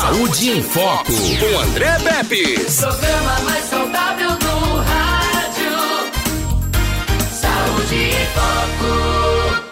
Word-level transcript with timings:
Saúde 0.00 0.50
em 0.50 0.62
Foco, 0.62 1.12
com 1.12 1.58
André 1.58 1.98
Pepe. 1.98 2.54
Programa 2.54 3.40
mais 3.40 3.64
saudável 3.64 4.30
do 4.30 4.76
rádio. 4.76 5.72
Saúde 7.32 7.94
em 7.96 8.26
Foco. 8.32 9.64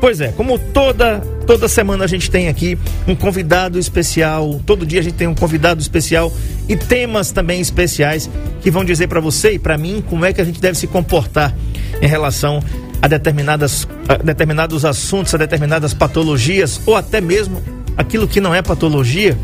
Pois 0.00 0.20
é, 0.20 0.32
como 0.32 0.58
toda 0.58 1.20
toda 1.46 1.68
semana 1.68 2.04
a 2.04 2.08
gente 2.08 2.28
tem 2.28 2.48
aqui 2.48 2.76
um 3.06 3.14
convidado 3.14 3.78
especial, 3.78 4.60
todo 4.66 4.84
dia 4.84 4.98
a 4.98 5.02
gente 5.04 5.14
tem 5.14 5.28
um 5.28 5.36
convidado 5.36 5.80
especial 5.80 6.32
e 6.68 6.76
temas 6.76 7.30
também 7.30 7.60
especiais 7.60 8.28
que 8.60 8.72
vão 8.72 8.84
dizer 8.84 9.06
para 9.06 9.20
você 9.20 9.52
e 9.52 9.58
para 9.58 9.78
mim 9.78 10.02
como 10.10 10.24
é 10.24 10.32
que 10.32 10.40
a 10.40 10.44
gente 10.44 10.60
deve 10.60 10.76
se 10.76 10.88
comportar 10.88 11.54
em 12.02 12.08
relação 12.08 12.60
a 13.00 13.06
determinadas 13.06 13.86
a 14.08 14.16
determinados 14.16 14.84
assuntos, 14.84 15.32
a 15.32 15.38
determinadas 15.38 15.94
patologias 15.94 16.80
ou 16.86 16.96
até 16.96 17.20
mesmo 17.20 17.62
aquilo 17.96 18.26
que 18.26 18.40
não 18.40 18.54
é 18.54 18.62
patologia, 18.62 19.36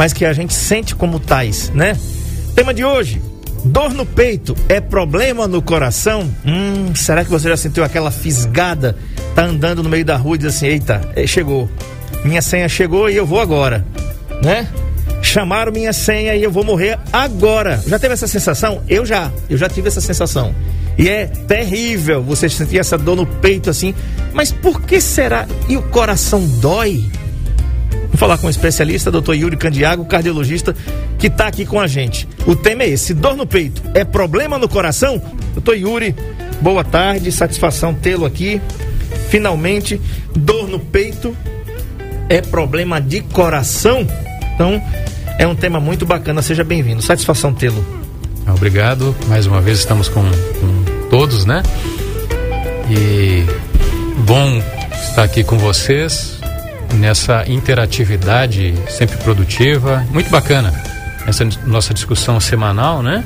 mas 0.00 0.14
que 0.14 0.24
a 0.24 0.32
gente 0.32 0.54
sente 0.54 0.94
como 0.94 1.20
tais, 1.20 1.68
né? 1.74 1.94
Tema 2.54 2.72
de 2.72 2.82
hoje: 2.82 3.20
Dor 3.62 3.92
no 3.92 4.06
peito 4.06 4.56
é 4.66 4.80
problema 4.80 5.46
no 5.46 5.60
coração? 5.60 6.22
Hum, 6.42 6.94
será 6.94 7.22
que 7.22 7.30
você 7.30 7.50
já 7.50 7.56
sentiu 7.58 7.84
aquela 7.84 8.10
fisgada? 8.10 8.96
Tá 9.34 9.44
andando 9.44 9.82
no 9.82 9.90
meio 9.90 10.02
da 10.02 10.16
rua 10.16 10.36
e 10.36 10.38
diz 10.38 10.56
assim: 10.56 10.68
Eita, 10.68 11.02
eh, 11.14 11.26
chegou. 11.26 11.68
Minha 12.24 12.40
senha 12.40 12.66
chegou 12.66 13.10
e 13.10 13.16
eu 13.16 13.26
vou 13.26 13.40
agora, 13.40 13.84
né? 14.42 14.66
Chamaram 15.20 15.70
minha 15.70 15.92
senha 15.92 16.34
e 16.34 16.42
eu 16.42 16.50
vou 16.50 16.64
morrer 16.64 16.98
agora. 17.12 17.78
Já 17.86 17.98
teve 17.98 18.14
essa 18.14 18.26
sensação? 18.26 18.82
Eu 18.88 19.04
já, 19.04 19.30
eu 19.50 19.58
já 19.58 19.68
tive 19.68 19.88
essa 19.88 20.00
sensação. 20.00 20.54
E 20.96 21.10
é 21.10 21.26
terrível 21.26 22.22
você 22.22 22.48
sentir 22.48 22.78
essa 22.78 22.96
dor 22.96 23.16
no 23.16 23.26
peito 23.26 23.68
assim. 23.68 23.94
Mas 24.32 24.50
por 24.50 24.80
que 24.80 24.98
será? 24.98 25.46
E 25.68 25.76
o 25.76 25.82
coração 25.82 26.42
dói? 26.58 27.04
Vou 28.10 28.18
falar 28.18 28.38
com 28.38 28.48
um 28.48 28.50
especialista, 28.50 29.10
doutor 29.10 29.34
Yuri 29.34 29.56
Candiago, 29.56 30.04
cardiologista, 30.04 30.74
que 31.18 31.28
está 31.28 31.46
aqui 31.46 31.64
com 31.64 31.78
a 31.78 31.86
gente. 31.86 32.28
O 32.44 32.56
tema 32.56 32.82
é 32.82 32.88
esse: 32.88 33.14
dor 33.14 33.36
no 33.36 33.46
peito 33.46 33.80
é 33.94 34.04
problema 34.04 34.58
no 34.58 34.68
coração? 34.68 35.22
Doutor 35.54 35.76
Yuri, 35.76 36.14
boa 36.60 36.82
tarde, 36.82 37.30
satisfação 37.30 37.94
tê-lo 37.94 38.26
aqui. 38.26 38.60
Finalmente, 39.28 40.00
dor 40.34 40.68
no 40.68 40.80
peito 40.80 41.36
é 42.28 42.40
problema 42.40 43.00
de 43.00 43.20
coração? 43.20 44.06
Então, 44.54 44.82
é 45.38 45.46
um 45.46 45.54
tema 45.54 45.78
muito 45.78 46.04
bacana, 46.04 46.42
seja 46.42 46.64
bem-vindo. 46.64 47.00
Satisfação 47.00 47.54
tê-lo. 47.54 47.84
Obrigado. 48.48 49.14
Mais 49.28 49.46
uma 49.46 49.60
vez 49.60 49.78
estamos 49.78 50.08
com, 50.08 50.22
com 50.24 51.08
todos, 51.08 51.46
né? 51.46 51.62
E 52.90 53.44
bom 54.26 54.60
estar 54.92 55.22
aqui 55.22 55.44
com 55.44 55.56
vocês 55.56 56.39
nessa 56.94 57.44
interatividade 57.48 58.74
sempre 58.88 59.16
produtiva, 59.18 60.04
muito 60.10 60.30
bacana. 60.30 60.72
Essa 61.26 61.46
nossa 61.66 61.94
discussão 61.94 62.40
semanal, 62.40 63.02
né? 63.02 63.24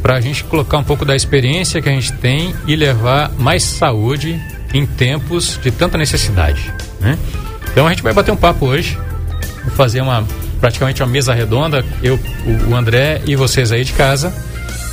Para 0.00 0.16
a 0.16 0.20
gente 0.20 0.44
colocar 0.44 0.78
um 0.78 0.84
pouco 0.84 1.04
da 1.04 1.14
experiência 1.14 1.80
que 1.80 1.88
a 1.88 1.92
gente 1.92 2.12
tem 2.14 2.54
e 2.66 2.74
levar 2.74 3.30
mais 3.38 3.62
saúde 3.62 4.40
em 4.72 4.86
tempos 4.86 5.58
de 5.62 5.70
tanta 5.70 5.98
necessidade, 5.98 6.72
né? 7.00 7.18
Então 7.70 7.86
a 7.86 7.90
gente 7.90 8.02
vai 8.02 8.12
bater 8.12 8.30
um 8.30 8.36
papo 8.36 8.66
hoje, 8.66 8.98
vou 9.64 9.74
fazer 9.74 10.00
uma 10.00 10.24
praticamente 10.62 11.02
uma 11.02 11.08
mesa 11.08 11.34
redonda, 11.34 11.84
eu, 12.04 12.18
o, 12.68 12.74
André 12.76 13.20
e 13.26 13.34
vocês 13.34 13.72
aí 13.72 13.82
de 13.82 13.92
casa, 13.92 14.32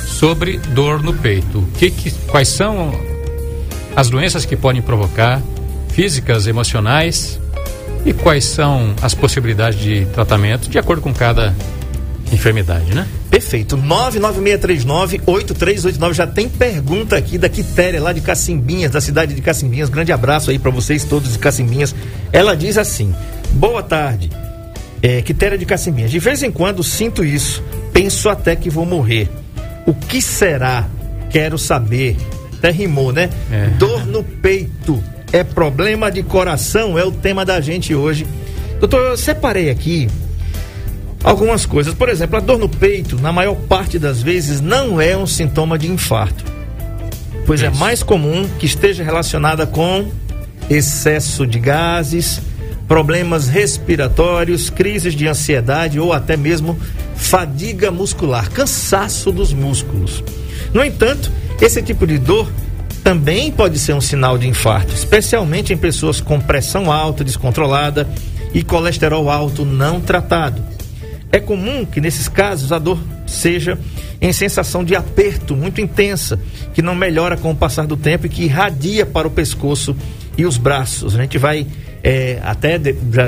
sobre 0.04 0.58
dor 0.58 1.00
no 1.00 1.14
peito. 1.14 1.64
Que, 1.78 1.92
que 1.92 2.10
quais 2.26 2.48
são 2.48 2.92
as 3.94 4.10
doenças 4.10 4.44
que 4.44 4.56
podem 4.56 4.82
provocar, 4.82 5.40
físicas, 6.00 6.46
emocionais, 6.46 7.38
e 8.06 8.14
quais 8.14 8.46
são 8.46 8.94
as 9.02 9.12
possibilidades 9.12 9.78
de 9.78 10.06
tratamento 10.06 10.70
de 10.70 10.78
acordo 10.78 11.02
com 11.02 11.12
cada 11.12 11.54
enfermidade, 12.32 12.94
né? 12.94 13.06
Perfeito. 13.30 13.76
99639-8389. 13.76 16.14
Já 16.14 16.26
tem 16.26 16.48
pergunta 16.48 17.18
aqui 17.18 17.36
da 17.36 17.50
Quitéria, 17.50 18.00
lá 18.00 18.14
de 18.14 18.22
Cacimbinhas, 18.22 18.92
da 18.92 19.00
cidade 19.02 19.34
de 19.34 19.42
Cacimbinhas. 19.42 19.90
Grande 19.90 20.10
abraço 20.10 20.50
aí 20.50 20.58
para 20.58 20.70
vocês 20.70 21.04
todos 21.04 21.34
de 21.34 21.38
Cacimbinhas. 21.38 21.94
Ela 22.32 22.56
diz 22.56 22.78
assim: 22.78 23.14
Boa 23.52 23.82
tarde. 23.82 24.30
É, 25.02 25.20
Quitéria 25.20 25.58
de 25.58 25.66
Cacimbinhas. 25.66 26.10
De 26.10 26.18
vez 26.18 26.42
em 26.42 26.50
quando 26.50 26.82
sinto 26.82 27.22
isso. 27.22 27.62
Penso 27.92 28.30
até 28.30 28.56
que 28.56 28.70
vou 28.70 28.86
morrer. 28.86 29.28
O 29.84 29.92
que 29.92 30.22
será? 30.22 30.88
Quero 31.28 31.58
saber. 31.58 32.16
Até 32.56 32.70
rimou, 32.70 33.12
né? 33.12 33.28
É. 33.52 33.66
Dor 33.76 34.06
no 34.06 34.24
peito. 34.24 35.04
É 35.32 35.44
problema 35.44 36.10
de 36.10 36.22
coração? 36.22 36.98
É 36.98 37.04
o 37.04 37.12
tema 37.12 37.44
da 37.44 37.60
gente 37.60 37.94
hoje. 37.94 38.26
Doutor, 38.78 39.00
eu 39.10 39.16
separei 39.16 39.70
aqui 39.70 40.08
algumas 41.22 41.66
coisas. 41.66 41.94
Por 41.94 42.08
exemplo, 42.08 42.36
a 42.36 42.40
dor 42.40 42.58
no 42.58 42.68
peito, 42.68 43.16
na 43.20 43.32
maior 43.32 43.54
parte 43.54 43.98
das 43.98 44.22
vezes, 44.22 44.60
não 44.60 45.00
é 45.00 45.16
um 45.16 45.26
sintoma 45.26 45.78
de 45.78 45.88
infarto. 45.88 46.44
Pois 47.46 47.62
é 47.62 47.68
Isso. 47.68 47.78
mais 47.78 48.02
comum 48.02 48.48
que 48.58 48.66
esteja 48.66 49.04
relacionada 49.04 49.66
com 49.66 50.10
excesso 50.68 51.46
de 51.46 51.58
gases, 51.58 52.40
problemas 52.86 53.48
respiratórios, 53.48 54.70
crises 54.70 55.14
de 55.14 55.26
ansiedade 55.26 56.00
ou 56.00 56.12
até 56.12 56.36
mesmo 56.36 56.78
fadiga 57.14 57.90
muscular, 57.90 58.50
cansaço 58.50 59.30
dos 59.30 59.52
músculos. 59.52 60.24
No 60.72 60.84
entanto, 60.84 61.30
esse 61.60 61.82
tipo 61.82 62.06
de 62.06 62.18
dor 62.18 62.50
também 63.02 63.50
pode 63.50 63.78
ser 63.78 63.94
um 63.94 64.00
sinal 64.00 64.36
de 64.38 64.46
infarto, 64.46 64.94
especialmente 64.94 65.72
em 65.72 65.76
pessoas 65.76 66.20
com 66.20 66.40
pressão 66.40 66.92
alta 66.92 67.24
descontrolada 67.24 68.08
e 68.52 68.62
colesterol 68.62 69.30
alto 69.30 69.64
não 69.64 70.00
tratado. 70.00 70.62
É 71.32 71.38
comum 71.38 71.84
que 71.84 72.00
nesses 72.00 72.28
casos 72.28 72.72
a 72.72 72.78
dor 72.78 72.98
seja 73.26 73.78
em 74.20 74.32
sensação 74.32 74.84
de 74.84 74.94
aperto 74.94 75.56
muito 75.56 75.80
intensa, 75.80 76.38
que 76.74 76.82
não 76.82 76.94
melhora 76.94 77.36
com 77.36 77.52
o 77.52 77.56
passar 77.56 77.86
do 77.86 77.96
tempo 77.96 78.26
e 78.26 78.28
que 78.28 78.44
irradia 78.44 79.06
para 79.06 79.28
o 79.28 79.30
pescoço 79.30 79.96
e 80.36 80.44
os 80.44 80.58
braços. 80.58 81.14
A 81.14 81.22
gente 81.22 81.38
vai 81.38 81.66
é, 82.02 82.40
até 82.42 82.80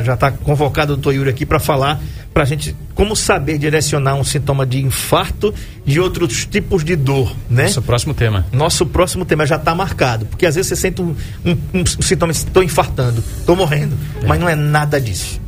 já 0.04 0.14
está 0.14 0.30
convocado 0.30 0.94
o 0.94 0.96
doutor 0.96 1.14
Yuri 1.14 1.30
aqui 1.30 1.46
para 1.46 1.58
falar 1.58 2.00
para 2.32 2.44
a 2.44 2.46
gente 2.46 2.74
como 2.94 3.14
saber 3.14 3.58
direcionar 3.58 4.14
um 4.14 4.24
sintoma 4.24 4.64
de 4.64 4.80
infarto 4.80 5.54
de 5.84 6.00
outros 6.00 6.46
tipos 6.46 6.84
de 6.84 6.96
dor, 6.96 7.34
né? 7.48 7.64
Nosso 7.64 7.82
próximo 7.82 8.14
tema. 8.14 8.46
Nosso 8.52 8.86
próximo 8.86 9.24
tema 9.24 9.46
já 9.46 9.56
está 9.56 9.74
marcado, 9.74 10.26
porque 10.26 10.46
às 10.46 10.54
vezes 10.54 10.68
você 10.68 10.76
sente 10.76 11.02
um, 11.02 11.14
um, 11.44 11.56
um 11.74 11.86
sintoma, 11.86 12.32
estou 12.32 12.62
infartando, 12.62 13.22
estou 13.38 13.54
morrendo, 13.56 13.96
mas 14.26 14.40
não 14.40 14.48
é 14.48 14.54
nada 14.54 15.00
disso, 15.00 15.40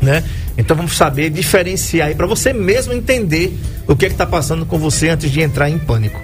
né? 0.00 0.24
Então 0.56 0.76
vamos 0.76 0.96
saber 0.96 1.30
diferenciar 1.30 2.08
aí 2.08 2.14
para 2.14 2.26
você 2.26 2.52
mesmo 2.52 2.92
entender 2.92 3.56
o 3.86 3.94
que 3.94 4.06
é 4.06 4.08
está 4.08 4.26
passando 4.26 4.64
com 4.64 4.78
você 4.78 5.10
antes 5.10 5.30
de 5.30 5.40
entrar 5.40 5.68
em 5.68 5.78
pânico. 5.78 6.20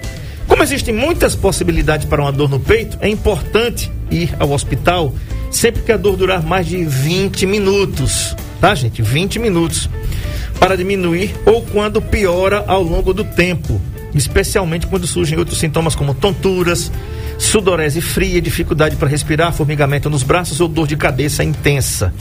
Como 0.47 0.63
existem 0.63 0.93
muitas 0.93 1.35
possibilidades 1.35 2.05
para 2.05 2.21
uma 2.21 2.31
dor 2.31 2.49
no 2.49 2.59
peito, 2.59 2.97
é 2.99 3.07
importante 3.07 3.91
ir 4.09 4.35
ao 4.39 4.51
hospital 4.51 5.13
sempre 5.51 5.83
que 5.83 5.91
a 5.91 5.97
dor 5.97 6.17
durar 6.17 6.43
mais 6.43 6.65
de 6.67 6.83
20 6.83 7.45
minutos, 7.45 8.35
tá, 8.63 8.73
gente? 8.73 9.01
20 9.01 9.39
minutos 9.39 9.89
para 10.57 10.77
diminuir 10.77 11.35
ou 11.45 11.63
quando 11.63 12.01
piora 12.01 12.63
ao 12.65 12.81
longo 12.81 13.13
do 13.13 13.25
tempo, 13.25 13.81
especialmente 14.15 14.87
quando 14.87 15.05
surgem 15.05 15.37
outros 15.37 15.59
sintomas 15.59 15.95
como 15.95 16.13
tonturas, 16.13 16.89
sudorese 17.37 17.99
fria, 17.99 18.41
dificuldade 18.41 18.95
para 18.95 19.09
respirar, 19.09 19.51
formigamento 19.51 20.09
nos 20.09 20.23
braços 20.23 20.61
ou 20.61 20.69
dor 20.69 20.87
de 20.87 20.95
cabeça 20.95 21.43
intensa. 21.43 22.13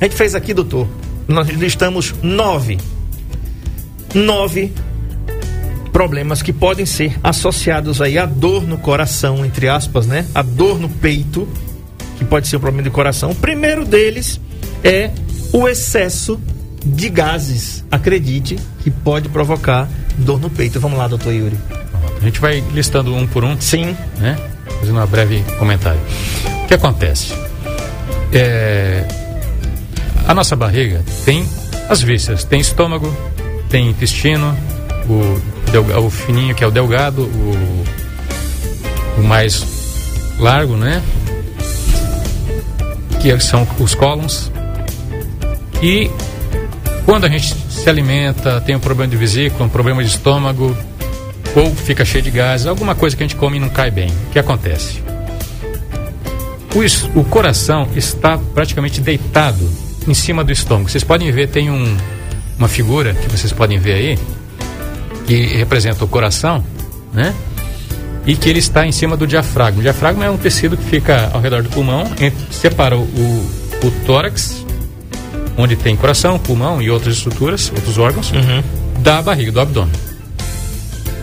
A 0.00 0.04
gente 0.04 0.16
fez 0.16 0.34
aqui, 0.34 0.52
doutor, 0.52 0.88
nós 1.28 1.48
listamos 1.48 2.12
nove, 2.20 2.76
nove 4.12 4.72
problemas 5.92 6.42
que 6.42 6.52
podem 6.52 6.86
ser 6.86 7.16
associados 7.22 8.02
aí 8.02 8.18
à 8.18 8.26
dor 8.26 8.66
no 8.66 8.78
coração, 8.78 9.46
entre 9.46 9.68
aspas, 9.68 10.08
né? 10.08 10.26
A 10.34 10.42
dor 10.42 10.76
no 10.80 10.88
peito, 10.88 11.48
que 12.18 12.24
pode 12.24 12.48
ser 12.48 12.56
um 12.56 12.60
problema 12.60 12.82
de 12.82 12.90
coração. 12.90 13.30
O 13.30 13.36
primeiro 13.36 13.84
deles 13.84 14.40
é 14.82 15.12
o 15.54 15.68
excesso 15.68 16.38
de 16.84 17.08
gases. 17.08 17.84
Acredite 17.90 18.58
que 18.82 18.90
pode 18.90 19.28
provocar 19.28 19.88
dor 20.18 20.38
no 20.40 20.50
peito. 20.50 20.80
Vamos 20.80 20.98
lá, 20.98 21.06
doutor 21.08 21.32
Yuri. 21.32 21.56
A 22.20 22.24
gente 22.24 22.40
vai 22.40 22.60
listando 22.72 23.14
um 23.14 23.26
por 23.26 23.44
um, 23.44 23.58
Sim, 23.60 23.96
né? 24.18 24.36
Fazendo 24.80 25.00
um 25.00 25.06
breve 25.06 25.44
comentário. 25.58 26.00
O 26.64 26.66
que 26.66 26.74
acontece? 26.74 27.32
É, 28.32 29.06
a 30.26 30.34
nossa 30.34 30.56
barriga 30.56 31.02
tem 31.24 31.48
as 31.88 32.02
vísceras, 32.02 32.42
tem 32.44 32.60
estômago, 32.60 33.14
tem 33.68 33.88
intestino, 33.90 34.56
o, 35.08 35.70
delga- 35.70 36.00
o 36.00 36.10
fininho 36.10 36.54
que 36.54 36.64
é 36.64 36.66
o 36.66 36.70
delgado, 36.70 37.22
o, 37.22 37.84
o 39.18 39.22
mais 39.22 39.64
largo, 40.40 40.76
né? 40.76 41.00
Que 43.20 43.38
são 43.40 43.66
os 43.78 43.94
cólons. 43.94 44.50
E 45.82 46.10
quando 47.04 47.24
a 47.24 47.28
gente 47.28 47.54
se 47.70 47.88
alimenta, 47.88 48.60
tem 48.60 48.74
um 48.74 48.80
problema 48.80 49.10
de 49.10 49.16
vesícula, 49.16 49.66
um 49.66 49.68
problema 49.68 50.02
de 50.02 50.08
estômago, 50.08 50.76
ou 51.54 51.74
fica 51.74 52.04
cheio 52.04 52.24
de 52.24 52.30
gases, 52.30 52.66
alguma 52.66 52.94
coisa 52.94 53.16
que 53.16 53.22
a 53.22 53.26
gente 53.26 53.36
come 53.36 53.58
e 53.58 53.60
não 53.60 53.68
cai 53.68 53.90
bem. 53.90 54.10
O 54.28 54.30
que 54.32 54.38
acontece? 54.38 55.02
O, 56.74 57.20
o 57.20 57.24
coração 57.24 57.88
está 57.94 58.36
praticamente 58.36 59.00
deitado 59.00 59.70
em 60.08 60.14
cima 60.14 60.42
do 60.42 60.50
estômago. 60.50 60.90
Vocês 60.90 61.04
podem 61.04 61.30
ver, 61.30 61.48
tem 61.48 61.70
um, 61.70 61.96
uma 62.58 62.68
figura 62.68 63.14
que 63.14 63.28
vocês 63.28 63.52
podem 63.52 63.78
ver 63.78 63.94
aí, 63.94 64.18
que 65.26 65.56
representa 65.56 66.04
o 66.04 66.08
coração, 66.08 66.64
né? 67.12 67.32
E 68.26 68.34
que 68.34 68.48
ele 68.48 68.58
está 68.58 68.86
em 68.86 68.92
cima 68.92 69.16
do 69.16 69.26
diafragma. 69.26 69.80
O 69.80 69.82
diafragma 69.82 70.24
é 70.24 70.30
um 70.30 70.36
tecido 70.36 70.76
que 70.76 70.84
fica 70.84 71.30
ao 71.32 71.40
redor 71.40 71.62
do 71.62 71.68
pulmão, 71.68 72.06
entre, 72.18 72.34
separa 72.50 72.96
o, 72.96 73.02
o 73.02 73.90
tórax, 74.06 74.63
onde 75.56 75.76
tem 75.76 75.96
coração, 75.96 76.38
pulmão 76.38 76.80
e 76.82 76.90
outras 76.90 77.16
estruturas, 77.16 77.70
outros 77.74 77.98
órgãos, 77.98 78.30
Uhum. 78.32 78.62
da 79.00 79.20
barriga, 79.22 79.52
do 79.52 79.60
abdômen. 79.60 79.92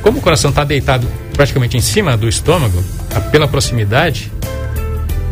Como 0.02 0.20
o 0.20 0.22
coração 0.22 0.50
está 0.50 0.64
deitado 0.64 1.08
praticamente 1.34 1.78
em 1.78 1.82
cima 1.82 2.16
do 2.18 2.28
estômago, 2.28 2.84
pela 3.32 3.48
proximidade, 3.48 4.32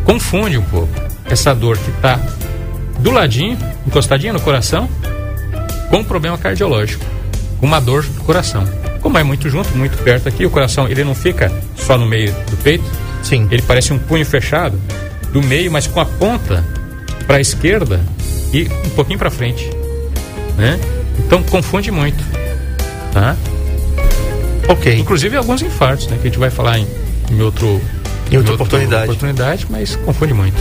confunde 0.04 0.58
um 0.58 0.62
pouco 0.62 0.88
essa 1.26 1.54
dor 1.54 1.76
que 1.78 1.90
está 1.90 2.20
do 2.98 3.10
ladinho, 3.10 3.56
encostadinha 3.86 4.32
no 4.32 4.40
coração, 4.40 4.88
com 5.88 5.98
um 5.98 6.04
problema 6.04 6.36
cardiológico, 6.38 7.04
uma 7.60 7.80
dor 7.80 8.02
do 8.04 8.20
coração. 8.22 8.64
Como 9.00 9.16
é 9.16 9.22
muito 9.22 9.48
junto, 9.48 9.76
muito 9.76 9.96
perto 10.02 10.28
aqui, 10.28 10.44
o 10.44 10.50
coração 10.50 10.86
ele 10.88 11.02
não 11.04 11.14
fica 11.14 11.50
só 11.76 11.96
no 11.96 12.06
meio 12.06 12.32
do 12.50 12.56
peito, 12.58 12.84
Sim. 13.22 13.48
ele 13.50 13.62
parece 13.62 13.92
um 13.92 13.98
punho 13.98 14.24
fechado 14.26 14.78
do 15.32 15.42
meio, 15.42 15.70
mas 15.70 15.86
com 15.86 16.00
a 16.00 16.04
ponta 16.04 16.64
para 17.26 17.36
a 17.36 17.40
esquerda 17.40 18.00
e 18.52 18.68
um 18.86 18.90
pouquinho 18.90 19.18
para 19.18 19.30
frente, 19.30 19.68
né? 20.56 20.78
Então 21.18 21.42
confunde 21.42 21.90
muito, 21.90 22.22
tá? 23.12 23.36
Ok. 24.68 24.96
Inclusive 24.98 25.36
alguns 25.36 25.62
infartos, 25.62 26.06
né? 26.08 26.16
Que 26.20 26.28
a 26.28 26.30
gente 26.30 26.38
vai 26.38 26.50
falar 26.50 26.78
em, 26.78 26.86
em 27.30 27.40
outro 27.40 27.80
Em 28.30 28.36
outra 28.36 28.54
oportunidade. 28.54 29.04
oportunidade, 29.04 29.66
mas 29.68 29.96
confunde 29.96 30.34
muito. 30.34 30.56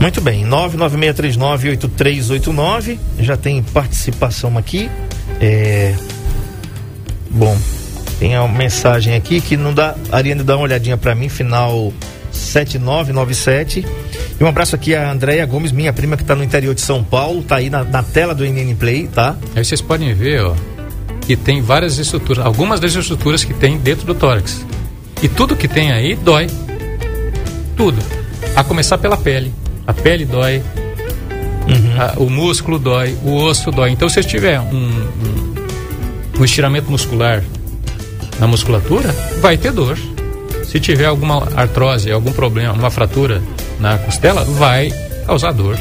Muito 0.00 0.20
bem, 0.20 0.46
996398389. 0.46 2.98
Já 3.18 3.36
tem 3.36 3.62
participação 3.62 4.56
aqui. 4.56 4.88
É... 5.40 5.94
Bom, 7.30 7.56
tem 8.18 8.36
uma 8.38 8.48
mensagem 8.48 9.14
aqui 9.14 9.40
que 9.40 9.56
não 9.56 9.72
dá. 9.74 9.94
A 10.10 10.16
Ariane 10.16 10.42
dá 10.42 10.56
uma 10.56 10.64
olhadinha 10.64 10.96
para 10.96 11.14
mim, 11.14 11.28
final 11.28 11.92
7997. 12.32 13.84
E 14.40 14.44
um 14.44 14.46
abraço 14.46 14.74
aqui 14.76 14.94
a 14.94 15.10
Andréia 15.10 15.44
Gomes, 15.46 15.72
minha 15.72 15.92
prima 15.92 16.16
que 16.16 16.22
tá 16.24 16.34
no 16.36 16.44
interior 16.44 16.74
de 16.74 16.80
São 16.80 17.02
Paulo, 17.02 17.42
tá 17.42 17.56
aí 17.56 17.68
na, 17.68 17.82
na 17.82 18.02
tela 18.02 18.34
do 18.34 18.44
NN 18.44 18.74
Play, 18.76 19.08
tá? 19.08 19.36
Aí 19.56 19.64
vocês 19.64 19.80
podem 19.80 20.14
ver, 20.14 20.42
ó, 20.44 20.54
que 21.22 21.34
tem 21.36 21.60
várias 21.60 21.98
estruturas, 21.98 22.46
algumas 22.46 22.78
das 22.78 22.94
estruturas 22.94 23.42
que 23.42 23.52
tem 23.52 23.78
dentro 23.78 24.06
do 24.06 24.14
tórax. 24.14 24.64
E 25.22 25.28
tudo 25.28 25.56
que 25.56 25.66
tem 25.66 25.90
aí 25.90 26.14
dói. 26.14 26.46
Tudo. 27.76 27.98
A 28.54 28.62
começar 28.62 28.98
pela 28.98 29.16
pele. 29.16 29.52
A 29.84 29.92
pele 29.92 30.24
dói, 30.24 30.62
a- 31.98 32.14
o 32.18 32.30
músculo 32.30 32.78
dói, 32.78 33.16
o 33.24 33.34
osso 33.34 33.72
dói. 33.72 33.90
Então, 33.90 34.08
se 34.08 34.22
tiver 34.22 34.60
um, 34.60 34.64
um, 34.76 35.54
um 36.40 36.44
estiramento 36.44 36.88
muscular 36.90 37.42
na 38.38 38.46
musculatura, 38.46 39.08
vai 39.40 39.56
ter 39.56 39.72
dor. 39.72 39.98
Se 40.64 40.78
tiver 40.78 41.06
alguma 41.06 41.48
artrose, 41.56 42.10
algum 42.12 42.30
problema, 42.30 42.72
uma 42.74 42.90
fratura 42.90 43.42
na 43.78 43.98
costela, 43.98 44.44
vai 44.44 44.92
causar 45.26 45.52
dor. 45.52 45.78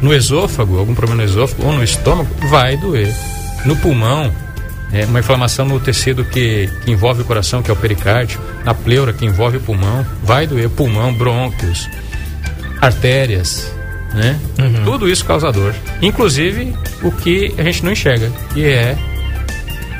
No 0.00 0.12
esôfago, 0.12 0.78
algum 0.78 0.94
problema 0.94 1.22
no 1.22 1.28
esôfago 1.28 1.64
ou 1.64 1.72
no 1.72 1.84
estômago, 1.84 2.28
vai 2.48 2.76
doer. 2.76 3.14
No 3.64 3.76
pulmão, 3.76 4.32
é, 4.92 5.06
uma 5.06 5.20
inflamação 5.20 5.64
no 5.64 5.78
tecido 5.80 6.24
que, 6.24 6.68
que 6.84 6.90
envolve 6.90 7.22
o 7.22 7.24
coração, 7.24 7.62
que 7.62 7.70
é 7.70 7.74
o 7.74 7.76
pericárdio, 7.76 8.40
na 8.64 8.74
pleura, 8.74 9.12
que 9.12 9.24
envolve 9.24 9.56
o 9.58 9.60
pulmão, 9.60 10.04
vai 10.22 10.46
doer. 10.46 10.68
Pulmão, 10.68 11.14
brônquios, 11.14 11.88
artérias, 12.80 13.72
né? 14.12 14.38
Tudo 14.84 15.08
isso 15.08 15.24
causa 15.24 15.50
dor. 15.50 15.74
Inclusive 16.02 16.76
o 17.02 17.10
que 17.10 17.54
a 17.56 17.62
gente 17.62 17.84
não 17.84 17.92
enxerga, 17.92 18.30
que 18.52 18.64
é 18.66 18.96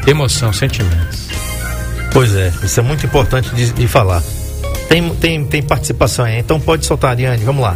emoção, 0.06 0.52
sentimentos. 0.52 1.28
Pois 2.12 2.34
é, 2.34 2.52
isso 2.62 2.78
é 2.78 2.82
muito 2.82 3.06
importante 3.06 3.54
de, 3.54 3.72
de 3.72 3.86
falar. 3.86 4.22
Tem, 4.92 5.08
tem, 5.08 5.44
tem 5.46 5.62
participação 5.62 6.26
aí, 6.26 6.38
então 6.38 6.60
pode 6.60 6.84
soltar, 6.84 7.12
Ariane, 7.12 7.42
vamos 7.42 7.62
lá. 7.62 7.74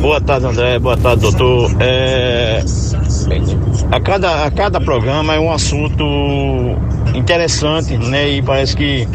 Boa 0.00 0.20
tarde, 0.20 0.46
André. 0.46 0.78
Boa 0.78 0.96
tarde, 0.96 1.22
doutor. 1.22 1.72
É, 1.80 2.62
a, 3.90 4.00
cada, 4.00 4.44
a 4.44 4.50
cada 4.52 4.80
programa 4.80 5.34
é 5.34 5.40
um 5.40 5.50
assunto 5.52 6.04
interessante, 7.16 7.98
né? 7.98 8.30
E 8.30 8.42
parece 8.42 8.76
que 8.76 9.08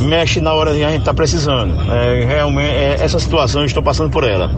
mexe 0.00 0.40
na 0.40 0.52
hora 0.54 0.74
que 0.74 0.82
a 0.82 0.90
gente 0.90 1.02
está 1.02 1.14
precisando. 1.14 1.72
É, 1.88 2.24
realmente, 2.24 2.74
é, 2.74 2.96
essa 2.98 3.20
situação 3.20 3.60
eu 3.60 3.66
estou 3.66 3.80
passando 3.80 4.10
por 4.10 4.24
ela. 4.24 4.50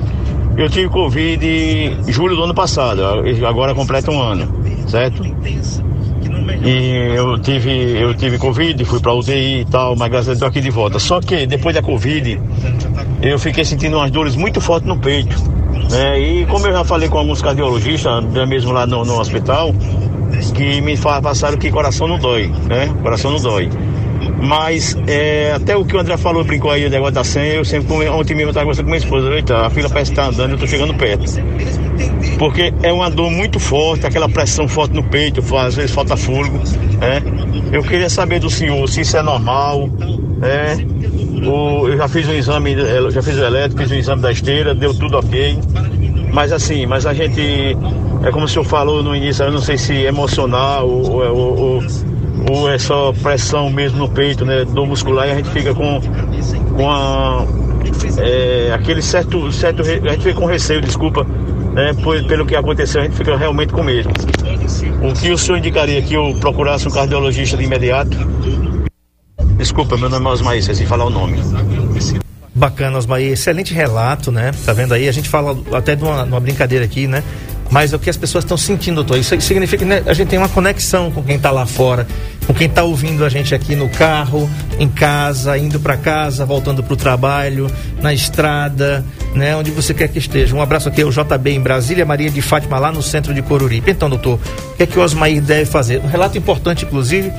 Eu 0.56 0.70
tive 0.70 0.88
Covid 0.88 1.46
em 1.46 2.10
julho 2.10 2.34
do 2.34 2.44
ano 2.44 2.54
passado, 2.54 3.02
agora 3.46 3.74
completa 3.74 4.10
um 4.10 4.18
ano, 4.18 4.48
certo? 4.88 5.22
E 6.62 7.14
eu 7.14 7.38
tive, 7.38 8.00
eu 8.00 8.14
tive 8.14 8.38
Covid, 8.38 8.84
fui 8.84 9.00
pra 9.00 9.14
UTI 9.14 9.60
e 9.60 9.64
tal, 9.64 9.96
mas 9.96 10.08
graças 10.08 10.28
a 10.28 10.30
Deus 10.32 10.36
estou 10.36 10.48
aqui 10.48 10.60
de 10.60 10.70
volta. 10.70 10.98
Só 10.98 11.20
que 11.20 11.46
depois 11.46 11.74
da 11.74 11.82
Covid, 11.82 12.40
eu 13.22 13.38
fiquei 13.38 13.64
sentindo 13.64 13.96
umas 13.96 14.10
dores 14.10 14.36
muito 14.36 14.60
fortes 14.60 14.88
no 14.88 14.98
peito. 14.98 15.36
Né? 15.90 16.20
E 16.20 16.46
como 16.46 16.66
eu 16.66 16.72
já 16.72 16.84
falei 16.84 17.08
com 17.08 17.18
alguns 17.18 17.40
cardiologistas, 17.40 18.24
mesmo 18.48 18.72
lá 18.72 18.86
no, 18.86 19.04
no 19.04 19.18
hospital, 19.18 19.74
que 20.54 20.80
me 20.80 20.96
passaram 20.96 21.56
que 21.56 21.70
coração 21.70 22.06
não 22.06 22.18
dói, 22.18 22.52
né? 22.68 22.92
Coração 23.02 23.30
não 23.30 23.40
dói. 23.40 23.68
Mas 24.42 24.96
é, 25.06 25.52
até 25.52 25.76
o 25.76 25.84
que 25.84 25.96
o 25.96 26.00
André 26.00 26.16
falou, 26.16 26.44
brincou 26.44 26.70
aí, 26.70 26.86
o 26.86 26.90
negócio 26.90 27.14
da 27.14 27.24
senha, 27.24 27.54
eu 27.54 27.64
sempre, 27.64 28.08
ontem 28.08 28.34
mesmo 28.34 28.48
eu 28.48 28.50
estava 28.50 28.64
conversando 28.64 28.84
com 28.84 28.90
minha 28.90 28.98
esposa, 28.98 29.30
eita, 29.34 29.66
a 29.66 29.70
fila 29.70 29.88
parece 29.88 30.10
que 30.10 30.16
tá 30.16 30.26
andando, 30.26 30.52
eu 30.52 30.58
tô 30.58 30.66
chegando 30.66 30.94
perto. 30.94 31.24
Porque 32.38 32.72
é 32.82 32.92
uma 32.92 33.10
dor 33.10 33.30
muito 33.30 33.58
forte, 33.58 34.06
aquela 34.06 34.28
pressão 34.28 34.66
forte 34.66 34.94
no 34.94 35.02
peito, 35.02 35.42
às 35.56 35.74
vezes 35.74 35.90
falta 35.90 36.16
fôlego, 36.16 36.58
né? 36.98 37.22
Eu 37.72 37.82
queria 37.82 38.08
saber 38.08 38.40
do 38.40 38.50
senhor 38.50 38.88
se 38.88 39.02
isso 39.02 39.16
é 39.16 39.22
normal, 39.22 39.88
né? 40.38 40.76
O, 41.46 41.88
eu 41.88 41.96
já 41.96 42.08
fiz 42.08 42.28
um 42.28 42.32
exame, 42.32 42.72
eu 42.72 43.10
já 43.10 43.22
fiz 43.22 43.36
o 43.36 43.44
elétrico, 43.44 43.82
fiz 43.82 43.90
o 43.90 43.94
exame 43.94 44.22
da 44.22 44.32
esteira, 44.32 44.74
deu 44.74 44.94
tudo 44.94 45.18
ok. 45.18 45.58
Mas 46.32 46.52
assim, 46.52 46.86
mas 46.86 47.06
a 47.06 47.12
gente, 47.12 47.76
é 48.22 48.30
como 48.30 48.44
o 48.44 48.48
senhor 48.48 48.64
falou 48.64 49.02
no 49.02 49.14
início, 49.14 49.44
eu 49.44 49.52
não 49.52 49.60
sei 49.60 49.76
se 49.76 49.92
é 49.92 50.08
emocional 50.08 50.88
ou, 50.88 51.10
ou, 51.10 51.58
ou, 51.58 51.82
ou 52.50 52.70
é 52.70 52.78
só 52.78 53.12
pressão 53.12 53.68
mesmo 53.70 53.98
no 53.98 54.08
peito, 54.08 54.44
né? 54.44 54.64
Dor 54.64 54.86
muscular 54.86 55.28
e 55.28 55.32
a 55.32 55.34
gente 55.36 55.50
fica 55.50 55.74
com, 55.74 56.00
com 56.76 56.90
a, 56.90 57.44
é, 58.18 58.72
aquele 58.72 59.02
certo, 59.02 59.50
certo, 59.52 59.82
a 59.82 59.84
gente 59.84 60.22
fica 60.22 60.34
com 60.34 60.46
receio, 60.46 60.80
desculpa, 60.80 61.26
né? 61.72 61.92
Pelo 62.28 62.46
que 62.46 62.56
aconteceu, 62.56 63.00
a 63.00 63.04
gente 63.04 63.16
fica 63.16 63.36
realmente 63.36 63.72
com 63.72 63.82
medo. 63.82 64.10
O 65.02 65.12
que 65.14 65.30
o 65.30 65.38
senhor 65.38 65.58
indicaria 65.58 66.02
que 66.02 66.14
eu 66.14 66.36
procurasse 66.40 66.86
um 66.86 66.90
cardiologista 66.90 67.56
de 67.56 67.64
imediato? 67.64 68.16
Desculpa, 69.56 69.96
meu 69.96 70.08
nome 70.08 70.26
é 70.26 70.28
Osmaí, 70.28 70.62
sem 70.62 70.86
falar 70.86 71.04
o 71.04 71.10
nome. 71.10 71.38
Bacana, 72.54 72.98
Osmaí. 72.98 73.28
Excelente 73.28 73.72
relato, 73.72 74.32
né? 74.32 74.50
Tá 74.64 74.72
vendo 74.72 74.92
aí? 74.92 75.08
A 75.08 75.12
gente 75.12 75.28
fala 75.28 75.56
até 75.72 75.94
de 75.94 76.02
uma, 76.02 76.24
uma 76.24 76.40
brincadeira 76.40 76.84
aqui, 76.84 77.06
né? 77.06 77.22
Mas 77.70 77.92
é 77.92 77.96
o 77.96 77.98
que 77.98 78.10
as 78.10 78.16
pessoas 78.16 78.42
estão 78.44 78.56
sentindo, 78.56 78.96
doutor. 78.96 79.16
Isso 79.16 79.38
significa 79.40 79.78
que 79.78 79.84
né, 79.84 80.02
a 80.04 80.12
gente 80.12 80.28
tem 80.28 80.38
uma 80.38 80.48
conexão 80.48 81.10
com 81.10 81.22
quem 81.22 81.36
está 81.36 81.52
lá 81.52 81.64
fora, 81.66 82.04
com 82.46 82.52
quem 82.52 82.66
está 82.66 82.82
ouvindo 82.82 83.24
a 83.24 83.28
gente 83.28 83.54
aqui 83.54 83.76
no 83.76 83.88
carro, 83.88 84.50
em 84.78 84.88
casa, 84.88 85.56
indo 85.56 85.78
para 85.78 85.96
casa, 85.96 86.44
voltando 86.44 86.82
para 86.82 86.92
o 86.94 86.96
trabalho, 86.96 87.70
na 88.02 88.12
estrada, 88.12 89.04
né? 89.36 89.54
Onde 89.54 89.70
você 89.70 89.94
quer 89.94 90.08
que 90.08 90.18
esteja. 90.18 90.54
Um 90.56 90.60
abraço 90.60 90.88
aqui 90.88 91.00
ao 91.02 91.10
JB 91.10 91.50
em 91.52 91.60
Brasília, 91.60 92.04
Maria 92.04 92.28
de 92.28 92.42
Fátima 92.42 92.76
lá 92.78 92.90
no 92.90 93.02
centro 93.02 93.32
de 93.32 93.40
Coruripe. 93.40 93.88
Então, 93.90 94.10
doutor, 94.10 94.40
o 94.72 94.76
que 94.76 94.82
é 94.82 94.86
que 94.86 94.98
o 94.98 95.02
Osmaí 95.02 95.40
deve 95.40 95.64
fazer? 95.66 96.00
Um 96.00 96.08
relato 96.08 96.36
importante, 96.36 96.84
inclusive, 96.84 97.32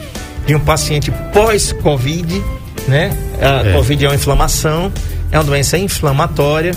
de 0.47 0.55
um 0.55 0.59
paciente 0.61 1.11
pós-Covid, 1.33 2.41
né? 2.87 3.11
A 3.41 3.67
É. 3.67 3.73
Covid 3.73 4.05
é 4.05 4.07
uma 4.07 4.15
inflamação, 4.15 4.91
é 5.29 5.37
uma 5.37 5.43
doença 5.43 5.77
inflamatória. 5.77 6.73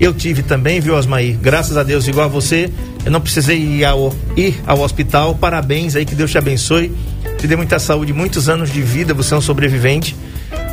Eu 0.00 0.14
tive 0.14 0.42
também, 0.42 0.80
viu, 0.80 0.94
Osmaí? 0.94 1.32
Graças 1.32 1.76
a 1.76 1.82
Deus, 1.82 2.06
igual 2.06 2.26
a 2.26 2.28
você, 2.28 2.70
eu 3.04 3.10
não 3.10 3.20
precisei 3.20 3.58
ir 3.58 3.84
ao, 3.84 4.14
ir 4.36 4.60
ao 4.66 4.80
hospital. 4.80 5.34
Parabéns 5.34 5.96
aí, 5.96 6.04
que 6.04 6.14
Deus 6.14 6.30
te 6.30 6.38
abençoe. 6.38 6.92
Te 7.38 7.46
dê 7.46 7.56
muita 7.56 7.78
saúde, 7.78 8.12
muitos 8.12 8.48
anos 8.48 8.72
de 8.72 8.80
vida, 8.80 9.14
você 9.14 9.34
é 9.34 9.36
um 9.36 9.40
sobrevivente, 9.40 10.16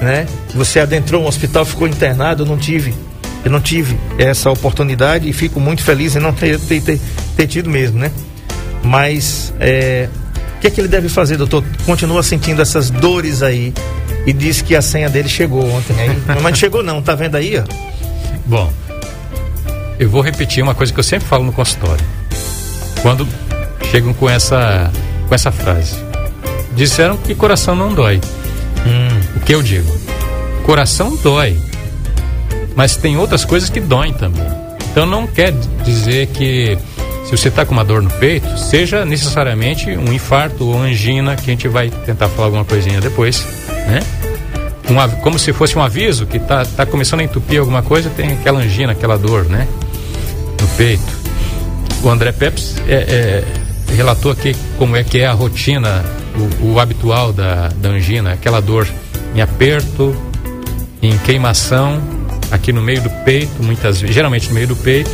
né? 0.01 0.27
Você 0.53 0.79
adentrou 0.79 1.23
um 1.23 1.27
hospital, 1.27 1.63
ficou 1.65 1.87
internado, 1.87 2.43
eu 2.43 2.47
não 2.47 2.57
tive. 2.57 2.93
Eu 3.43 3.51
não 3.51 3.61
tive 3.61 3.95
essa 4.17 4.49
oportunidade 4.49 5.29
e 5.29 5.33
fico 5.33 5.59
muito 5.59 5.83
feliz 5.83 6.15
em 6.15 6.19
não 6.19 6.33
ter, 6.33 6.59
ter, 6.59 6.81
ter, 6.81 6.99
ter 7.37 7.47
tido 7.47 7.69
mesmo, 7.69 7.99
né? 7.99 8.11
Mas 8.83 9.53
é, 9.59 10.09
o 10.57 10.59
que 10.59 10.67
é 10.67 10.69
que 10.71 10.81
ele 10.81 10.87
deve 10.87 11.09
fazer, 11.09 11.37
doutor? 11.37 11.63
Continua 11.85 12.23
sentindo 12.23 12.61
essas 12.61 12.89
dores 12.89 13.43
aí 13.43 13.71
e 14.25 14.33
diz 14.33 14.61
que 14.61 14.75
a 14.75 14.81
senha 14.81 15.09
dele 15.09 15.29
chegou 15.29 15.63
ontem. 15.67 15.95
Aí, 15.99 16.09
mas 16.27 16.41
não 16.41 16.55
chegou 16.55 16.81
não, 16.81 17.01
tá 17.01 17.13
vendo 17.13 17.35
aí? 17.35 17.57
Ó? 17.59 17.63
Bom, 18.47 18.73
eu 19.99 20.09
vou 20.09 20.21
repetir 20.21 20.63
uma 20.63 20.75
coisa 20.75 20.93
que 20.93 20.99
eu 20.99 21.03
sempre 21.03 21.27
falo 21.27 21.43
no 21.43 21.53
consultório. 21.53 22.03
Quando 23.01 23.27
chegam 23.89 24.13
com 24.13 24.29
essa, 24.29 24.91
com 25.27 25.35
essa 25.35 25.51
frase. 25.51 25.95
Disseram 26.75 27.17
que 27.17 27.33
coração 27.33 27.75
não 27.75 27.93
dói. 27.93 28.19
O 29.35 29.39
que 29.39 29.53
eu 29.53 29.61
digo? 29.61 29.89
Coração 30.63 31.15
dói. 31.17 31.57
Mas 32.75 32.97
tem 32.97 33.17
outras 33.17 33.45
coisas 33.45 33.69
que 33.69 33.79
doem 33.79 34.13
também. 34.13 34.45
Então 34.91 35.05
não 35.05 35.27
quer 35.27 35.53
dizer 35.83 36.27
que 36.27 36.77
se 37.25 37.31
você 37.31 37.47
está 37.47 37.65
com 37.65 37.73
uma 37.73 37.83
dor 37.83 38.01
no 38.01 38.09
peito, 38.11 38.57
seja 38.57 39.05
necessariamente 39.05 39.89
um 39.91 40.13
infarto 40.13 40.65
ou 40.65 40.81
angina, 40.81 41.35
que 41.35 41.49
a 41.49 41.53
gente 41.53 41.67
vai 41.67 41.89
tentar 41.89 42.29
falar 42.29 42.47
alguma 42.47 42.65
coisinha 42.65 43.01
depois, 43.01 43.45
né? 43.87 44.01
Um, 44.89 45.21
como 45.21 45.39
se 45.39 45.51
fosse 45.51 45.77
um 45.77 45.81
aviso 45.81 46.27
que 46.27 46.37
está 46.37 46.63
tá 46.63 46.85
começando 46.85 47.21
a 47.21 47.23
entupir 47.23 47.59
alguma 47.59 47.81
coisa, 47.81 48.09
tem 48.09 48.33
aquela 48.33 48.59
angina, 48.59 48.91
aquela 48.91 49.17
dor, 49.17 49.45
né? 49.45 49.67
No 50.75 50.77
peito. 50.77 51.03
O 52.03 52.09
André 52.09 52.33
Peps 52.33 52.75
é, 52.87 52.93
é, 52.95 53.43
relatou 53.95 54.29
aqui 54.31 54.53
como 54.77 54.95
é 54.97 55.03
que 55.05 55.19
é 55.19 55.25
a 55.25 55.31
rotina, 55.31 56.03
o, 56.61 56.73
o 56.73 56.79
habitual 56.81 57.31
da, 57.31 57.69
da 57.69 57.89
angina, 57.89 58.33
aquela 58.33 58.61
dor 58.61 58.85
em 59.33 59.39
aperto, 59.41 60.13
em 61.01 61.17
queimação, 61.19 62.01
aqui 62.51 62.73
no 62.73 62.81
meio 62.81 63.01
do 63.01 63.09
peito, 63.23 63.63
muitas 63.63 64.01
vezes, 64.01 64.13
geralmente 64.13 64.49
no 64.49 64.53
meio 64.53 64.67
do 64.67 64.75
peito, 64.75 65.09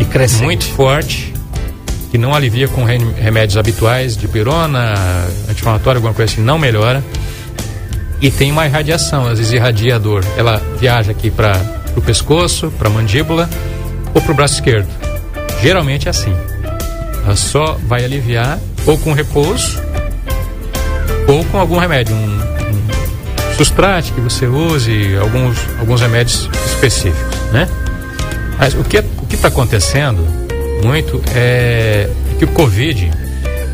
E 0.00 0.04
crescente. 0.06 0.42
muito 0.42 0.64
forte, 0.64 1.34
que 2.10 2.16
não 2.16 2.34
alivia 2.34 2.66
com 2.66 2.84
rem- 2.84 3.12
remédios 3.12 3.58
habituais, 3.58 4.16
de 4.16 4.26
pirona, 4.26 4.94
anti-inflamatório, 5.50 5.98
alguma 5.98 6.14
coisa 6.14 6.32
assim, 6.32 6.42
não 6.42 6.58
melhora. 6.58 7.04
E 8.22 8.30
tem 8.30 8.50
uma 8.50 8.64
irradiação, 8.66 9.26
às 9.26 9.38
vezes 9.38 9.52
irradia 9.52 9.96
a 9.96 9.98
dor. 9.98 10.24
Ela 10.36 10.60
viaja 10.80 11.10
aqui 11.12 11.30
para 11.30 11.60
o 11.94 12.00
pescoço, 12.00 12.72
para 12.78 12.88
a 12.88 12.90
mandíbula 12.90 13.48
ou 14.14 14.20
para 14.20 14.32
o 14.32 14.34
braço 14.34 14.54
esquerdo. 14.54 14.88
Geralmente 15.62 16.06
é 16.06 16.10
assim. 16.10 16.34
Ela 17.24 17.36
só 17.36 17.78
vai 17.86 18.04
aliviar 18.04 18.58
ou 18.86 18.96
com 18.98 19.12
repouso 19.12 19.82
ou 21.26 21.44
com 21.44 21.58
algum 21.58 21.78
remédio, 21.78 22.14
um, 22.14 22.18
um 22.18 23.56
sustrate 23.56 24.12
que 24.12 24.20
você 24.20 24.46
use, 24.46 25.16
alguns, 25.16 25.58
alguns 25.78 26.00
remédios 26.00 26.48
específicos, 26.66 27.36
né? 27.52 27.68
Mas 28.58 28.74
o 28.74 28.82
que 28.82 28.98
o 28.98 29.26
que 29.28 29.34
está 29.34 29.48
acontecendo 29.48 30.26
muito 30.82 31.20
é 31.34 32.08
que 32.38 32.44
o 32.44 32.48
Covid 32.48 33.10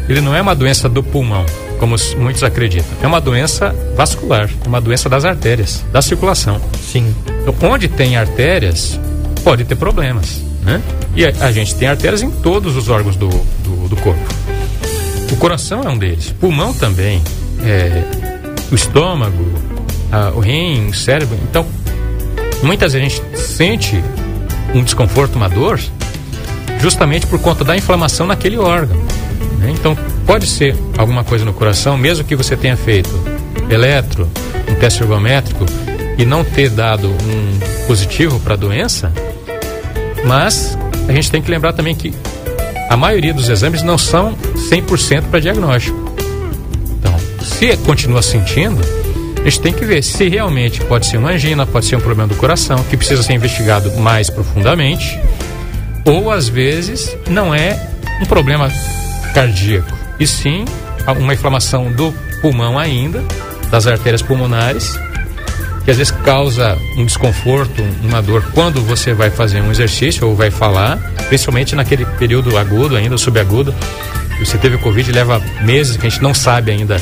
ele 0.09 0.21
não 0.21 0.35
é 0.35 0.43
uma 0.43 0.55
doença 0.55 0.89
do 0.89 1.03
pulmão, 1.03 1.47
como 1.79 1.97
muitos 2.19 2.43
acreditam. 2.43 2.91
É 3.03 3.07
uma 3.07 3.21
doença 3.21 3.75
vascular, 3.97 4.51
é 4.65 4.69
uma 4.69 4.81
doença 4.81 5.09
das 5.09 5.25
artérias, 5.25 5.85
da 5.93 6.03
circulação. 6.03 6.61
Sim. 6.81 7.15
Então, 7.41 7.55
onde 7.71 7.89
tem 7.89 8.17
artérias, 8.17 9.01
pode 9.45 9.65
ter 9.65 9.77
problemas, 9.77 10.41
né? 10.63 10.81
E 11.15 11.25
a, 11.25 11.29
a 11.41 11.53
gente 11.53 11.75
tem 11.75 11.87
artérias 11.87 12.23
em 12.23 12.31
todos 12.31 12.77
os 12.77 12.89
órgãos 12.89 13.15
do, 13.17 13.29
do, 13.29 13.89
do 13.89 13.97
corpo. 13.97 14.21
O 15.31 15.37
coração 15.37 15.83
é 15.83 15.89
um 15.89 15.99
deles, 15.99 16.35
pulmão 16.41 16.73
também, 16.73 17.23
é, 17.65 18.03
o 18.73 18.75
estômago, 18.75 19.45
a- 20.11 20.31
o 20.35 20.41
rim, 20.41 20.89
o 20.89 20.95
cérebro. 20.95 21.37
Então, 21.51 21.67
muitas 22.63 22.93
vezes 22.95 23.07
a 23.07 23.17
gente 23.31 23.39
sente 23.39 24.03
um 24.75 24.83
desconforto, 24.83 25.37
uma 25.37 25.49
dor, 25.49 25.79
justamente 26.81 27.27
por 27.27 27.39
conta 27.41 27.65
da 27.65 27.77
inflamação 27.77 28.27
naquele 28.27 28.57
órgão. 28.59 28.97
né? 29.59 29.71
Então, 29.71 29.97
pode 30.27 30.47
ser 30.47 30.75
alguma 30.99 31.23
coisa 31.25 31.45
no 31.45 31.53
coração, 31.53 31.97
mesmo 31.97 32.25
que 32.25 32.35
você 32.37 32.57
tenha 32.57 32.77
feito 32.77 33.11
eletro, 33.71 34.29
um 34.71 34.75
teste 34.75 35.03
ergométrico 35.03 35.65
e 36.19 36.25
não 36.25 36.45
ter 36.45 36.71
dado 36.71 37.09
um 37.09 37.87
positivo 37.87 38.39
para 38.41 38.55
a 38.55 38.57
doença, 38.57 39.13
mas 40.27 40.77
a 41.09 41.13
gente 41.13 41.31
tem 41.31 41.43
que 41.43 41.51
lembrar 41.51 41.73
também 41.73 41.95
que 41.95 42.13
a 42.89 42.97
maioria 42.97 43.33
dos 43.33 43.49
exames 43.49 43.83
não 43.83 43.99
são 43.99 44.37
100% 44.71 45.25
para 45.31 45.41
diagnóstico. 45.41 45.97
Então, 46.99 47.15
se 47.41 47.77
continua 47.79 48.23
sentindo, 48.23 48.81
a 49.41 49.45
gente 49.45 49.61
tem 49.61 49.73
que 49.73 49.85
ver 49.85 50.03
se 50.03 50.29
realmente 50.29 50.81
pode 50.83 51.07
ser 51.07 51.19
uma 51.19 51.31
angina, 51.31 51.67
pode 51.67 51.87
ser 51.87 51.97
um 51.97 52.01
problema 52.01 52.29
do 52.29 52.37
coração, 52.37 52.83
que 52.85 52.97
precisa 52.97 53.23
ser 53.23 53.35
investigado 53.35 53.93
mais 53.99 54.31
profundamente, 54.31 55.19
ou 56.05 56.31
às 56.31 56.49
vezes 56.49 57.17
não 57.29 57.55
é 57.55 57.79
um 58.23 58.27
problema 58.27 58.71
cardíaco, 59.35 59.97
e 60.19 60.27
sim 60.27 60.65
uma 61.19 61.35
inflamação 61.35 61.93
do 61.93 62.13
pulmão 62.41 62.79
ainda, 62.79 63.23
das 63.71 63.87
artérias 63.87 64.23
pulmonares, 64.23 64.99
que 65.85 65.91
às 65.91 65.99
vezes 65.99 66.13
causa 66.25 66.79
um 66.97 67.05
desconforto, 67.05 67.83
uma 68.03 68.23
dor 68.23 68.43
quando 68.55 68.81
você 68.81 69.13
vai 69.13 69.31
fazer 69.31 69.61
um 69.61 69.71
exercício 69.71 70.27
ou 70.27 70.35
vai 70.35 70.51
falar, 70.51 70.97
principalmente 71.29 71.75
naquele 71.75 72.07
período 72.07 72.57
agudo 72.57 72.97
ainda, 72.97 73.19
subagudo. 73.19 73.75
Você 74.39 74.59
teve 74.59 74.77
o 74.77 74.79
Covid, 74.79 75.13
leva 75.13 75.41
meses 75.63 75.97
que 75.97 76.07
a 76.07 76.11
gente 76.11 76.23
não 76.23 76.35
sabe 76.35 76.73
ainda 76.73 76.97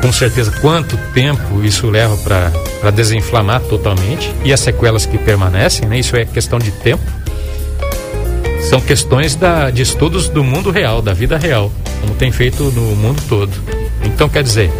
com 0.00 0.12
certeza 0.12 0.50
quanto 0.60 0.96
tempo 1.12 1.62
isso 1.62 1.88
leva 1.88 2.16
para 2.16 2.90
desinflamar 2.90 3.60
totalmente 3.62 4.32
e 4.44 4.52
as 4.52 4.60
sequelas 4.60 5.06
que 5.06 5.18
permanecem, 5.18 5.86
né? 5.86 5.98
Isso 5.98 6.16
é 6.16 6.24
questão 6.24 6.58
de 6.58 6.70
tempo. 6.70 7.02
São 8.68 8.80
questões 8.80 9.34
da, 9.34 9.70
de 9.70 9.82
estudos 9.82 10.28
do 10.28 10.42
mundo 10.42 10.70
real, 10.70 11.02
da 11.02 11.12
vida 11.12 11.36
real, 11.36 11.70
como 12.00 12.14
tem 12.14 12.30
feito 12.30 12.64
no 12.64 12.96
mundo 12.96 13.22
todo. 13.28 13.52
Então, 14.04 14.28
quer 14.28 14.42
dizer, 14.42 14.70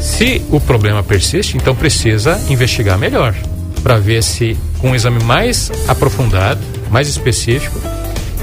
se 0.00 0.42
o 0.50 0.60
problema 0.60 1.02
persiste, 1.02 1.56
então 1.56 1.74
precisa 1.74 2.40
investigar 2.48 2.98
melhor 2.98 3.34
para 3.82 3.98
ver 3.98 4.22
se 4.22 4.56
com 4.80 4.90
um 4.90 4.94
exame 4.94 5.22
mais 5.24 5.70
aprofundado, 5.88 6.60
mais 6.90 7.08
específico, 7.08 7.78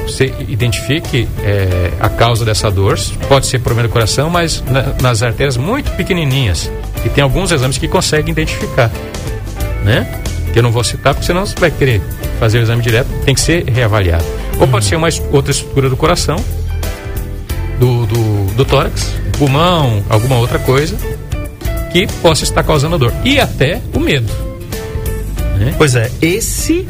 você 0.07 0.33
identifique 0.49 1.27
eh, 1.43 1.91
a 1.99 2.09
causa 2.09 2.43
dessa 2.43 2.69
dor. 2.69 2.99
Pode 3.29 3.45
ser 3.47 3.59
problema 3.59 3.87
do 3.87 3.91
coração, 3.91 4.29
mas 4.29 4.61
na- 4.67 4.93
nas 5.01 5.23
artérias 5.23 5.55
muito 5.55 5.91
pequenininhas. 5.91 6.69
E 7.05 7.09
tem 7.09 7.23
alguns 7.23 7.51
exames 7.51 7.77
que 7.77 7.87
conseguem 7.87 8.31
identificar, 8.31 8.91
né? 9.83 10.21
Que 10.51 10.59
eu 10.59 10.63
não 10.63 10.71
vou 10.71 10.83
citar 10.83 11.13
porque 11.13 11.25
senão 11.25 11.45
você 11.45 11.55
vai 11.57 11.71
querer 11.71 12.01
fazer 12.39 12.59
o 12.59 12.61
exame 12.61 12.81
direto, 12.81 13.07
tem 13.25 13.33
que 13.33 13.41
ser 13.41 13.63
reavaliado. 13.69 14.25
Ou 14.59 14.67
pode 14.67 14.85
ser 14.85 14.95
uma 14.97 15.07
outra 15.31 15.51
estrutura 15.51 15.89
do 15.89 15.95
coração, 15.97 16.35
do, 17.79 18.05
do, 18.05 18.45
do 18.55 18.65
tórax, 18.65 19.13
pulmão, 19.37 20.03
alguma 20.09 20.35
outra 20.37 20.59
coisa 20.59 20.95
que 21.93 22.07
possa 22.21 22.43
estar 22.43 22.63
causando 22.63 22.97
dor. 22.97 23.13
E 23.23 23.39
até 23.39 23.79
o 23.93 23.99
medo. 23.99 24.27
Né? 25.57 25.73
Pois 25.77 25.95
é, 25.95 26.11
esse 26.21 26.85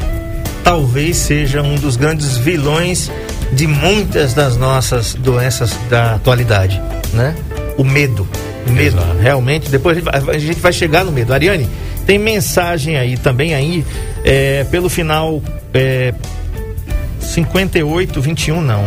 talvez 0.63 1.17
seja 1.17 1.61
um 1.61 1.75
dos 1.75 1.97
grandes 1.97 2.37
vilões 2.37 3.11
de 3.51 3.67
muitas 3.67 4.33
das 4.33 4.55
nossas 4.57 5.13
doenças 5.13 5.77
da 5.89 6.15
atualidade, 6.15 6.81
né? 7.13 7.35
O 7.77 7.83
medo. 7.83 8.27
O 8.65 8.71
medo, 8.71 8.97
Exato. 8.97 9.17
realmente. 9.19 9.69
Depois 9.69 9.97
a 10.07 10.39
gente 10.39 10.59
vai- 10.61 10.71
chegar 10.71 11.03
no 11.03 11.11
medo. 11.11 11.33
Ariane, 11.33 11.67
tem 12.05 12.17
mensagem 12.17 12.97
aí 12.97 13.17
também 13.17 13.53
aí, 13.53 13.85
é, 14.23 14.63
pelo 14.71 14.87
final 14.89 15.41
é, 15.73 16.13
5821, 17.19 18.61
não. 18.61 18.85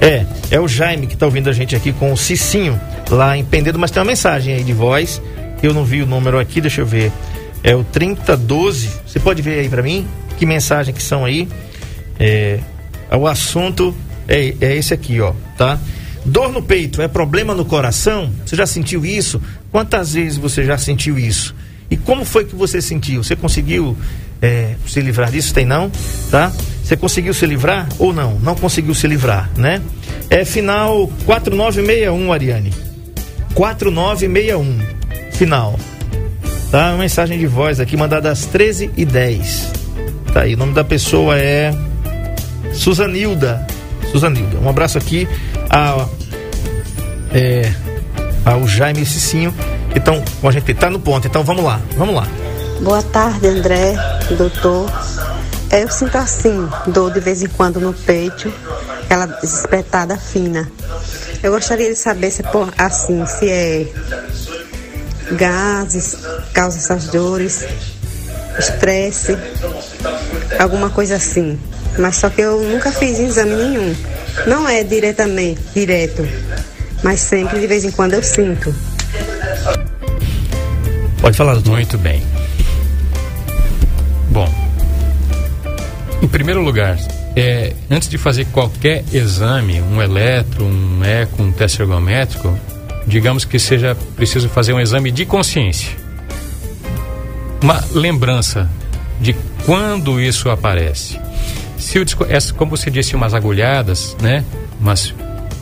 É, 0.00 0.24
é 0.50 0.58
o 0.60 0.66
Jaime 0.66 1.06
que 1.06 1.16
tá 1.16 1.26
ouvindo 1.26 1.50
a 1.50 1.52
gente 1.52 1.76
aqui 1.76 1.92
com 1.92 2.12
o 2.12 2.16
Cicinho 2.16 2.80
lá 3.10 3.36
em 3.36 3.44
Pendedo, 3.44 3.78
mas 3.78 3.90
tem 3.90 4.00
uma 4.00 4.06
mensagem 4.06 4.54
aí 4.54 4.64
de 4.64 4.72
voz, 4.72 5.20
eu 5.62 5.74
não 5.74 5.84
vi 5.84 6.02
o 6.02 6.06
número 6.06 6.38
aqui, 6.38 6.60
deixa 6.60 6.80
eu 6.80 6.86
ver. 6.86 7.12
É 7.62 7.74
o 7.74 7.82
3012. 7.82 8.88
Você 9.06 9.18
pode 9.18 9.42
ver 9.42 9.60
aí 9.60 9.68
pra 9.68 9.82
mim 9.82 10.06
que 10.36 10.46
mensagem 10.46 10.94
que 10.94 11.02
são 11.02 11.24
aí? 11.24 11.48
É, 12.18 12.60
o 13.10 13.26
assunto 13.26 13.94
é, 14.28 14.54
é 14.60 14.76
esse 14.76 14.94
aqui, 14.94 15.20
ó, 15.20 15.32
tá? 15.56 15.78
Dor 16.24 16.52
no 16.52 16.62
peito 16.62 17.00
é 17.00 17.08
problema 17.08 17.54
no 17.54 17.64
coração? 17.64 18.30
Você 18.44 18.54
já 18.54 18.66
sentiu 18.66 19.04
isso? 19.04 19.40
Quantas 19.72 20.12
vezes 20.12 20.36
você 20.36 20.64
já 20.64 20.76
sentiu 20.76 21.18
isso? 21.18 21.54
E 21.90 21.96
como 21.96 22.24
foi 22.24 22.44
que 22.44 22.54
você 22.54 22.82
sentiu? 22.82 23.24
Você 23.24 23.34
conseguiu 23.34 23.96
é, 24.42 24.74
se 24.86 25.00
livrar 25.00 25.30
disso? 25.30 25.54
Tem 25.54 25.64
não? 25.64 25.90
Tá? 26.30 26.52
Você 26.84 26.96
conseguiu 26.96 27.32
se 27.32 27.46
livrar 27.46 27.88
ou 27.98 28.12
não? 28.12 28.38
Não 28.40 28.54
conseguiu 28.54 28.94
se 28.94 29.06
livrar, 29.06 29.50
né? 29.56 29.80
É 30.28 30.44
final 30.44 31.10
4961, 31.24 32.32
Ariane. 32.32 32.87
4961. 33.54 34.78
Final. 35.32 35.78
Tá? 36.70 36.90
Uma 36.90 36.98
mensagem 36.98 37.38
de 37.38 37.46
voz 37.46 37.80
aqui 37.80 37.96
mandada 37.96 38.30
às 38.30 38.46
13h10. 38.46 39.72
Tá 40.32 40.42
aí. 40.42 40.54
O 40.54 40.58
nome 40.58 40.74
da 40.74 40.84
pessoa 40.84 41.38
é 41.38 41.72
Suzanilda. 42.72 43.66
Suzanilda. 44.10 44.58
Um 44.58 44.68
abraço 44.68 44.98
aqui 44.98 45.28
a, 45.70 46.06
é, 47.32 47.72
ao 48.44 48.66
Jaime 48.66 49.04
Cicinho, 49.04 49.54
com 50.40 50.48
a 50.48 50.52
gente. 50.52 50.74
Tá 50.74 50.90
no 50.90 51.00
ponto. 51.00 51.26
Então 51.26 51.42
vamos 51.44 51.64
lá. 51.64 51.80
Vamos 51.96 52.14
lá. 52.14 52.26
Boa 52.80 53.02
tarde, 53.02 53.46
André, 53.46 53.94
doutor. 54.36 54.90
Eu 55.70 55.90
sinto 55.90 56.16
assim, 56.16 56.68
dor 56.86 57.12
de 57.12 57.20
vez 57.20 57.42
em 57.42 57.48
quando 57.48 57.80
no 57.80 57.92
peito, 57.92 58.52
aquela 59.02 59.26
desespetada 59.26 60.16
fina. 60.16 60.70
Eu 61.42 61.52
gostaria 61.52 61.88
de 61.88 61.96
saber 61.96 62.30
se 62.30 62.42
por 62.42 62.72
assim, 62.76 63.24
se 63.26 63.48
é 63.48 63.86
gases, 65.32 66.16
causa 66.52 66.78
essas 66.78 67.06
dores, 67.06 67.64
estresse, 68.58 69.36
alguma 70.58 70.90
coisa 70.90 71.16
assim. 71.16 71.58
Mas 71.98 72.16
só 72.16 72.28
que 72.30 72.40
eu 72.40 72.60
nunca 72.62 72.90
fiz 72.90 73.18
exame 73.18 73.54
nenhum. 73.54 73.94
Não 74.46 74.68
é 74.68 74.82
diretamente, 74.84 75.60
direto, 75.74 76.26
mas 77.02 77.20
sempre 77.20 77.60
de 77.60 77.66
vez 77.66 77.84
em 77.84 77.90
quando 77.90 78.14
eu 78.14 78.22
sinto. 78.22 78.74
Pode 81.20 81.36
falar, 81.36 81.54
doutor. 81.54 81.72
Muito 81.72 81.98
bem. 81.98 82.22
Bom, 84.30 84.48
Em 86.22 86.28
primeiro 86.28 86.62
lugar, 86.62 86.98
é, 87.38 87.72
antes 87.88 88.08
de 88.08 88.18
fazer 88.18 88.46
qualquer 88.46 89.04
exame, 89.12 89.80
um 89.80 90.02
eletro, 90.02 90.64
um 90.64 91.04
eco, 91.04 91.40
um 91.40 91.52
teste 91.52 91.80
ergométrico, 91.80 92.58
digamos 93.06 93.44
que 93.44 93.60
seja 93.60 93.96
preciso 94.16 94.48
fazer 94.48 94.72
um 94.72 94.80
exame 94.80 95.12
de 95.12 95.24
consciência. 95.24 95.96
Uma 97.62 97.84
lembrança 97.92 98.68
de 99.20 99.36
quando 99.64 100.20
isso 100.20 100.50
aparece. 100.50 101.18
Se 101.76 102.00
o, 102.00 102.04
como 102.56 102.76
você 102.76 102.90
disse, 102.90 103.14
umas 103.14 103.34
agulhadas, 103.34 104.16
né? 104.20 104.44
Umas 104.80 105.14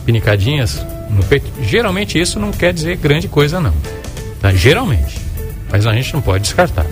pinicadinhas 0.03 0.83
no 1.11 1.23
peito, 1.23 1.45
geralmente 1.61 2.19
isso 2.19 2.39
não 2.39 2.51
quer 2.51 2.73
dizer 2.73 2.97
grande 2.97 3.27
coisa 3.27 3.59
não. 3.59 3.73
Tá? 4.41 4.51
Geralmente. 4.51 5.19
Mas 5.71 5.85
a 5.85 5.93
gente 5.93 6.13
não 6.13 6.21
pode 6.21 6.43
descartar. 6.43 6.85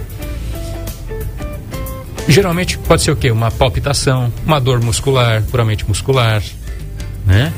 Geralmente 2.27 2.77
pode 2.79 3.03
ser 3.03 3.11
o 3.11 3.15
quê? 3.15 3.29
Uma 3.29 3.51
palpitação, 3.51 4.33
uma 4.45 4.59
dor 4.59 4.81
muscular, 4.81 5.43
puramente 5.43 5.87
muscular, 5.87 6.41
né? 7.25 7.53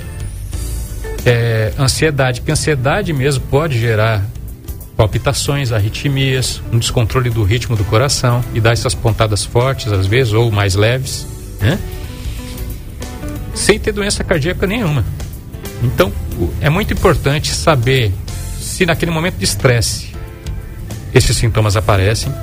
É, 1.25 1.73
ansiedade, 1.77 2.41
que 2.41 2.51
ansiedade 2.51 3.11
mesmo 3.13 3.43
pode 3.49 3.79
gerar 3.79 4.25
palpitações, 4.95 5.71
arritmias, 5.71 6.61
um 6.71 6.79
descontrole 6.79 7.29
do 7.29 7.43
ritmo 7.43 7.75
do 7.75 7.83
coração 7.85 8.43
e 8.53 8.59
dar 8.59 8.71
essas 8.71 8.95
pontadas 8.95 9.45
fortes 9.45 9.91
às 9.91 10.07
vezes 10.07 10.33
ou 10.33 10.51
mais 10.51 10.75
leves, 10.75 11.27
né? 11.61 11.79
Sem 13.53 13.79
ter 13.79 13.91
doença 13.91 14.23
cardíaca 14.23 14.67
nenhuma. 14.67 15.05
Então, 15.83 16.11
é 16.59 16.69
muito 16.69 16.93
importante 16.93 17.53
saber 17.53 18.11
se 18.59 18.85
naquele 18.85 19.11
momento 19.11 19.37
de 19.37 19.45
estresse 19.45 20.13
esses 21.13 21.37
sintomas 21.37 21.75
aparecem 21.75 22.33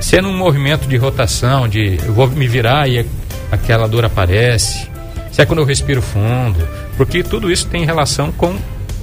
se 0.00 0.16
é 0.16 0.22
num 0.22 0.36
movimento 0.36 0.88
de 0.88 0.96
rotação, 0.96 1.68
de 1.68 1.98
eu 2.04 2.12
vou 2.12 2.26
me 2.28 2.48
virar 2.48 2.88
e 2.88 3.06
aquela 3.52 3.86
dor 3.86 4.04
aparece, 4.04 4.88
se 5.30 5.42
é 5.42 5.46
quando 5.46 5.60
eu 5.60 5.64
respiro 5.64 6.00
fundo, 6.00 6.58
porque 6.96 7.22
tudo 7.22 7.50
isso 7.50 7.66
tem 7.66 7.84
relação 7.84 8.32
com 8.32 8.56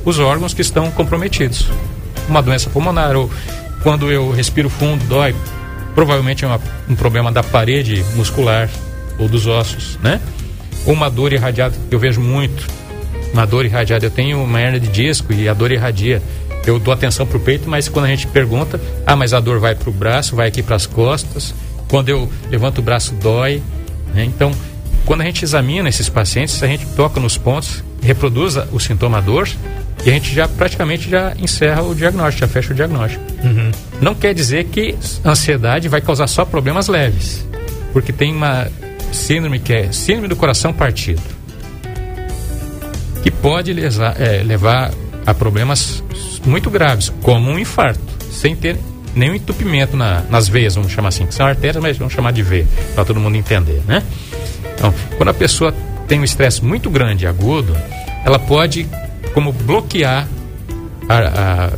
os 0.03 0.19
órgãos 0.19 0.53
que 0.53 0.61
estão 0.61 0.89
comprometidos. 0.91 1.69
Uma 2.27 2.41
doença 2.41 2.69
pulmonar 2.69 3.15
ou 3.15 3.29
quando 3.83 4.11
eu 4.11 4.31
respiro 4.31 4.69
fundo, 4.69 5.03
dói, 5.05 5.35
provavelmente 5.93 6.43
é 6.43 6.47
uma, 6.47 6.59
um 6.89 6.95
problema 6.95 7.31
da 7.31 7.43
parede 7.43 8.03
muscular 8.15 8.69
ou 9.17 9.29
dos 9.29 9.47
ossos, 9.47 9.97
né? 10.01 10.19
Ou 10.85 10.93
uma 10.93 11.09
dor 11.09 11.31
irradiada, 11.31 11.75
eu 11.91 11.99
vejo 11.99 12.21
muito, 12.21 12.67
uma 13.33 13.45
dor 13.45 13.65
irradiada. 13.65 14.05
Eu 14.05 14.11
tenho 14.11 14.43
uma 14.43 14.59
hernia 14.59 14.79
de 14.79 14.87
disco 14.87 15.33
e 15.33 15.47
a 15.47 15.53
dor 15.53 15.71
irradia 15.71 16.21
eu 16.67 16.79
dou 16.79 16.93
atenção 16.93 17.25
para 17.25 17.37
o 17.37 17.39
peito, 17.39 17.69
mas 17.69 17.87
quando 17.87 18.05
a 18.05 18.09
gente 18.09 18.27
pergunta, 18.27 18.79
ah, 19.05 19.15
mas 19.15 19.33
a 19.33 19.39
dor 19.39 19.59
vai 19.59 19.73
para 19.73 19.89
o 19.89 19.93
braço, 19.93 20.35
vai 20.35 20.47
aqui 20.47 20.61
para 20.61 20.75
as 20.75 20.85
costas. 20.85 21.53
Quando 21.87 22.09
eu 22.09 22.29
levanto 22.49 22.79
o 22.79 22.81
braço, 22.81 23.13
dói. 23.15 23.61
Né? 24.13 24.25
Então, 24.25 24.51
quando 25.05 25.21
a 25.21 25.23
gente 25.23 25.43
examina 25.43 25.87
esses 25.87 26.09
pacientes, 26.09 26.61
a 26.61 26.67
gente 26.67 26.85
toca 26.87 27.19
nos 27.19 27.37
pontos, 27.37 27.83
reproduz 28.01 28.57
o 28.71 28.79
sintoma 28.79 29.21
dor 29.21 29.47
e 30.05 30.09
a 30.09 30.13
gente 30.13 30.33
já 30.33 30.47
praticamente 30.47 31.09
já 31.09 31.33
encerra 31.39 31.81
o 31.81 31.95
diagnóstico, 31.95 32.41
já 32.41 32.47
fecha 32.47 32.73
o 32.73 32.75
diagnóstico. 32.75 33.23
Uhum. 33.43 33.71
Não 34.01 34.13
quer 34.13 34.33
dizer 34.33 34.65
que 34.65 34.95
ansiedade 35.25 35.87
vai 35.87 36.01
causar 36.01 36.27
só 36.27 36.43
problemas 36.43 36.87
leves, 36.87 37.47
porque 37.93 38.11
tem 38.11 38.33
uma 38.33 38.67
síndrome 39.11 39.59
que 39.59 39.73
é 39.73 39.91
síndrome 39.91 40.27
do 40.27 40.35
coração 40.35 40.73
partido, 40.73 41.21
que 43.23 43.31
pode 43.31 43.73
lesar, 43.73 44.19
é, 44.21 44.43
levar 44.43 44.91
a 45.27 45.33
problemas 45.33 46.01
muito 46.45 46.69
graves, 46.69 47.11
como 47.21 47.51
um 47.51 47.59
infarto, 47.59 47.99
sem 48.31 48.55
ter 48.55 48.77
nenhum 49.13 49.35
entupimento 49.35 49.97
na, 49.97 50.21
nas 50.29 50.47
veias, 50.47 50.75
vamos 50.75 50.89
chamar 50.89 51.09
assim, 51.09 51.25
que 51.25 51.33
são 51.33 51.45
artérias, 51.45 51.83
mas 51.83 51.97
vamos 51.97 52.13
chamar 52.13 52.31
de 52.31 52.41
veia, 52.41 52.65
para 52.95 53.03
todo 53.03 53.19
mundo 53.19 53.35
entender, 53.35 53.81
né? 53.85 54.01
Então, 54.73 54.93
quando 55.17 55.29
a 55.29 55.33
pessoa 55.33 55.73
tem 56.07 56.21
um 56.21 56.23
estresse 56.23 56.63
muito 56.63 56.89
grande, 56.89 57.27
agudo, 57.27 57.75
ela 58.23 58.39
pode, 58.39 58.87
como 59.33 59.51
bloquear 59.51 60.29
a, 61.09 61.17
a, 61.17 61.71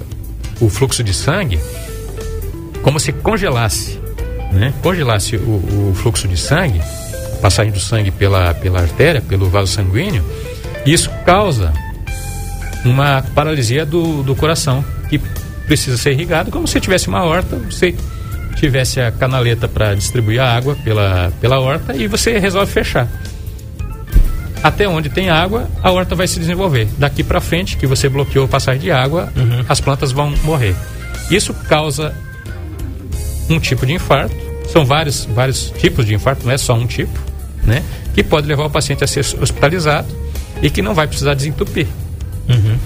o 0.62 0.70
fluxo 0.70 1.04
de 1.04 1.14
sangue, 1.14 1.60
como 2.84 3.00
se 3.00 3.12
congelasse, 3.12 4.00
né? 4.52 4.76
Congelasse 4.84 5.38
o, 5.38 5.90
o 5.90 5.94
fluxo 5.96 6.28
de 6.28 6.38
sangue, 6.38 6.80
passagem 7.42 7.72
do 7.72 7.80
sangue 7.80 8.12
pela, 8.12 8.54
pela 8.54 8.80
artéria, 8.80 9.22
pelo 9.22 9.50
vaso 9.50 9.72
sanguíneo, 9.72 10.24
e 10.86 10.94
isso 10.94 11.10
causa 11.26 11.74
uma 12.86 13.22
paralisia 13.36 13.86
do, 13.86 14.24
do 14.24 14.36
coração, 14.36 14.84
que 15.10 15.20
precisa 15.66 15.98
ser 15.98 16.12
irrigado, 16.12 16.52
como 16.52 16.68
se 16.68 16.80
tivesse 16.80 17.08
uma 17.08 17.24
horta, 17.24 17.56
você 17.58 17.94
tivesse 18.56 19.00
a 19.00 19.12
canaleta 19.12 19.68
para 19.68 19.94
distribuir 19.94 20.42
a 20.42 20.56
água 20.56 20.76
pela, 20.84 21.32
pela 21.40 21.60
horta 21.60 21.96
e 21.96 22.08
você 22.08 22.38
resolve 22.40 22.72
fechar. 22.72 23.08
Até 24.62 24.88
onde 24.88 25.10
tem 25.10 25.30
água, 25.30 25.70
a 25.82 25.92
horta 25.92 26.16
vai 26.16 26.28
se 26.28 26.40
desenvolver. 26.40 26.88
Daqui 26.98 27.24
para 27.24 27.40
frente, 27.40 27.78
que 27.78 27.88
você 27.88 28.10
bloqueou 28.10 28.46
a 28.46 28.48
passagem 28.48 28.82
de 28.82 28.92
água, 28.92 29.32
uhum. 29.36 29.64
as 29.70 29.80
plantas 29.80 30.12
vão 30.12 30.34
morrer. 30.44 30.76
Isso 31.32 31.54
causa 31.54 32.14
um 33.50 33.60
tipo 33.60 33.86
de 33.86 33.94
infarto. 33.94 34.36
São 34.68 34.86
vários, 34.86 35.26
vários 35.26 35.72
tipos 35.78 36.06
de 36.06 36.14
infarto, 36.14 36.46
não 36.46 36.52
é 36.52 36.58
só 36.58 36.74
um 36.74 36.86
tipo, 36.86 37.18
né? 37.64 37.84
Que 38.14 38.22
pode 38.22 38.48
levar 38.48 38.66
o 38.66 38.70
paciente 38.70 39.04
a 39.04 39.08
ser 39.08 39.22
hospitalizado 39.42 40.08
e 40.62 40.70
que 40.70 40.82
não 40.82 40.94
vai 40.94 41.08
precisar 41.08 41.34
desentupir 41.34 41.88
uhum. 42.50 42.78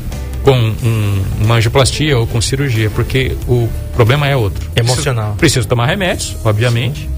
com 0.44 0.52
um, 0.52 1.24
uma 1.42 1.56
angioplastia 1.56 2.18
ou 2.18 2.28
com 2.28 2.42
cirurgia, 2.42 2.90
porque 2.90 3.36
o 3.48 3.70
problema 3.96 4.28
é 4.28 4.36
outro. 4.36 4.70
Emocional. 4.76 5.36
Preciso, 5.38 5.68
tomar 5.68 5.88
remédios, 5.88 6.36
obviamente. 6.44 7.10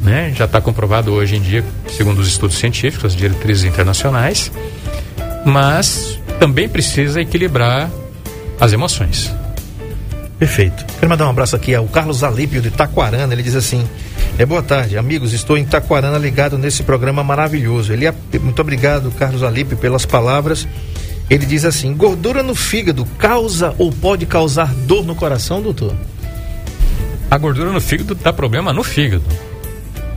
Né? 0.00 0.32
Já 0.36 0.44
está 0.44 0.60
comprovado 0.60 1.12
hoje 1.12 1.36
em 1.36 1.40
dia, 1.40 1.64
segundo 1.88 2.20
os 2.20 2.28
estudos 2.28 2.56
científicos, 2.56 3.06
as 3.06 3.16
diretrizes 3.16 3.64
internacionais, 3.64 4.52
mas 5.44 6.20
também 6.38 6.68
precisa 6.68 7.20
equilibrar 7.20 7.90
as 8.60 8.72
emoções. 8.72 9.32
Perfeito. 10.38 10.84
Quero 10.94 11.08
mandar 11.08 11.26
um 11.26 11.30
abraço 11.30 11.56
aqui 11.56 11.74
ao 11.74 11.84
Carlos 11.86 12.22
Alípio 12.22 12.62
de 12.62 12.70
Taquarana. 12.70 13.32
Ele 13.32 13.42
diz 13.42 13.56
assim: 13.56 13.84
é, 14.38 14.46
boa 14.46 14.62
tarde, 14.62 14.96
amigos. 14.96 15.32
Estou 15.32 15.58
em 15.58 15.64
Taquarana 15.64 16.16
ligado 16.16 16.56
nesse 16.56 16.84
programa 16.84 17.24
maravilhoso. 17.24 17.92
Ele 17.92 18.06
é, 18.06 18.14
muito 18.40 18.62
obrigado, 18.62 19.10
Carlos 19.10 19.42
Alípio, 19.42 19.76
pelas 19.76 20.06
palavras 20.06 20.66
ele 21.30 21.46
diz 21.46 21.64
assim: 21.64 21.94
gordura 21.94 22.42
no 22.42 22.54
fígado 22.54 23.04
causa 23.18 23.74
ou 23.78 23.90
pode 23.90 24.26
causar 24.26 24.72
dor 24.72 25.04
no 25.04 25.14
coração, 25.14 25.60
doutor? 25.60 25.94
A 27.30 27.36
gordura 27.36 27.70
no 27.70 27.80
fígado 27.80 28.14
dá 28.14 28.32
problema 28.32 28.72
no 28.72 28.82
fígado, 28.82 29.24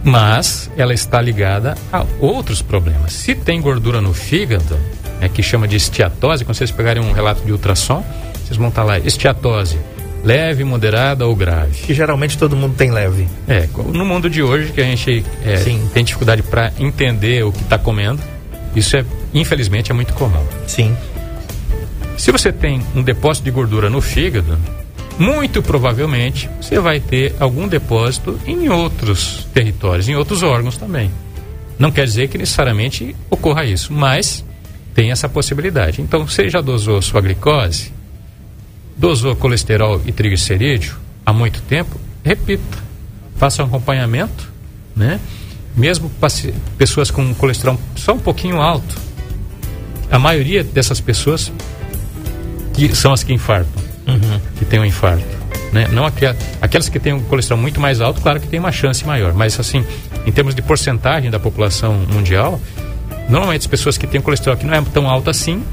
mas 0.04 0.72
ela 0.78 0.94
está 0.94 1.22
ligada 1.22 1.76
a 1.92 2.06
outros 2.20 2.62
problemas. 2.62 3.12
Se 3.12 3.36
tem 3.36 3.62
gordura 3.62 4.00
no 4.00 4.14
fígado, 4.14 4.78
é 5.20 5.28
que 5.28 5.44
chama 5.44 5.68
de 5.68 5.76
esteatose, 5.76 6.46
quando 6.46 6.56
vocês 6.56 6.72
pegarem 6.72 7.04
um 7.04 7.12
relato 7.12 7.44
de 7.44 7.52
ultrassom, 7.52 8.04
vocês 8.44 8.58
vão 8.58 8.70
estar 8.70 8.84
lá, 8.84 8.98
esteatose, 8.98 9.78
leve, 10.24 10.64
moderada 10.64 11.28
ou 11.28 11.36
grave. 11.36 11.84
Que 11.84 11.94
geralmente 11.94 12.38
todo 12.38 12.56
mundo 12.56 12.76
tem 12.76 12.92
leve. 12.92 13.28
É, 13.48 13.68
no 13.94 14.06
mundo 14.06 14.30
de 14.30 14.42
hoje 14.42 14.72
que 14.72 14.80
a 14.80 14.86
gente 14.86 15.26
é, 15.44 15.58
tem 15.94 16.04
dificuldade 16.04 16.42
para 16.44 16.72
entender 16.80 17.44
o 17.44 17.52
que 17.52 17.62
está 17.62 17.78
comendo, 17.78 18.22
isso 18.74 18.96
é, 18.96 19.06
infelizmente, 19.34 19.92
é 19.92 19.94
muito 19.94 20.14
comum. 20.14 20.46
Sim. 20.68 20.96
Se 22.18 22.32
você 22.32 22.52
tem 22.52 22.82
um 22.96 23.02
depósito 23.02 23.46
de 23.46 23.52
gordura 23.52 23.90
no 23.90 24.02
fígado, 24.02 24.58
muito 25.18 25.62
provavelmente 25.62 26.50
você 26.62 26.80
vai 26.80 27.00
ter 27.00 27.36
algum 27.40 27.68
depósito 27.68 28.40
em 28.46 28.70
outros 28.70 29.48
territórios, 29.54 30.08
em 30.08 30.16
outros 30.16 30.44
órgãos 30.44 30.78
também. 30.78 31.12
Não 31.78 31.92
quer 31.92 32.06
dizer 32.06 32.28
que 32.28 32.38
necessariamente 32.38 33.16
ocorra 33.30 33.66
isso, 33.66 33.92
mas 33.92 34.46
tem 34.94 35.12
essa 35.12 35.28
possibilidade. 35.28 36.02
Então, 36.02 36.28
você 36.28 36.50
já 36.50 36.62
dosou 36.62 37.02
sua 37.02 37.22
glicose, 37.22 37.92
dosou 38.96 39.36
colesterol 39.36 40.02
e 40.06 40.12
triglicerídeo 40.12 40.96
há 41.26 41.34
muito 41.34 41.62
tempo, 41.64 42.00
repita. 42.24 42.78
Faça 43.38 43.64
um 43.64 43.66
acompanhamento, 43.66 44.52
né? 44.96 45.20
mesmo 45.76 46.12
pessoas 46.78 47.10
com 47.10 47.34
colesterol 47.36 47.80
só 47.96 48.14
um 48.14 48.20
pouquinho 48.20 48.62
alto, 48.62 48.96
a 50.12 50.20
maioria 50.20 50.64
dessas 50.64 51.00
pessoas 51.00 51.52
que 52.74 52.94
são 52.96 53.14
as 53.14 53.24
que 53.24 53.34
infartam, 53.34 53.82
uhum. 54.08 54.40
que 54.58 54.66
têm 54.66 54.80
um 54.80 54.86
infarto, 54.86 55.24
né? 55.72 55.88
Não 55.92 56.06
aquelas, 56.06 56.38
aquelas 56.62 56.90
que 56.90 57.00
têm 57.00 57.14
um 57.14 57.22
colesterol 57.22 57.60
muito 57.60 57.80
mais 57.80 58.02
alto, 58.02 58.22
claro 58.22 58.40
que 58.40 58.48
tem 58.48 58.60
uma 58.60 58.72
chance 58.72 59.06
maior, 59.06 59.34
mas 59.34 59.60
assim, 59.60 59.86
em 60.26 60.32
termos 60.32 60.54
de 60.54 60.62
porcentagem 60.62 61.32
da 61.32 61.40
população 61.40 61.94
mundial, 62.12 62.60
normalmente 63.30 63.62
as 63.62 63.68
pessoas 63.68 63.98
que 63.98 64.06
têm 64.06 64.20
um 64.20 64.24
colesterol 64.24 64.58
que 64.58 64.66
não 64.66 64.74
é 64.74 64.82
tão 64.82 65.10
alto 65.10 65.30
assim 65.30 65.64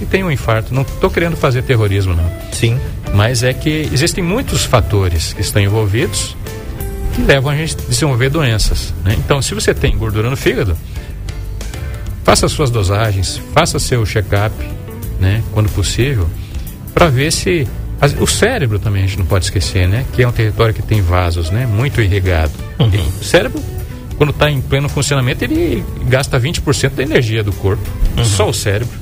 e 0.00 0.06
têm 0.06 0.24
um 0.24 0.30
infarto. 0.30 0.74
Não 0.74 0.82
estou 0.82 1.10
querendo 1.10 1.36
fazer 1.36 1.62
terrorismo, 1.62 2.14
não. 2.14 2.30
Sim. 2.52 2.78
Mas 3.14 3.42
é 3.42 3.52
que 3.52 3.88
existem 3.92 4.24
muitos 4.24 4.64
fatores 4.64 5.32
que 5.32 5.40
estão 5.40 5.62
envolvidos 5.62 6.36
que 7.14 7.22
levam 7.22 7.52
a 7.52 7.56
gente 7.56 7.76
a 7.76 7.88
desenvolver 7.88 8.28
doenças. 8.28 8.92
Né? 9.04 9.14
Então, 9.18 9.40
se 9.40 9.54
você 9.54 9.72
tem 9.72 9.96
gordura 9.96 10.28
no 10.28 10.36
fígado, 10.36 10.76
faça 12.24 12.48
suas 12.48 12.70
dosagens, 12.70 13.40
faça 13.54 13.78
seu 13.78 14.04
check-up, 14.04 14.54
né, 15.20 15.42
quando 15.52 15.68
possível, 15.70 16.28
para 16.92 17.08
ver 17.08 17.30
se 17.32 17.68
o 18.18 18.26
cérebro 18.26 18.78
também 18.78 19.04
a 19.04 19.06
gente 19.06 19.18
não 19.18 19.26
pode 19.26 19.44
esquecer, 19.44 19.86
né, 19.86 20.04
que 20.12 20.22
é 20.22 20.28
um 20.28 20.32
território 20.32 20.74
que 20.74 20.82
tem 20.82 21.00
vasos, 21.00 21.50
né, 21.50 21.66
muito 21.66 22.00
irrigado. 22.00 22.52
Uhum. 22.80 23.08
o 23.20 23.24
cérebro 23.24 23.62
quando 24.16 24.30
está 24.30 24.50
em 24.50 24.60
pleno 24.60 24.88
funcionamento, 24.88 25.44
ele 25.44 25.84
gasta 26.06 26.38
20% 26.38 26.90
da 26.90 27.02
energia 27.02 27.42
do 27.42 27.52
corpo. 27.52 27.82
Uhum. 28.16 28.24
Só 28.24 28.48
o 28.48 28.54
cérebro. 28.54 28.96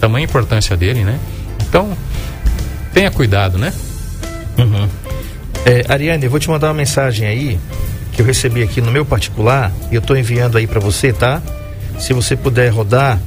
Tamanha 0.00 0.24
importância 0.24 0.76
dele, 0.76 1.02
né? 1.02 1.18
Então, 1.68 1.96
tenha 2.92 3.10
cuidado, 3.10 3.58
né? 3.58 3.72
Uhum. 4.58 4.88
É, 5.64 5.84
Ariane, 5.88 6.24
eu 6.24 6.30
vou 6.30 6.38
te 6.38 6.48
mandar 6.48 6.68
uma 6.68 6.74
mensagem 6.74 7.26
aí 7.26 7.58
que 8.12 8.22
eu 8.22 8.26
recebi 8.26 8.62
aqui 8.62 8.80
no 8.80 8.90
meu 8.90 9.04
particular 9.04 9.72
e 9.90 9.94
eu 9.94 10.00
estou 10.00 10.16
enviando 10.16 10.58
aí 10.58 10.66
para 10.66 10.80
você, 10.80 11.12
tá? 11.12 11.42
Se 11.98 12.12
você 12.12 12.36
puder 12.36 12.68
rodar. 12.70 13.20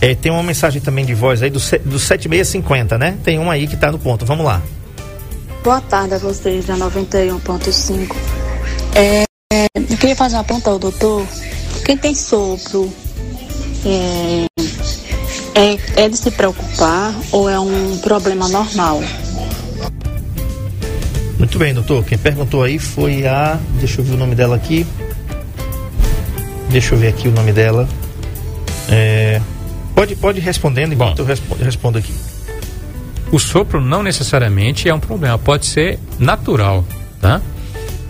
É, 0.00 0.14
tem 0.14 0.30
uma 0.30 0.42
mensagem 0.42 0.80
também 0.80 1.06
de 1.06 1.14
voz 1.14 1.42
aí 1.42 1.48
do, 1.48 1.58
do 1.58 1.98
7650, 1.98 2.98
né? 2.98 3.16
Tem 3.24 3.38
uma 3.38 3.54
aí 3.54 3.66
que 3.66 3.74
está 3.74 3.90
no 3.90 3.98
ponto. 3.98 4.26
Vamos 4.26 4.44
lá. 4.44 4.60
Boa 5.64 5.80
tarde 5.80 6.14
a 6.14 6.18
vocês 6.18 6.66
da 6.66 6.76
91.5. 6.76 8.14
É, 8.94 9.24
eu 9.74 9.96
queria 9.96 10.14
fazer 10.14 10.36
uma 10.36 10.44
pergunta 10.44 10.70
ao 10.70 10.78
doutor. 10.78 11.26
Quem 11.84 11.96
tem 11.96 12.14
sopro 12.14 12.92
é, 13.84 14.46
é, 15.54 16.04
é 16.04 16.08
de 16.08 16.16
se 16.16 16.30
preocupar 16.30 17.14
ou 17.32 17.48
é 17.48 17.58
um 17.58 17.98
problema 17.98 18.48
normal? 18.48 19.02
Muito 21.38 21.58
bem, 21.58 21.74
doutor. 21.74 22.04
Quem 22.04 22.18
perguntou 22.18 22.62
aí 22.62 22.78
foi 22.78 23.26
a. 23.26 23.58
Deixa 23.78 24.00
eu 24.00 24.04
ver 24.04 24.14
o 24.14 24.16
nome 24.16 24.34
dela 24.34 24.56
aqui. 24.56 24.86
Deixa 26.70 26.94
eu 26.94 26.98
ver 26.98 27.08
aqui 27.08 27.28
o 27.28 27.32
nome 27.32 27.52
dela. 27.52 27.88
É... 28.88 29.40
Pode, 29.94 30.14
pode 30.16 30.38
ir 30.38 30.42
respondendo 30.42 30.92
enquanto 30.92 31.16
Bom, 31.16 31.22
eu 31.22 31.26
respondo, 31.26 31.64
respondo 31.64 31.98
aqui. 31.98 32.12
O 33.32 33.38
sopro 33.38 33.80
não 33.80 34.02
necessariamente 34.02 34.88
é 34.88 34.94
um 34.94 35.00
problema, 35.00 35.38
pode 35.38 35.66
ser 35.66 35.98
natural, 36.18 36.84
tá? 37.20 37.40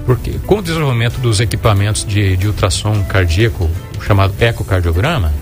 Porque 0.04 0.32
com 0.46 0.58
o 0.58 0.62
desenvolvimento 0.62 1.18
dos 1.18 1.40
equipamentos 1.40 2.04
de, 2.04 2.36
de 2.36 2.46
ultrassom 2.46 3.02
cardíaco, 3.04 3.70
chamado 4.04 4.34
ecocardiograma, 4.40 5.32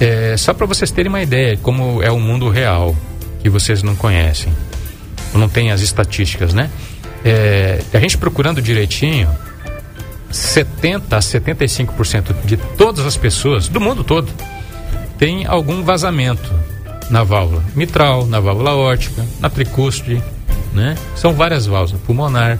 é, 0.00 0.36
só 0.36 0.54
para 0.54 0.66
vocês 0.66 0.90
terem 0.90 1.08
uma 1.08 1.22
ideia 1.22 1.56
de 1.56 1.62
como 1.62 2.02
é 2.02 2.10
o 2.10 2.18
mundo 2.18 2.48
real, 2.48 2.96
que 3.42 3.50
vocês 3.50 3.82
não 3.82 3.94
conhecem 3.94 4.52
não 5.38 5.48
tem 5.48 5.70
as 5.70 5.80
estatísticas, 5.80 6.52
né? 6.52 6.70
É, 7.24 7.80
a 7.92 7.98
gente 7.98 8.18
procurando 8.18 8.60
direitinho, 8.60 9.28
70 10.32 11.16
a 11.16 11.20
75% 11.20 12.34
de 12.44 12.56
todas 12.56 13.06
as 13.06 13.16
pessoas 13.16 13.68
do 13.68 13.80
mundo 13.80 14.02
todo 14.02 14.32
tem 15.18 15.46
algum 15.46 15.84
vazamento 15.84 16.52
na 17.10 17.22
válvula 17.22 17.62
mitral, 17.76 18.26
na 18.26 18.40
válvula 18.40 18.74
órtica, 18.74 19.24
na 19.38 19.48
tricúspide, 19.50 20.22
né? 20.72 20.96
São 21.14 21.34
várias 21.34 21.66
válvulas, 21.66 22.02
pulmonar, 22.02 22.58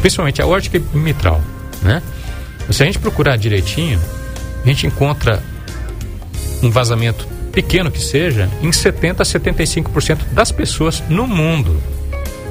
principalmente 0.00 0.42
a 0.42 0.46
órtica 0.46 0.76
e 0.76 0.96
mitral, 0.96 1.40
né? 1.80 2.02
Se 2.70 2.82
a 2.82 2.86
gente 2.86 2.98
procurar 2.98 3.36
direitinho, 3.36 4.00
a 4.64 4.66
gente 4.66 4.86
encontra 4.86 5.42
um 6.62 6.70
vazamento 6.70 7.26
pequeno 7.52 7.90
que 7.90 8.00
seja 8.00 8.50
em 8.60 8.72
70 8.72 9.22
a 9.22 9.26
75% 9.26 10.18
das 10.32 10.50
pessoas 10.50 11.02
no 11.08 11.26
mundo. 11.26 11.80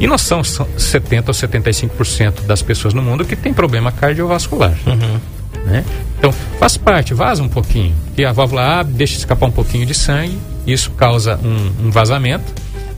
E 0.03 0.07
não 0.07 0.17
são 0.17 0.43
70 0.43 1.31
ou 1.31 1.33
75% 1.33 2.41
das 2.41 2.61
pessoas 2.61 2.93
no 2.93 3.01
mundo 3.01 3.23
que 3.23 3.37
tem 3.37 3.53
problema 3.53 3.89
cardiovascular. 3.89 4.77
Uhum. 4.85 5.19
Né? 5.63 5.85
Então, 6.17 6.29
faz 6.59 6.75
parte, 6.75 7.13
vaza 7.13 7.41
um 7.41 7.47
pouquinho. 7.47 7.95
E 8.17 8.25
a 8.25 8.33
válvula 8.33 8.81
abre, 8.81 8.91
deixa 8.95 9.15
escapar 9.17 9.45
um 9.45 9.51
pouquinho 9.51 9.85
de 9.85 9.93
sangue, 9.93 10.37
isso 10.67 10.91
causa 10.91 11.39
um, 11.41 11.87
um 11.87 11.89
vazamento. 11.89 12.43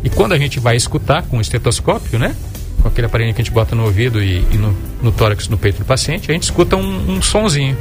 E 0.04 0.10
quando 0.10 0.32
a 0.32 0.38
gente 0.40 0.60
vai 0.60 0.76
escutar 0.76 1.22
com 1.22 1.38
o 1.38 1.42
estetoscópio, 1.42 2.18
né? 2.18 2.36
Com 2.82 2.88
aquele 2.88 3.06
aparelho 3.06 3.36
que 3.36 3.42
a 3.42 3.44
gente 3.44 3.54
bota 3.54 3.76
no 3.76 3.84
ouvido 3.84 4.20
e, 4.20 4.40
e 4.52 4.58
no, 4.58 4.76
no 5.04 5.12
tórax, 5.12 5.48
no 5.48 5.60
peito 5.60 5.78
do 5.78 5.86
paciente, 5.86 6.32
a 6.32 6.34
gente 6.34 6.46
escuta 6.46 6.76
um, 6.76 7.18
um 7.18 7.22
sonzinho. 7.22 7.78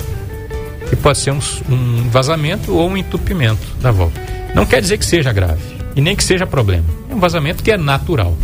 Que 0.91 0.97
pode 0.97 1.17
ser 1.17 1.31
um, 1.31 1.41
um 1.71 2.11
vazamento 2.11 2.75
ou 2.75 2.91
um 2.91 2.97
entupimento 2.99 3.67
da 3.81 3.91
válvula. 3.91 4.23
Não 4.55 4.67
quer 4.67 4.83
dizer 4.83 4.99
que 4.99 5.07
seja 5.07 5.33
grave. 5.33 5.63
E 5.97 6.03
nem 6.03 6.15
que 6.15 6.23
seja 6.23 6.47
problema. 6.47 6.85
É 7.09 7.15
um 7.15 7.21
vazamento 7.21 7.63
que 7.63 7.71
é 7.71 7.79
natural 7.79 8.37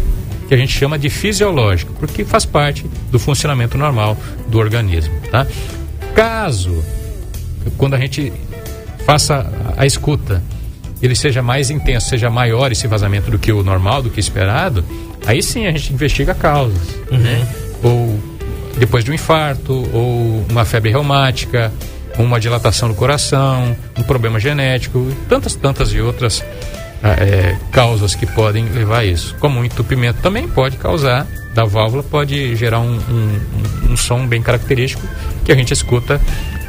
que 0.50 0.54
a 0.54 0.56
gente 0.56 0.76
chama 0.76 0.98
de 0.98 1.08
fisiológico, 1.08 1.92
porque 1.92 2.24
faz 2.24 2.44
parte 2.44 2.84
do 3.08 3.20
funcionamento 3.20 3.78
normal 3.78 4.16
do 4.48 4.58
organismo, 4.58 5.14
tá? 5.30 5.46
Caso 6.12 6.82
quando 7.78 7.94
a 7.94 7.98
gente 8.00 8.32
faça 9.06 9.48
a 9.76 9.86
escuta, 9.86 10.42
ele 11.00 11.14
seja 11.14 11.40
mais 11.40 11.70
intenso, 11.70 12.08
seja 12.08 12.28
maior 12.28 12.72
esse 12.72 12.88
vazamento 12.88 13.30
do 13.30 13.38
que 13.38 13.52
o 13.52 13.62
normal, 13.62 14.02
do 14.02 14.10
que 14.10 14.18
esperado, 14.18 14.84
aí 15.24 15.40
sim 15.40 15.68
a 15.68 15.70
gente 15.70 15.92
investiga 15.92 16.34
causas, 16.34 16.96
uhum. 17.12 17.18
né? 17.18 17.48
Ou 17.84 18.18
depois 18.76 19.04
de 19.04 19.12
um 19.12 19.14
infarto, 19.14 19.88
ou 19.92 20.44
uma 20.50 20.64
febre 20.64 20.90
reumática, 20.90 21.72
uma 22.18 22.40
dilatação 22.40 22.88
do 22.88 22.96
coração, 22.96 23.76
um 23.96 24.02
problema 24.02 24.40
genético, 24.40 25.14
tantas, 25.28 25.54
tantas 25.54 25.92
e 25.92 26.00
outras 26.00 26.44
é, 27.02 27.56
causas 27.70 28.14
que 28.14 28.26
podem 28.26 28.66
levar 28.66 28.98
a 28.98 29.04
isso. 29.04 29.34
Como 29.40 29.58
o 29.58 29.62
um 29.62 29.64
entupimento 29.64 30.20
também 30.20 30.48
pode 30.48 30.76
causar, 30.76 31.26
da 31.54 31.64
válvula 31.64 32.02
pode 32.02 32.54
gerar 32.56 32.80
um, 32.80 32.96
um, 32.96 33.90
um, 33.90 33.96
som 33.96 34.26
bem 34.26 34.42
característico 34.42 35.02
que 35.44 35.50
a 35.50 35.54
gente 35.54 35.72
escuta 35.72 36.20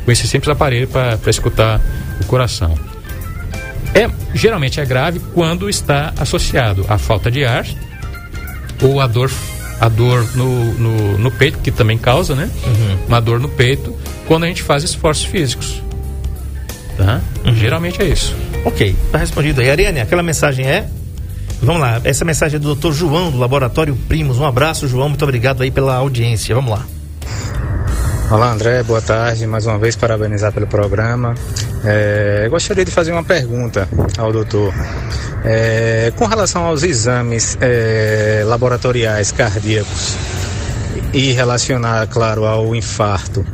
com 0.04 0.12
esse 0.12 0.28
simples 0.28 0.50
aparelho 0.50 0.88
para 0.88 1.18
escutar 1.28 1.80
o 2.20 2.26
coração. 2.26 2.78
É, 3.94 4.10
geralmente 4.34 4.80
é 4.80 4.86
grave 4.86 5.20
quando 5.34 5.70
está 5.70 6.14
associado 6.18 6.86
à 6.88 6.98
falta 6.98 7.30
de 7.30 7.44
ar 7.44 7.66
ou 8.82 9.00
a 9.02 9.06
dor, 9.06 9.30
a 9.80 9.90
dor 9.90 10.26
no, 10.34 10.74
no, 10.76 11.18
no 11.18 11.32
peito, 11.32 11.60
que 11.60 11.72
também 11.72 11.98
causa, 11.98 12.34
né? 12.34 12.50
Uhum. 12.66 13.06
Uma 13.08 13.20
dor 13.20 13.40
no 13.40 13.50
peito, 13.50 13.96
quando 14.28 14.46
a 14.46 14.48
gente 14.48 14.64
faz 14.64 14.84
esforços 14.84 15.26
físicos. 15.26 15.84
Tá? 16.98 17.22
Uhum. 17.46 17.54
Geralmente 17.56 18.02
é 18.02 18.06
isso. 18.06 18.36
Ok, 18.64 18.96
tá 19.12 19.18
respondido 19.18 19.60
aí. 19.62 19.72
Ariane, 19.72 20.02
aquela 20.02 20.22
mensagem 20.22 20.68
é? 20.68 20.88
Vamos 21.62 21.82
lá, 21.82 22.02
essa 22.04 22.26
mensagem 22.26 22.58
é 22.58 22.60
do 22.60 22.76
Dr. 22.76 22.92
João, 22.92 23.32
do 23.32 23.38
Laboratório 23.38 23.96
Primos. 24.08 24.40
Um 24.40 24.46
abraço, 24.46 24.88
João, 24.88 25.10
muito 25.10 25.24
obrigado 25.24 25.62
aí 25.64 25.72
pela 25.72 25.96
audiência. 25.96 26.54
Vamos 26.56 26.72
lá. 26.72 26.86
Olá, 28.32 28.52
André, 28.52 28.82
boa 28.84 29.02
tarde. 29.02 29.46
Mais 29.46 29.66
uma 29.66 29.78
vez, 29.78 29.96
parabenizar 29.96 30.52
pelo 30.54 30.66
programa. 30.66 31.36
É, 31.84 32.48
gostaria 32.50 32.86
de 32.86 32.92
fazer 32.92 33.12
uma 33.12 33.24
pergunta 33.24 33.90
ao 34.18 34.32
doutor. 34.32 34.74
É, 35.44 36.14
com 36.16 36.26
relação 36.26 36.66
aos 36.66 36.84
exames 36.84 37.58
é, 37.60 38.44
laboratoriais 38.46 39.32
cardíacos 39.32 40.16
e 41.14 41.32
relacionar, 41.32 42.08
claro, 42.08 42.46
ao 42.46 42.76
infarto, 42.76 43.46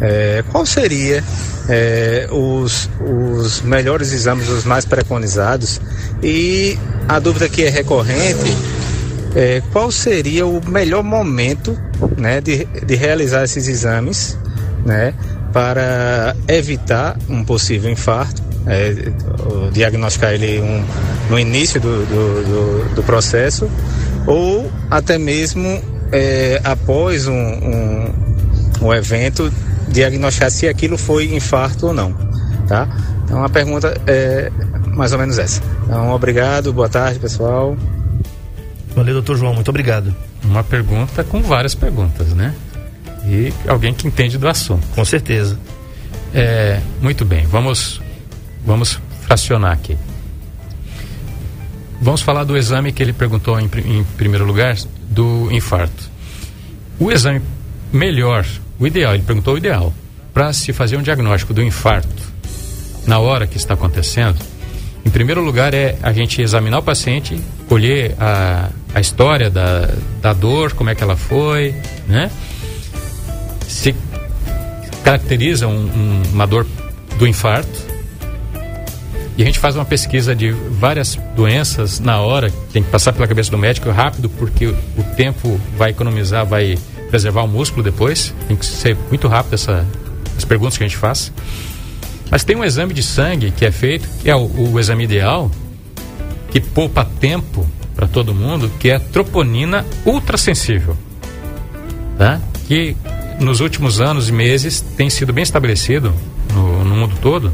é, 0.00 0.42
qual 0.50 0.66
seria 0.66 1.22
é, 1.68 2.26
os, 2.30 2.90
os 3.00 3.60
melhores 3.62 4.12
exames, 4.12 4.48
os 4.48 4.64
mais 4.64 4.84
preconizados. 4.84 5.80
E 6.22 6.78
a 7.08 7.18
dúvida 7.18 7.48
que 7.48 7.62
é 7.62 7.68
recorrente 7.68 8.56
é 9.34 9.62
qual 9.72 9.90
seria 9.92 10.46
o 10.46 10.60
melhor 10.68 11.04
momento 11.04 11.78
né, 12.16 12.40
de, 12.40 12.64
de 12.64 12.94
realizar 12.96 13.44
esses 13.44 13.68
exames 13.68 14.36
né, 14.84 15.14
para 15.52 16.34
evitar 16.48 17.16
um 17.28 17.44
possível 17.44 17.90
infarto, 17.90 18.42
é, 18.66 19.12
diagnosticar 19.72 20.32
ele 20.32 20.60
um, 20.60 20.84
no 21.30 21.38
início 21.38 21.80
do, 21.80 22.04
do, 22.06 22.44
do, 22.44 22.94
do, 22.96 23.02
processo 23.02 23.70
ou 24.26 24.70
até 24.90 25.16
mesmo 25.16 25.82
é, 26.12 26.60
após 26.62 27.26
um, 27.26 27.32
um, 27.32 28.14
um 28.82 28.94
evento 28.94 29.50
diagnosticar 29.90 30.50
se 30.50 30.68
aquilo 30.68 30.96
foi 30.96 31.34
infarto 31.34 31.88
ou 31.88 31.92
não, 31.92 32.12
tá? 32.66 32.88
Então 33.24 33.44
a 33.44 33.48
pergunta 33.48 34.00
é 34.06 34.50
mais 34.86 35.12
ou 35.12 35.18
menos 35.18 35.38
essa. 35.38 35.62
Então, 35.84 36.10
obrigado, 36.10 36.72
boa 36.72 36.88
tarde, 36.88 37.18
pessoal. 37.18 37.76
Valeu, 38.94 39.14
doutor 39.14 39.36
João, 39.36 39.54
muito 39.54 39.68
obrigado. 39.68 40.14
Uma 40.42 40.64
pergunta 40.64 41.22
com 41.22 41.42
várias 41.42 41.74
perguntas, 41.74 42.28
né? 42.28 42.54
E 43.26 43.52
alguém 43.68 43.94
que 43.94 44.06
entende 44.06 44.36
do 44.38 44.48
assunto. 44.48 44.86
Com 44.94 45.04
certeza. 45.04 45.58
É, 46.34 46.80
muito 47.00 47.24
bem, 47.24 47.46
vamos, 47.46 48.00
vamos 48.64 49.00
fracionar 49.22 49.72
aqui. 49.72 49.96
Vamos 52.00 52.22
falar 52.22 52.44
do 52.44 52.56
exame 52.56 52.92
que 52.92 53.02
ele 53.02 53.12
perguntou 53.12 53.60
em, 53.60 53.70
em 53.84 54.04
primeiro 54.16 54.44
lugar, 54.44 54.76
do 55.08 55.48
infarto. 55.52 56.10
O 56.98 57.12
exame 57.12 57.42
melhor 57.92 58.46
o 58.80 58.86
ideal, 58.86 59.14
ele 59.14 59.22
perguntou 59.22 59.54
o 59.54 59.58
ideal, 59.58 59.92
para 60.32 60.52
se 60.52 60.72
fazer 60.72 60.96
um 60.96 61.02
diagnóstico 61.02 61.52
do 61.52 61.62
infarto 61.62 62.08
na 63.06 63.18
hora 63.18 63.46
que 63.46 63.56
está 63.56 63.74
acontecendo, 63.74 64.38
em 65.04 65.10
primeiro 65.10 65.42
lugar 65.42 65.74
é 65.74 65.96
a 66.02 66.12
gente 66.12 66.40
examinar 66.42 66.78
o 66.78 66.82
paciente, 66.82 67.38
colher 67.68 68.14
a, 68.18 68.70
a 68.94 69.00
história 69.00 69.50
da, 69.50 69.90
da 70.20 70.32
dor, 70.32 70.72
como 70.72 70.90
é 70.90 70.94
que 70.94 71.02
ela 71.02 71.16
foi, 71.16 71.74
né? 72.06 72.30
Se 73.66 73.94
caracteriza 75.02 75.66
um, 75.66 75.86
um, 75.86 76.22
uma 76.32 76.46
dor 76.46 76.66
do 77.18 77.26
infarto. 77.26 77.90
E 79.38 79.42
a 79.42 79.46
gente 79.46 79.58
faz 79.58 79.74
uma 79.74 79.86
pesquisa 79.86 80.34
de 80.34 80.50
várias 80.50 81.18
doenças 81.34 81.98
na 81.98 82.20
hora, 82.20 82.52
tem 82.72 82.82
que 82.82 82.90
passar 82.90 83.12
pela 83.12 83.26
cabeça 83.26 83.50
do 83.50 83.56
médico 83.56 83.90
rápido, 83.90 84.28
porque 84.28 84.66
o 84.66 85.02
tempo 85.16 85.58
vai 85.78 85.90
economizar, 85.90 86.44
vai 86.44 86.76
preservar 87.10 87.42
o 87.42 87.48
músculo 87.48 87.82
depois. 87.82 88.32
Tem 88.48 88.56
que 88.56 88.64
ser 88.64 88.96
muito 89.08 89.28
rápido 89.28 89.54
essa, 89.54 89.86
as 90.36 90.44
perguntas 90.44 90.78
que 90.78 90.84
a 90.84 90.88
gente 90.88 90.96
faz. 90.96 91.32
Mas 92.30 92.44
tem 92.44 92.56
um 92.56 92.64
exame 92.64 92.94
de 92.94 93.02
sangue 93.02 93.50
que 93.50 93.66
é 93.66 93.70
feito, 93.70 94.08
que 94.22 94.30
é 94.30 94.36
o, 94.36 94.72
o 94.72 94.78
exame 94.78 95.04
ideal, 95.04 95.50
que 96.50 96.60
poupa 96.60 97.04
tempo 97.04 97.66
para 97.94 98.06
todo 98.06 98.34
mundo, 98.34 98.70
que 98.78 98.88
é 98.88 98.94
a 98.94 99.00
troponina 99.00 99.84
ultrassensível. 100.06 100.96
Tá? 102.16 102.40
Que 102.66 102.96
nos 103.40 103.60
últimos 103.60 104.00
anos 104.00 104.28
e 104.28 104.32
meses 104.32 104.80
tem 104.80 105.10
sido 105.10 105.32
bem 105.32 105.42
estabelecido 105.42 106.14
no, 106.52 106.84
no 106.84 106.94
mundo 106.94 107.16
todo 107.20 107.52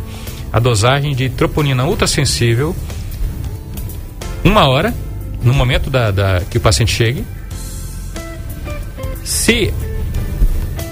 a 0.53 0.59
dosagem 0.59 1.15
de 1.15 1.29
troponina 1.29 1.85
ultrassensível 1.85 2.75
uma 4.45 4.69
hora 4.69 4.95
no 5.43 5.53
momento 5.53 5.91
da, 5.91 6.11
da, 6.11 6.41
que 6.49 6.59
o 6.59 6.61
paciente 6.61 6.93
chegue. 6.93 7.25
Se 9.27 9.75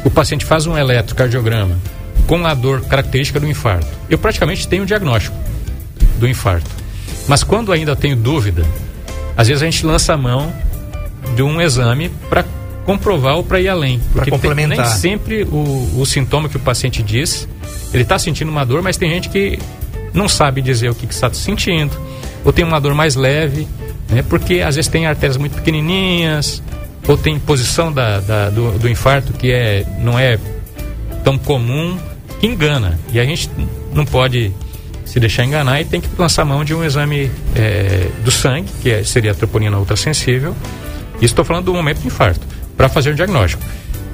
o 0.04 0.10
paciente 0.10 0.44
faz 0.44 0.66
um 0.66 0.76
eletrocardiograma 0.76 1.78
com 2.26 2.44
a 2.44 2.52
dor 2.52 2.80
característica 2.82 3.38
do 3.38 3.48
infarto, 3.48 3.86
eu 4.10 4.18
praticamente 4.18 4.66
tenho 4.66 4.82
o 4.82 4.86
diagnóstico 4.86 5.36
do 6.18 6.26
infarto. 6.26 6.68
Mas 7.28 7.44
quando 7.44 7.70
ainda 7.70 7.94
tenho 7.94 8.16
dúvida, 8.16 8.66
às 9.36 9.46
vezes 9.46 9.62
a 9.62 9.66
gente 9.66 9.86
lança 9.86 10.14
a 10.14 10.16
mão 10.16 10.52
de 11.36 11.44
um 11.44 11.60
exame 11.60 12.08
para 12.28 12.44
comprovar 12.84 13.36
ou 13.36 13.44
para 13.44 13.60
ir 13.60 13.68
além. 13.68 14.00
Para 14.12 14.26
complementar. 14.26 14.76
Tem, 14.78 14.84
nem 14.84 14.94
sempre 14.96 15.44
o, 15.44 16.00
o 16.00 16.04
sintoma 16.04 16.48
que 16.48 16.56
o 16.56 16.60
paciente 16.60 17.04
diz, 17.04 17.48
ele 17.92 18.02
está 18.02 18.18
sentindo 18.18 18.50
uma 18.50 18.66
dor, 18.66 18.82
mas 18.82 18.96
tem 18.96 19.08
gente 19.10 19.28
que 19.28 19.60
não 20.12 20.28
sabe 20.28 20.60
dizer 20.60 20.90
o 20.90 20.94
que, 20.94 21.06
que 21.06 21.14
está 21.14 21.32
sentindo, 21.32 21.96
ou 22.44 22.52
tem 22.52 22.64
uma 22.64 22.80
dor 22.80 22.94
mais 22.94 23.14
leve, 23.14 23.68
né? 24.08 24.24
porque 24.28 24.60
às 24.60 24.74
vezes 24.74 24.90
tem 24.90 25.06
artérias 25.06 25.36
muito 25.36 25.54
pequenininhas, 25.54 26.60
ou 27.06 27.16
tem 27.16 27.38
posição 27.38 27.92
da, 27.92 28.20
da 28.20 28.50
do, 28.50 28.78
do, 28.78 28.88
infarto 28.88 29.32
que 29.32 29.52
é, 29.52 29.84
não 29.98 30.18
é 30.18 30.38
tão 31.22 31.36
comum, 31.38 31.98
que 32.40 32.46
engana. 32.46 32.98
E 33.12 33.20
a 33.20 33.24
gente 33.24 33.50
não 33.92 34.04
pode 34.04 34.52
se 35.04 35.20
deixar 35.20 35.44
enganar 35.44 35.80
e 35.80 35.84
tem 35.84 36.00
que 36.00 36.08
lançar 36.18 36.44
mão 36.44 36.64
de 36.64 36.74
um 36.74 36.82
exame 36.82 37.30
é, 37.54 38.08
do 38.24 38.30
sangue, 38.30 38.68
que 38.82 38.90
é, 38.90 39.04
seria 39.04 39.32
a 39.32 39.34
troponina 39.34 39.78
ultrassensível. 39.78 40.56
Estou 41.20 41.44
falando 41.44 41.66
do 41.66 41.74
momento 41.74 42.00
do 42.00 42.06
infarto, 42.06 42.46
para 42.76 42.88
fazer 42.88 43.10
o 43.10 43.14
diagnóstico. 43.14 43.62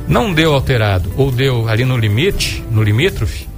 Não 0.06 0.32
deu 0.32 0.52
alterado 0.52 1.10
ou 1.16 1.30
deu 1.30 1.68
ali 1.68 1.84
no 1.84 1.96
limite, 1.96 2.62
no 2.70 2.82
limítrofe, 2.82 3.48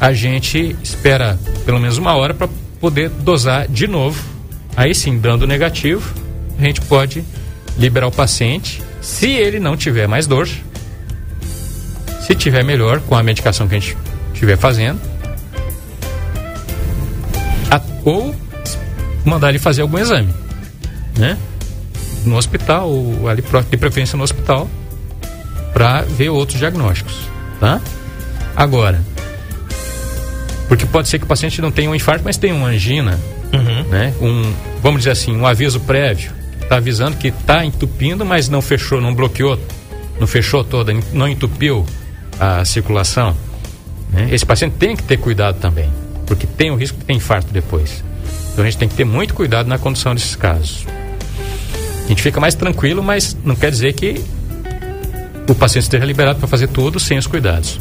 a 0.00 0.12
gente 0.12 0.76
espera 0.82 1.38
pelo 1.64 1.78
menos 1.78 1.98
uma 1.98 2.14
hora 2.14 2.34
para 2.34 2.48
poder 2.80 3.08
dosar 3.08 3.68
de 3.68 3.86
novo. 3.86 4.22
Aí 4.76 4.94
sim, 4.94 5.18
dando 5.18 5.46
negativo, 5.46 6.12
a 6.58 6.62
gente 6.62 6.80
pode 6.82 7.24
liberar 7.78 8.06
o 8.06 8.12
paciente. 8.12 8.82
Se 9.00 9.30
ele 9.30 9.60
não 9.60 9.76
tiver 9.76 10.06
mais 10.06 10.26
dor, 10.26 10.48
se 12.20 12.34
tiver 12.34 12.64
melhor 12.64 13.00
com 13.00 13.14
a 13.14 13.22
medicação 13.22 13.68
que 13.68 13.74
a 13.74 13.78
gente 13.78 13.96
estiver 14.32 14.56
fazendo, 14.56 14.98
a, 17.70 17.80
ou 18.04 18.34
mandar 19.24 19.50
ele 19.50 19.58
fazer 19.58 19.82
algum 19.82 19.98
exame, 19.98 20.32
né? 21.18 21.36
No 22.24 22.36
hospital, 22.36 22.88
ou 22.88 23.28
ali 23.28 23.42
de 23.70 23.76
preferência 23.76 24.16
no 24.16 24.24
hospital, 24.24 24.70
para 25.74 26.02
ver 26.02 26.30
outros 26.30 26.58
diagnósticos, 26.58 27.14
tá? 27.60 27.80
Agora, 28.56 29.02
porque 30.68 30.86
pode 30.86 31.08
ser 31.08 31.18
que 31.18 31.24
o 31.24 31.28
paciente 31.28 31.60
não 31.60 31.70
tenha 31.70 31.90
um 31.90 31.94
infarto, 31.94 32.24
mas 32.24 32.36
tenha 32.36 32.54
uma 32.54 32.68
angina, 32.68 33.18
uhum. 33.52 33.84
né? 33.90 34.14
Um, 34.20 34.52
vamos 34.80 35.00
dizer 35.00 35.10
assim, 35.10 35.36
um 35.36 35.46
aviso 35.46 35.80
prévio, 35.80 36.32
está 36.64 36.76
avisando 36.76 37.16
que 37.16 37.28
está 37.28 37.64
entupindo, 37.64 38.24
mas 38.24 38.48
não 38.48 38.60
fechou, 38.60 39.00
não 39.00 39.14
bloqueou, 39.14 39.58
não 40.18 40.26
fechou 40.26 40.64
toda, 40.64 40.92
não 41.12 41.28
entupiu 41.28 41.86
a 42.38 42.64
circulação. 42.64 43.36
Né? 44.10 44.28
Esse 44.30 44.44
paciente 44.44 44.74
tem 44.78 44.96
que 44.96 45.02
ter 45.02 45.18
cuidado 45.18 45.58
também, 45.60 45.90
porque 46.26 46.46
tem 46.46 46.70
o 46.70 46.76
risco 46.76 46.98
de 46.98 47.04
ter 47.04 47.12
infarto 47.12 47.52
depois. 47.52 48.02
Então 48.52 48.64
a 48.64 48.68
gente 48.68 48.78
tem 48.78 48.88
que 48.88 48.94
ter 48.94 49.04
muito 49.04 49.34
cuidado 49.34 49.68
na 49.68 49.78
condução 49.78 50.14
desses 50.14 50.36
casos. 50.36 50.86
A 52.04 52.08
gente 52.08 52.22
fica 52.22 52.40
mais 52.40 52.54
tranquilo, 52.54 53.02
mas 53.02 53.36
não 53.44 53.56
quer 53.56 53.70
dizer 53.70 53.92
que 53.94 54.22
o 55.48 55.54
paciente 55.54 55.84
esteja 55.84 56.04
liberado 56.04 56.38
para 56.38 56.48
fazer 56.48 56.68
tudo 56.68 57.00
sem 57.00 57.18
os 57.18 57.26
cuidados. 57.26 57.80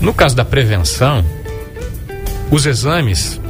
No 0.00 0.12
caso 0.12 0.36
da 0.36 0.44
prevenção, 0.44 1.24
os 2.50 2.66
exames 2.66 3.40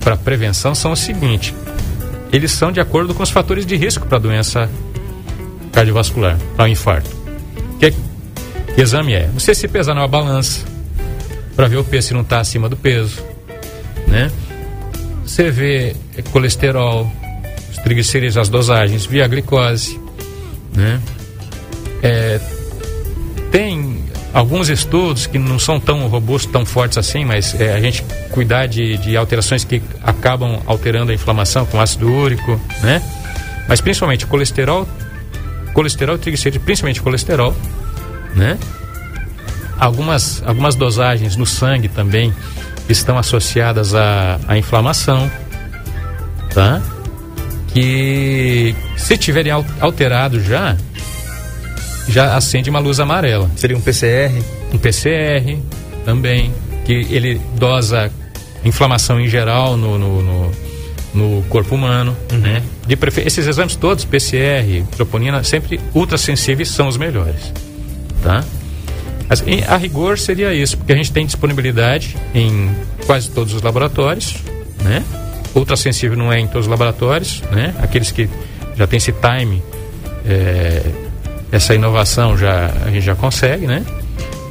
para 0.00 0.16
prevenção 0.16 0.74
são 0.74 0.92
o 0.92 0.96
seguinte: 0.96 1.54
eles 2.34 2.50
são 2.50 2.72
de 2.72 2.80
acordo 2.80 3.14
com 3.14 3.22
os 3.22 3.30
fatores 3.30 3.64
de 3.64 3.76
risco 3.76 4.06
para 4.06 4.18
a 4.18 4.20
doença 4.20 4.68
cardiovascular, 5.72 6.36
para 6.56 6.64
o 6.64 6.68
infarto. 6.68 7.08
Que, 7.78 7.92
que 8.74 8.80
exame 8.80 9.12
é? 9.12 9.28
Você 9.34 9.54
se 9.54 9.68
pesar 9.68 9.94
numa 9.94 10.08
balança 10.08 10.64
para 11.54 11.68
ver 11.68 11.76
o 11.76 11.84
peso 11.84 12.08
se 12.08 12.14
não 12.14 12.22
está 12.22 12.40
acima 12.40 12.68
do 12.68 12.76
peso, 12.76 13.22
né? 14.08 14.30
Você 15.24 15.50
vê 15.50 15.94
colesterol, 16.32 17.10
os 17.70 17.78
as 18.36 18.48
dosagens, 18.48 19.06
via 19.06 19.28
glicose, 19.28 20.00
né? 20.74 21.00
É, 22.02 22.40
tem 23.52 23.83
alguns 24.34 24.68
estudos 24.68 25.26
que 25.26 25.38
não 25.38 25.60
são 25.60 25.78
tão 25.78 26.08
robustos, 26.08 26.52
tão 26.52 26.66
fortes 26.66 26.98
assim, 26.98 27.24
mas 27.24 27.58
é, 27.58 27.72
a 27.72 27.80
gente 27.80 28.04
cuidar 28.32 28.66
de, 28.66 28.98
de 28.98 29.16
alterações 29.16 29.62
que 29.64 29.80
acabam 30.02 30.60
alterando 30.66 31.12
a 31.12 31.14
inflamação, 31.14 31.64
com 31.64 31.80
ácido 31.80 32.12
úrico, 32.12 32.60
né? 32.82 33.00
Mas 33.68 33.80
principalmente 33.80 34.26
colesterol, 34.26 34.86
colesterol 35.72 36.18
triglicerídeos, 36.18 36.64
principalmente 36.64 37.00
colesterol, 37.00 37.54
né? 38.34 38.58
Algumas, 39.78 40.42
algumas 40.44 40.74
dosagens 40.74 41.36
no 41.36 41.46
sangue 41.46 41.88
também 41.88 42.34
estão 42.88 43.16
associadas 43.16 43.94
à, 43.94 44.40
à 44.48 44.58
inflamação, 44.58 45.30
tá? 46.52 46.82
Que 47.68 48.74
se 48.96 49.16
tiverem 49.16 49.52
alterado 49.80 50.40
já, 50.40 50.76
já 52.08 52.36
acende 52.36 52.70
uma 52.70 52.78
luz 52.78 53.00
amarela. 53.00 53.50
Seria 53.56 53.76
um 53.76 53.80
PCR? 53.80 54.32
Um 54.72 54.78
PCR 54.78 55.58
também, 56.04 56.52
que 56.84 56.92
ele 56.92 57.40
dosa 57.56 58.10
inflamação 58.64 59.20
em 59.20 59.28
geral 59.28 59.76
no, 59.76 59.98
no, 59.98 60.22
no, 60.22 60.50
no 61.14 61.42
corpo 61.44 61.74
humano, 61.74 62.16
uhum. 62.32 62.38
né? 62.38 62.62
De 62.86 62.96
prefer... 62.96 63.26
Esses 63.26 63.46
exames 63.46 63.76
todos, 63.76 64.04
PCR, 64.04 64.84
troponina, 64.96 65.42
sempre 65.44 65.80
ultrassensíveis 65.94 66.68
são 66.68 66.88
os 66.88 66.96
melhores, 66.96 67.52
tá? 68.22 68.44
A 69.68 69.76
rigor 69.76 70.18
seria 70.18 70.52
isso, 70.52 70.76
porque 70.76 70.92
a 70.92 70.96
gente 70.96 71.10
tem 71.10 71.24
disponibilidade 71.24 72.14
em 72.34 72.70
quase 73.06 73.30
todos 73.30 73.54
os 73.54 73.62
laboratórios, 73.62 74.36
né? 74.82 75.02
Ultrassensível 75.54 76.16
não 76.16 76.32
é 76.32 76.40
em 76.40 76.46
todos 76.46 76.66
os 76.66 76.70
laboratórios, 76.70 77.42
né? 77.50 77.74
Aqueles 77.80 78.10
que 78.10 78.28
já 78.76 78.86
tem 78.86 78.98
esse 78.98 79.12
time 79.12 79.62
é, 80.26 80.82
essa 81.54 81.72
inovação 81.72 82.36
já 82.36 82.66
a 82.84 82.90
gente 82.90 83.04
já 83.04 83.14
consegue, 83.14 83.66
né? 83.66 83.84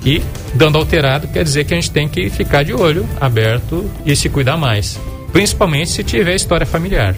E 0.06 0.22
dando 0.54 0.78
alterado 0.78 1.28
quer 1.28 1.44
dizer 1.44 1.66
que 1.66 1.74
a 1.74 1.78
gente 1.78 1.92
tem 1.92 2.08
que 2.08 2.30
ficar 2.30 2.64
de 2.64 2.74
olho 2.74 3.08
aberto 3.20 3.90
e 4.06 4.16
se 4.16 4.30
cuidar 4.30 4.56
mais, 4.56 5.00
principalmente 5.32 5.92
se 5.92 6.04
tiver 6.04 6.34
história 6.34 6.66
familiar, 6.66 7.14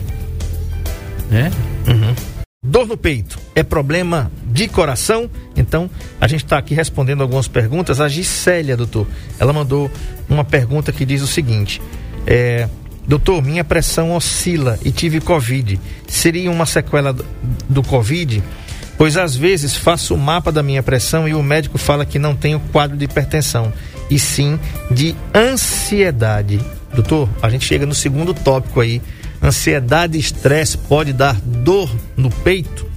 né? 1.30 1.52
Uhum. 1.88 2.15
Dor 2.63 2.88
no 2.88 2.98
peito 2.98 3.38
é 3.54 3.62
problema 3.62 4.32
de 4.43 4.67
coração? 4.67 5.30
Então, 5.56 5.88
a 6.19 6.28
gente 6.28 6.43
está 6.43 6.58
aqui 6.58 6.74
respondendo 6.74 7.21
algumas 7.21 7.48
perguntas. 7.48 8.02
A 8.02 8.08
Gisélia, 8.08 8.76
doutor, 8.76 9.06
ela 9.38 9.54
mandou 9.54 9.89
uma 10.28 10.43
pergunta 10.43 10.91
que 10.91 11.06
diz 11.06 11.21
o 11.21 11.28
seguinte: 11.28 11.80
é, 12.26 12.67
Doutor, 13.08 13.41
minha 13.43 13.63
pressão 13.63 14.15
oscila 14.15 14.80
e 14.84 14.91
tive 14.91 15.21
Covid. 15.21 15.80
Seria 16.08 16.50
uma 16.50 16.65
sequela 16.65 17.13
do, 17.13 17.24
do 17.69 17.84
Covid? 17.84 18.41
Pois 18.97 19.17
às 19.17 19.36
vezes 19.36 19.75
faço 19.75 20.15
o 20.15 20.17
mapa 20.17 20.51
da 20.51 20.63
minha 20.63 20.81
pressão 20.84 21.27
e 21.27 21.34
o 21.34 21.43
médico 21.43 21.77
fala 21.77 22.05
que 22.05 22.19
não 22.19 22.36
tenho 22.36 22.60
quadro 22.71 22.97
de 22.97 23.05
hipertensão, 23.05 23.71
e 24.10 24.19
sim 24.19 24.60
de 24.91 25.15
ansiedade. 25.34 26.60
Doutor, 26.93 27.29
a 27.41 27.49
gente 27.49 27.65
chega 27.65 27.86
no 27.86 27.93
segundo 27.93 28.34
tópico 28.34 28.79
aí. 28.79 29.01
Ansiedade 29.43 30.17
e 30.17 30.19
estresse 30.19 30.77
pode 30.77 31.12
dar 31.12 31.36
dor 31.41 31.89
no 32.15 32.29
peito? 32.29 32.88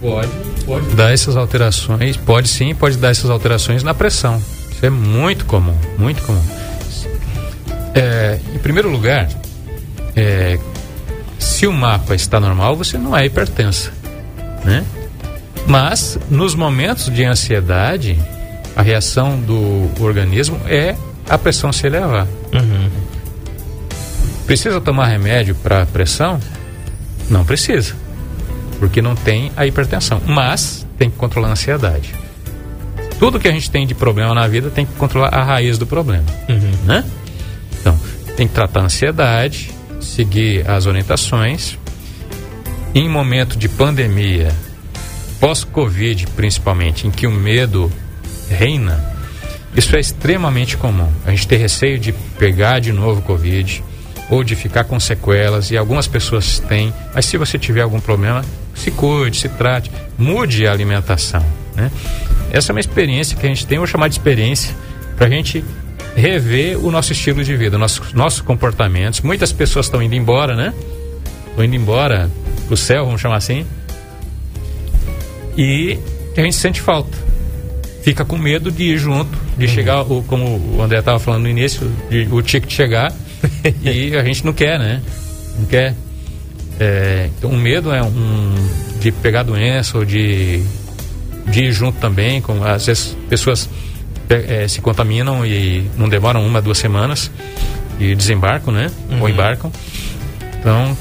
Pode, 0.00 0.30
pode 0.64 0.86
dar 0.96 1.12
essas 1.12 1.36
alterações, 1.36 2.16
pode 2.16 2.48
sim, 2.48 2.74
pode 2.74 2.96
dar 2.96 3.10
essas 3.10 3.30
alterações 3.30 3.82
na 3.82 3.94
pressão. 3.94 4.42
Isso 4.70 4.84
é 4.84 4.90
muito 4.90 5.44
comum, 5.44 5.76
muito 5.98 6.22
comum. 6.22 6.42
É, 7.94 8.38
em 8.54 8.58
primeiro 8.58 8.90
lugar, 8.90 9.28
é, 10.16 10.58
se 11.38 11.66
o 11.66 11.72
mapa 11.72 12.14
está 12.14 12.40
normal, 12.40 12.76
você 12.76 12.98
não 12.98 13.16
é 13.16 13.24
hipertensa 13.24 13.92
né? 14.64 14.84
Mas 15.66 16.18
nos 16.30 16.54
momentos 16.54 17.08
de 17.10 17.24
ansiedade, 17.24 18.18
a 18.76 18.82
reação 18.82 19.40
do 19.40 19.90
organismo 20.00 20.60
é 20.66 20.96
a 21.28 21.38
pressão 21.38 21.72
se 21.72 21.86
elevar. 21.86 22.26
Uhum. 22.52 22.90
Precisa 24.46 24.80
tomar 24.80 25.06
remédio 25.06 25.54
para 25.54 25.86
pressão? 25.86 26.38
Não 27.30 27.44
precisa, 27.46 27.94
porque 28.78 29.00
não 29.00 29.14
tem 29.14 29.50
a 29.56 29.66
hipertensão. 29.66 30.20
Mas 30.26 30.86
tem 30.98 31.08
que 31.08 31.16
controlar 31.16 31.48
a 31.48 31.52
ansiedade. 31.52 32.14
tudo 33.18 33.40
que 33.40 33.48
a 33.48 33.52
gente 33.52 33.70
tem 33.70 33.86
de 33.86 33.94
problema 33.94 34.34
na 34.34 34.46
vida 34.46 34.70
tem 34.70 34.84
que 34.84 34.92
controlar 34.94 35.28
a 35.28 35.42
raiz 35.42 35.78
do 35.78 35.86
problema, 35.86 36.24
né? 36.84 37.04
Então, 37.80 37.98
tem 38.36 38.46
que 38.46 38.52
tratar 38.54 38.80
a 38.80 38.84
ansiedade, 38.84 39.70
seguir 40.00 40.68
as 40.68 40.84
orientações. 40.86 41.78
Em 42.94 43.08
momento 43.08 43.58
de 43.58 43.68
pandemia, 43.68 44.54
pós-Covid 45.40 46.28
principalmente, 46.28 47.08
em 47.08 47.10
que 47.10 47.26
o 47.26 47.30
medo 47.32 47.90
reina, 48.48 49.04
isso 49.76 49.96
é 49.96 49.98
extremamente 49.98 50.76
comum. 50.76 51.10
A 51.26 51.30
gente 51.30 51.48
ter 51.48 51.56
receio 51.56 51.98
de 51.98 52.12
pegar 52.38 52.78
de 52.78 52.92
novo 52.92 53.20
Covid 53.22 53.82
ou 54.30 54.44
de 54.44 54.54
ficar 54.54 54.84
com 54.84 55.00
sequelas, 55.00 55.72
e 55.72 55.76
algumas 55.76 56.06
pessoas 56.06 56.60
têm, 56.60 56.94
mas 57.12 57.26
se 57.26 57.36
você 57.36 57.58
tiver 57.58 57.82
algum 57.82 57.98
problema, 57.98 58.44
se 58.76 58.92
cuide, 58.92 59.38
se 59.38 59.48
trate, 59.48 59.90
mude 60.16 60.64
a 60.64 60.72
alimentação. 60.72 61.44
Né? 61.74 61.90
Essa 62.52 62.70
é 62.70 62.72
uma 62.74 62.80
experiência 62.80 63.36
que 63.36 63.44
a 63.44 63.48
gente 63.48 63.66
tem, 63.66 63.78
vou 63.78 63.88
chamar 63.88 64.06
de 64.06 64.14
experiência, 64.14 64.72
para 65.16 65.26
a 65.26 65.30
gente 65.30 65.64
rever 66.14 66.78
o 66.78 66.92
nosso 66.92 67.10
estilo 67.10 67.42
de 67.42 67.56
vida, 67.56 67.76
nossos, 67.76 68.12
nossos 68.12 68.40
comportamentos. 68.40 69.20
Muitas 69.20 69.52
pessoas 69.52 69.86
estão 69.86 70.00
indo 70.00 70.14
embora, 70.14 70.54
né? 70.54 70.72
Estão 71.50 71.64
indo 71.64 71.74
embora 71.74 72.30
pro 72.66 72.76
céu, 72.76 73.04
vamos 73.04 73.20
chamar 73.20 73.36
assim. 73.36 73.64
E 75.56 75.98
a 76.36 76.40
gente 76.40 76.56
sente 76.56 76.80
falta. 76.80 77.16
Fica 78.02 78.24
com 78.24 78.36
medo 78.36 78.70
de 78.70 78.84
ir 78.84 78.98
junto, 78.98 79.36
de 79.56 79.66
chegar, 79.66 80.02
o, 80.02 80.22
como 80.24 80.58
o 80.76 80.82
André 80.82 80.98
estava 80.98 81.18
falando 81.18 81.42
no 81.44 81.48
início, 81.48 81.90
de, 82.10 82.28
o 82.30 82.42
ticket 82.42 82.70
chegar 82.70 83.12
e 83.82 84.14
a 84.14 84.22
gente 84.24 84.44
não 84.44 84.52
quer, 84.52 84.78
né? 84.78 85.00
Não 85.58 85.64
quer. 85.66 85.94
É, 86.78 87.30
então, 87.38 87.50
o 87.50 87.56
medo 87.56 87.92
é 87.94 88.02
um 88.02 88.54
de 89.00 89.10
pegar 89.12 89.42
doença 89.44 89.96
ou 89.96 90.04
de, 90.04 90.62
de 91.46 91.64
ir 91.64 91.72
junto 91.72 91.98
também. 91.98 92.42
Com, 92.42 92.62
às 92.64 92.84
vezes, 92.86 93.16
pessoas 93.28 93.70
é, 94.28 94.66
se 94.68 94.80
contaminam 94.80 95.46
e 95.46 95.88
não 95.96 96.08
demoram 96.08 96.44
uma, 96.44 96.60
duas 96.60 96.78
semanas 96.78 97.30
e 97.98 98.14
desembarcam, 98.14 98.74
né? 98.74 98.90
Ou 99.12 99.18
Uhum. 99.20 99.28
embarcam. 99.28 99.72
Então, 100.60 100.96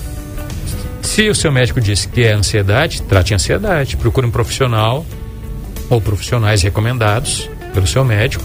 se 1.03 1.29
o 1.29 1.35
seu 1.35 1.51
médico 1.51 1.79
disse 1.79 2.07
que 2.07 2.23
é 2.23 2.33
ansiedade, 2.33 3.01
trate 3.03 3.35
ansiedade. 3.35 3.97
Procure 3.97 4.25
um 4.25 4.31
profissional 4.31 5.05
ou 5.89 6.01
profissionais 6.01 6.63
recomendados 6.63 7.47
pelo 7.73 7.85
seu 7.85 8.03
médico 8.03 8.43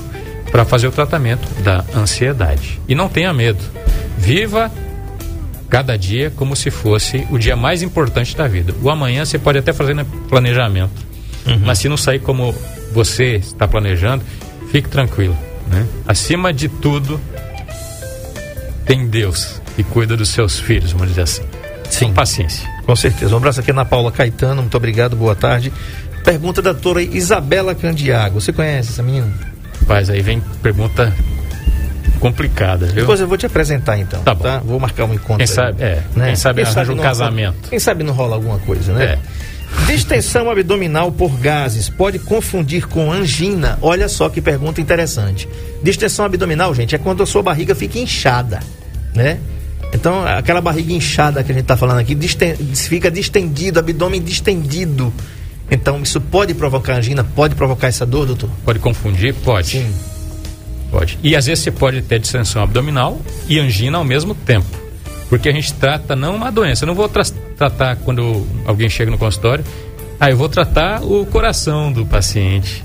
para 0.50 0.64
fazer 0.64 0.88
o 0.88 0.92
tratamento 0.92 1.48
da 1.62 1.84
ansiedade. 1.94 2.80
E 2.88 2.94
não 2.94 3.08
tenha 3.08 3.32
medo. 3.32 3.62
Viva 4.18 4.70
cada 5.70 5.96
dia 5.96 6.32
como 6.34 6.56
se 6.56 6.70
fosse 6.70 7.26
o 7.30 7.38
dia 7.38 7.54
mais 7.54 7.80
importante 7.80 8.36
da 8.36 8.48
vida. 8.48 8.74
O 8.82 8.90
amanhã 8.90 9.24
você 9.24 9.38
pode 9.38 9.58
até 9.58 9.72
fazer 9.72 9.94
planejamento, 10.28 11.06
mas 11.64 11.78
se 11.78 11.88
não 11.88 11.96
sair 11.96 12.18
como 12.18 12.54
você 12.92 13.36
está 13.36 13.68
planejando, 13.68 14.24
fique 14.72 14.88
tranquilo. 14.88 15.36
Né? 15.68 15.86
Acima 16.06 16.52
de 16.52 16.68
tudo, 16.68 17.20
tem 18.84 19.06
Deus 19.06 19.60
que 19.76 19.84
cuida 19.84 20.16
dos 20.16 20.30
seus 20.30 20.58
filhos, 20.58 20.92
vamos 20.92 21.08
dizer 21.08 21.22
assim. 21.22 21.57
Sim. 21.90 22.06
Com 22.08 22.12
paciência. 22.14 22.68
Com 22.84 22.94
certeza. 22.96 23.34
Um 23.34 23.38
abraço 23.38 23.60
aqui 23.60 23.72
na 23.72 23.84
Paula 23.84 24.10
Caetano, 24.12 24.62
muito 24.62 24.76
obrigado, 24.76 25.16
boa 25.16 25.34
tarde. 25.34 25.72
Pergunta 26.24 26.60
da 26.60 26.72
doutora 26.72 27.02
Isabela 27.02 27.74
Candiago. 27.74 28.40
Você 28.40 28.52
conhece 28.52 28.90
essa 28.90 29.02
menina? 29.02 29.32
Mas 29.86 30.10
aí 30.10 30.20
vem 30.20 30.40
pergunta 30.62 31.12
complicada, 32.20 32.86
viu? 32.86 32.96
Depois 32.96 33.20
eu 33.20 33.28
vou 33.28 33.38
te 33.38 33.46
apresentar 33.46 33.96
então. 33.98 34.22
Tá 34.22 34.34
bom. 34.34 34.60
Vou 34.64 34.80
marcar 34.80 35.04
um 35.04 35.14
encontro. 35.14 35.36
Quem 35.38 35.42
aí, 35.44 35.46
sabe- 35.48 35.82
é, 35.82 36.02
quem 36.14 36.36
sabe 36.36 36.62
arranja 36.62 36.92
um 36.92 36.96
não- 36.96 37.02
casamento. 37.02 37.68
Quem 37.70 37.78
sabe 37.78 38.02
não 38.04 38.12
rola 38.12 38.34
alguma 38.36 38.58
coisa, 38.58 38.92
né? 38.92 39.04
É. 39.04 39.18
Distensão 39.86 40.50
abdominal 40.50 41.12
por 41.12 41.30
gases 41.38 41.88
pode 41.88 42.18
confundir 42.18 42.86
com 42.88 43.12
angina. 43.12 43.78
Olha 43.82 44.08
só 44.08 44.28
que 44.28 44.40
pergunta 44.40 44.80
interessante. 44.80 45.48
Distensão 45.82 46.24
abdominal, 46.24 46.74
gente, 46.74 46.94
é 46.94 46.98
quando 46.98 47.22
a 47.22 47.26
sua 47.26 47.42
barriga 47.42 47.74
fica 47.74 47.98
inchada, 47.98 48.60
né? 49.14 49.38
Então, 49.92 50.24
aquela 50.26 50.60
barriga 50.60 50.92
inchada 50.92 51.42
que 51.42 51.50
a 51.50 51.54
gente 51.54 51.62
está 51.62 51.76
falando 51.76 51.98
aqui, 51.98 52.14
disten- 52.14 52.54
fica 52.74 53.10
distendido, 53.10 53.78
abdômen 53.78 54.20
distendido. 54.22 55.12
Então, 55.70 56.00
isso 56.02 56.20
pode 56.20 56.54
provocar 56.54 56.96
angina, 56.98 57.24
pode 57.24 57.54
provocar 57.54 57.88
essa 57.88 58.04
dor, 58.06 58.26
doutor? 58.26 58.50
Pode 58.64 58.78
confundir? 58.78 59.34
Pode. 59.34 59.68
Sim. 59.68 59.94
Pode. 60.90 61.18
E 61.22 61.36
às 61.36 61.46
vezes 61.46 61.64
você 61.64 61.70
pode 61.70 62.00
ter 62.02 62.18
distensão 62.18 62.62
abdominal 62.62 63.20
e 63.48 63.58
angina 63.58 63.98
ao 63.98 64.04
mesmo 64.04 64.34
tempo. 64.34 64.66
Porque 65.28 65.48
a 65.48 65.52
gente 65.52 65.74
trata 65.74 66.16
não 66.16 66.36
uma 66.36 66.50
doença. 66.50 66.84
Eu 66.84 66.86
não 66.86 66.94
vou 66.94 67.08
tra- 67.08 67.24
tratar 67.56 67.96
quando 67.96 68.46
alguém 68.64 68.88
chega 68.88 69.10
no 69.10 69.18
consultório. 69.18 69.62
Ah, 70.18 70.30
eu 70.30 70.36
vou 70.36 70.48
tratar 70.48 71.02
o 71.02 71.26
coração 71.26 71.92
do 71.92 72.06
paciente. 72.06 72.82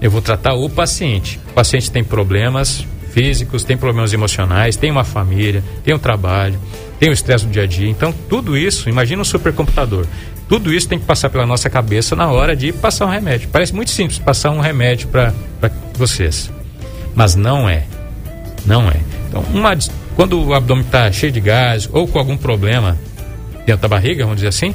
Eu 0.00 0.10
vou 0.10 0.22
tratar 0.22 0.54
o 0.54 0.68
paciente. 0.70 1.38
O 1.50 1.52
paciente 1.52 1.90
tem 1.90 2.02
problemas 2.02 2.86
físicos, 3.14 3.62
tem 3.62 3.76
problemas 3.76 4.12
emocionais, 4.12 4.74
tem 4.76 4.90
uma 4.90 5.04
família, 5.04 5.62
tem 5.84 5.94
um 5.94 5.98
trabalho, 5.98 6.58
tem 6.98 7.08
o 7.08 7.12
estresse 7.12 7.46
do 7.46 7.52
dia 7.52 7.62
a 7.62 7.66
dia. 7.66 7.88
Então, 7.88 8.12
tudo 8.28 8.56
isso, 8.58 8.88
imagina 8.88 9.22
um 9.22 9.24
supercomputador. 9.24 10.04
Tudo 10.48 10.74
isso 10.74 10.88
tem 10.88 10.98
que 10.98 11.04
passar 11.06 11.30
pela 11.30 11.46
nossa 11.46 11.70
cabeça 11.70 12.14
na 12.16 12.30
hora 12.30 12.54
de 12.56 12.72
passar 12.72 13.06
um 13.06 13.10
remédio. 13.10 13.48
Parece 13.50 13.74
muito 13.74 13.90
simples 13.92 14.18
passar 14.18 14.50
um 14.50 14.60
remédio 14.60 15.08
para 15.08 15.32
vocês. 15.94 16.50
Mas 17.14 17.34
não 17.36 17.68
é. 17.68 17.84
Não 18.66 18.88
é. 18.88 18.96
Então, 19.28 19.42
uma, 19.54 19.70
quando 20.16 20.42
o 20.44 20.52
abdômen 20.52 20.84
está 20.84 21.10
cheio 21.12 21.32
de 21.32 21.40
gás 21.40 21.88
ou 21.92 22.06
com 22.08 22.18
algum 22.18 22.36
problema 22.36 22.98
dentro 23.64 23.82
da 23.82 23.88
barriga, 23.88 24.24
vamos 24.24 24.36
dizer 24.36 24.48
assim, 24.48 24.74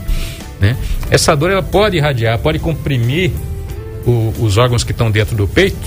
né? 0.60 0.75
Essa 1.12 1.36
dor 1.36 1.52
ela 1.52 1.62
pode 1.62 1.97
irradiar, 1.97 2.39
pode 2.39 2.58
comprimir 2.58 3.32
o- 4.06 4.34
os 4.39 4.58
órgãos 4.58 4.84
que 4.84 4.91
estão 4.91 5.12
dentro 5.12 5.36
do 5.36 5.47
peito 5.47 5.78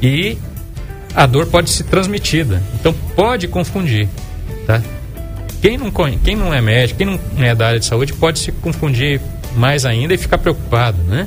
e 0.00 0.38
a 1.14 1.26
dor 1.26 1.46
pode 1.46 1.70
ser 1.70 1.84
transmitida. 1.84 2.62
Então 2.74 2.92
pode 3.14 3.48
confundir, 3.48 4.08
tá? 4.66 4.82
Quem 5.62 5.78
não, 5.78 5.90
quem 6.22 6.36
não 6.36 6.52
é 6.52 6.60
médico, 6.60 6.98
quem 6.98 7.06
não 7.06 7.18
é 7.38 7.54
da 7.54 7.68
área 7.68 7.80
de 7.80 7.86
saúde 7.86 8.12
pode 8.12 8.38
se 8.38 8.52
confundir 8.52 9.20
mais 9.56 9.86
ainda 9.86 10.12
e 10.12 10.18
ficar 10.18 10.38
preocupado, 10.38 10.98
né? 11.04 11.26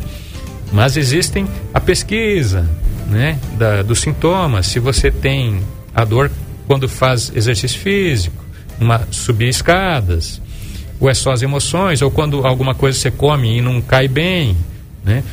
Mas 0.72 0.98
existem 0.98 1.48
a 1.74 1.80
pesquisa, 1.80 2.70
né, 3.08 3.40
da, 3.58 3.82
dos 3.82 4.02
sintomas. 4.02 4.68
Se 4.68 4.80
você 4.80 5.10
tem 5.10 5.62
a 5.96 6.04
dor 6.04 6.30
quando 6.68 6.90
faz 6.90 7.32
exercício 7.34 7.80
físico, 7.80 8.44
uma, 8.80 9.08
subir 9.10 9.48
escadas, 9.48 10.42
ou 11.00 11.10
é 11.10 11.14
só 11.14 11.32
as 11.32 11.42
emoções, 11.42 12.02
ou 12.02 12.12
quando 12.12 12.46
alguma 12.46 12.76
coisa 12.76 13.00
você 13.00 13.10
come 13.10 13.58
e 13.58 13.62
não 13.62 13.82
cai 13.82 14.08
bem, 14.08 14.58
né? 15.04 15.24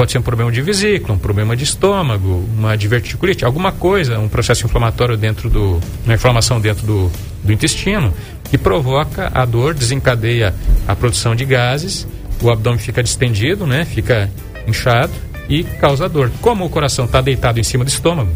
Pode 0.00 0.12
ser 0.12 0.18
um 0.18 0.22
problema 0.22 0.50
de 0.50 0.62
vesícula, 0.62 1.12
um 1.12 1.18
problema 1.18 1.54
de 1.54 1.62
estômago, 1.62 2.48
uma 2.56 2.74
diverticulite, 2.74 3.44
alguma 3.44 3.70
coisa, 3.70 4.18
um 4.18 4.30
processo 4.30 4.64
inflamatório 4.64 5.14
dentro 5.14 5.50
do, 5.50 5.78
uma 6.06 6.14
inflamação 6.14 6.58
dentro 6.58 6.86
do, 6.86 7.12
do 7.44 7.52
intestino 7.52 8.10
que 8.44 8.56
provoca 8.56 9.30
a 9.34 9.44
dor, 9.44 9.74
desencadeia 9.74 10.54
a 10.88 10.96
produção 10.96 11.34
de 11.34 11.44
gases, 11.44 12.08
o 12.40 12.50
abdômen 12.50 12.78
fica 12.78 13.02
distendido, 13.02 13.66
né? 13.66 13.84
Fica 13.84 14.30
inchado 14.66 15.12
e 15.50 15.64
causa 15.64 16.08
dor. 16.08 16.32
Como 16.40 16.64
o 16.64 16.70
coração 16.70 17.04
está 17.04 17.20
deitado 17.20 17.60
em 17.60 17.62
cima 17.62 17.84
do 17.84 17.88
estômago, 17.88 18.32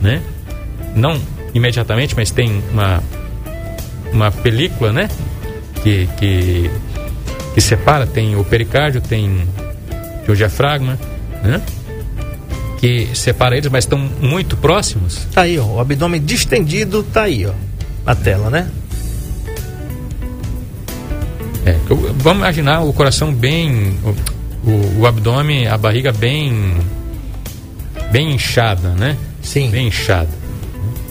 né? 0.00 0.22
Não 0.94 1.20
imediatamente, 1.52 2.14
mas 2.14 2.30
tem 2.30 2.62
uma 2.70 3.02
uma 4.12 4.30
película, 4.30 4.92
né? 4.92 5.08
Que, 5.82 6.08
que, 6.16 6.70
que 7.54 7.60
separa, 7.60 8.06
tem 8.06 8.36
o 8.36 8.44
pericárdio, 8.44 9.00
tem, 9.00 9.48
tem 10.26 10.34
o 10.34 10.36
diafragma, 10.36 10.98
né? 11.42 11.62
Que 12.78 13.08
separa 13.14 13.56
eles, 13.56 13.70
mas 13.70 13.84
estão 13.84 13.98
muito 14.20 14.56
próximos. 14.56 15.26
Tá 15.32 15.42
aí, 15.42 15.58
ó. 15.58 15.64
O 15.64 15.80
abdômen 15.80 16.20
distendido 16.20 17.02
tá 17.04 17.22
aí, 17.22 17.46
ó. 17.46 17.52
Na 18.04 18.14
tela, 18.14 18.50
né? 18.50 18.68
É, 21.64 21.76
vamos 22.16 22.42
imaginar 22.42 22.80
o 22.80 22.92
coração 22.92 23.32
bem. 23.32 23.96
O, 24.64 24.70
o, 24.70 25.00
o 25.00 25.06
abdômen, 25.06 25.68
a 25.68 25.78
barriga 25.78 26.12
bem. 26.12 26.76
bem 28.10 28.32
inchada, 28.32 28.90
né? 28.90 29.16
Sim. 29.40 29.70
Bem 29.70 29.88
inchada. 29.88 30.28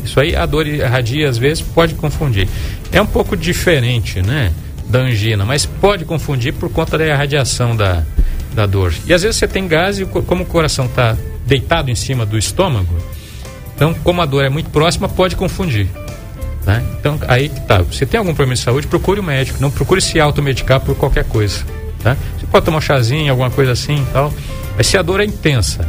Isso 0.04 0.20
aí, 0.20 0.36
a 0.36 0.46
dor 0.46 0.68
irradia, 0.68 1.28
às 1.28 1.38
vezes, 1.38 1.62
pode 1.62 1.96
confundir. 1.96 2.48
É 2.92 3.02
um 3.02 3.08
pouco 3.08 3.36
diferente, 3.36 4.22
né? 4.22 4.52
Da 4.88 5.00
angina, 5.00 5.46
mas 5.46 5.66
pode 5.66 6.06
confundir 6.06 6.54
por 6.54 6.70
conta 6.70 6.96
da 6.96 7.06
irradiação 7.08 7.76
da, 7.76 8.06
da 8.56 8.66
dor. 8.66 8.94
E 9.06 9.14
às 9.14 9.22
vezes 9.22 9.38
você 9.38 9.48
tem 9.48 9.68
gás 9.68 10.00
e 10.00 10.06
como 10.06 10.44
o 10.44 10.46
coração 10.46 10.86
está 10.86 11.16
deitado 11.46 11.92
em 11.92 11.96
cima 11.96 12.26
do 12.26 12.38
estômago, 12.38 12.96
então, 13.76 13.94
como 13.94 14.22
a 14.22 14.26
dor 14.26 14.46
é 14.46 14.50
muito 14.50 14.70
próxima, 14.70 15.10
pode 15.10 15.36
confundir. 15.36 15.88
Tá? 16.64 16.82
Então, 16.98 17.20
aí 17.28 17.50
que 17.50 17.60
tá. 17.62 17.82
Você 17.82 18.06
tem 18.06 18.18
algum 18.18 18.34
problema 18.34 18.56
de 18.56 18.62
saúde, 18.62 18.88
procure 18.88 19.20
o 19.20 19.24
médico. 19.24 19.62
Não 19.62 19.70
procure 19.70 20.02
se 20.02 20.20
automedicar 20.20 20.80
por 20.80 20.96
qualquer 20.96 21.26
coisa. 21.26 21.64
Tá? 22.02 22.16
Você 22.40 22.48
pode 22.48 22.66
tomar 22.66 22.78
um 22.78 22.82
chazinho, 22.82 23.30
alguma 23.30 23.52
coisa 23.52 23.74
assim 23.74 24.02
e 24.02 24.06
tal. 24.14 24.34
Mas 24.78 24.88
se 24.88 24.98
a 24.98 25.02
dor 25.02 25.20
é 25.20 25.26
intensa, 25.26 25.88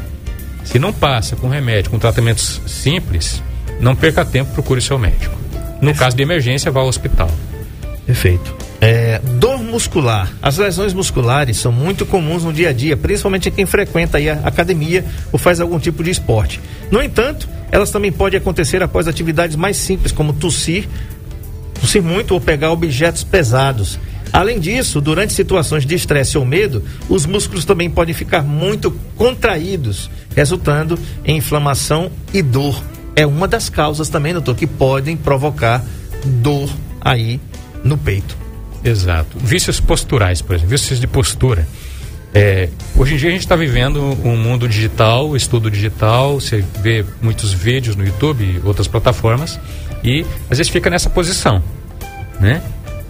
se 0.64 0.78
não 0.78 0.92
passa 0.92 1.36
com 1.36 1.48
remédio, 1.48 1.90
com 1.90 1.98
tratamentos 1.98 2.60
simples, 2.66 3.42
não 3.80 3.94
perca 3.94 4.24
tempo, 4.24 4.52
procure 4.52 4.80
seu 4.80 4.98
médico. 4.98 5.34
No 5.80 5.94
caso 5.94 6.16
de 6.16 6.22
emergência, 6.22 6.70
vá 6.70 6.80
ao 6.80 6.88
hospital. 6.88 7.30
Perfeito. 8.04 8.54
É, 8.80 9.20
muscular. 9.76 10.32
As 10.40 10.56
lesões 10.56 10.94
musculares 10.94 11.58
são 11.58 11.70
muito 11.70 12.06
comuns 12.06 12.42
no 12.42 12.50
dia 12.50 12.70
a 12.70 12.72
dia, 12.72 12.96
principalmente 12.96 13.50
quem 13.50 13.66
frequenta 13.66 14.16
a 14.16 14.48
academia 14.48 15.04
ou 15.30 15.38
faz 15.38 15.60
algum 15.60 15.78
tipo 15.78 16.02
de 16.02 16.10
esporte. 16.10 16.62
No 16.90 17.02
entanto, 17.02 17.46
elas 17.70 17.90
também 17.90 18.10
podem 18.10 18.38
acontecer 18.38 18.82
após 18.82 19.06
atividades 19.06 19.54
mais 19.54 19.76
simples, 19.76 20.12
como 20.12 20.32
tossir, 20.32 20.88
tossir 21.78 22.02
muito 22.02 22.32
ou 22.32 22.40
pegar 22.40 22.72
objetos 22.72 23.22
pesados. 23.22 23.98
Além 24.32 24.58
disso, 24.58 24.98
durante 24.98 25.34
situações 25.34 25.84
de 25.84 25.94
estresse 25.94 26.38
ou 26.38 26.44
medo, 26.46 26.82
os 27.06 27.26
músculos 27.26 27.66
também 27.66 27.90
podem 27.90 28.14
ficar 28.14 28.42
muito 28.42 28.90
contraídos, 29.14 30.08
resultando 30.34 30.98
em 31.22 31.36
inflamação 31.36 32.10
e 32.32 32.40
dor. 32.40 32.82
É 33.14 33.26
uma 33.26 33.46
das 33.46 33.68
causas 33.68 34.08
também, 34.08 34.32
doutor, 34.32 34.56
que 34.56 34.66
podem 34.66 35.18
provocar 35.18 35.84
dor 36.24 36.70
aí 36.98 37.38
no 37.84 37.98
peito. 37.98 38.45
Exato. 38.84 39.38
Vícios 39.38 39.80
posturais, 39.80 40.40
por 40.42 40.54
exemplo, 40.54 40.70
vícios 40.70 41.00
de 41.00 41.06
postura. 41.06 41.66
É, 42.34 42.68
hoje 42.94 43.14
em 43.14 43.16
dia 43.16 43.28
a 43.30 43.32
gente 43.32 43.40
está 43.40 43.56
vivendo 43.56 43.98
um 44.22 44.36
mundo 44.36 44.68
digital, 44.68 45.34
estudo 45.34 45.70
digital, 45.70 46.34
você 46.34 46.62
vê 46.82 47.04
muitos 47.22 47.52
vídeos 47.52 47.96
no 47.96 48.04
YouTube 48.04 48.60
outras 48.62 48.86
plataformas 48.86 49.58
e 50.04 50.26
às 50.50 50.58
vezes 50.58 50.68
fica 50.68 50.90
nessa 50.90 51.08
posição, 51.08 51.62
né? 52.38 52.62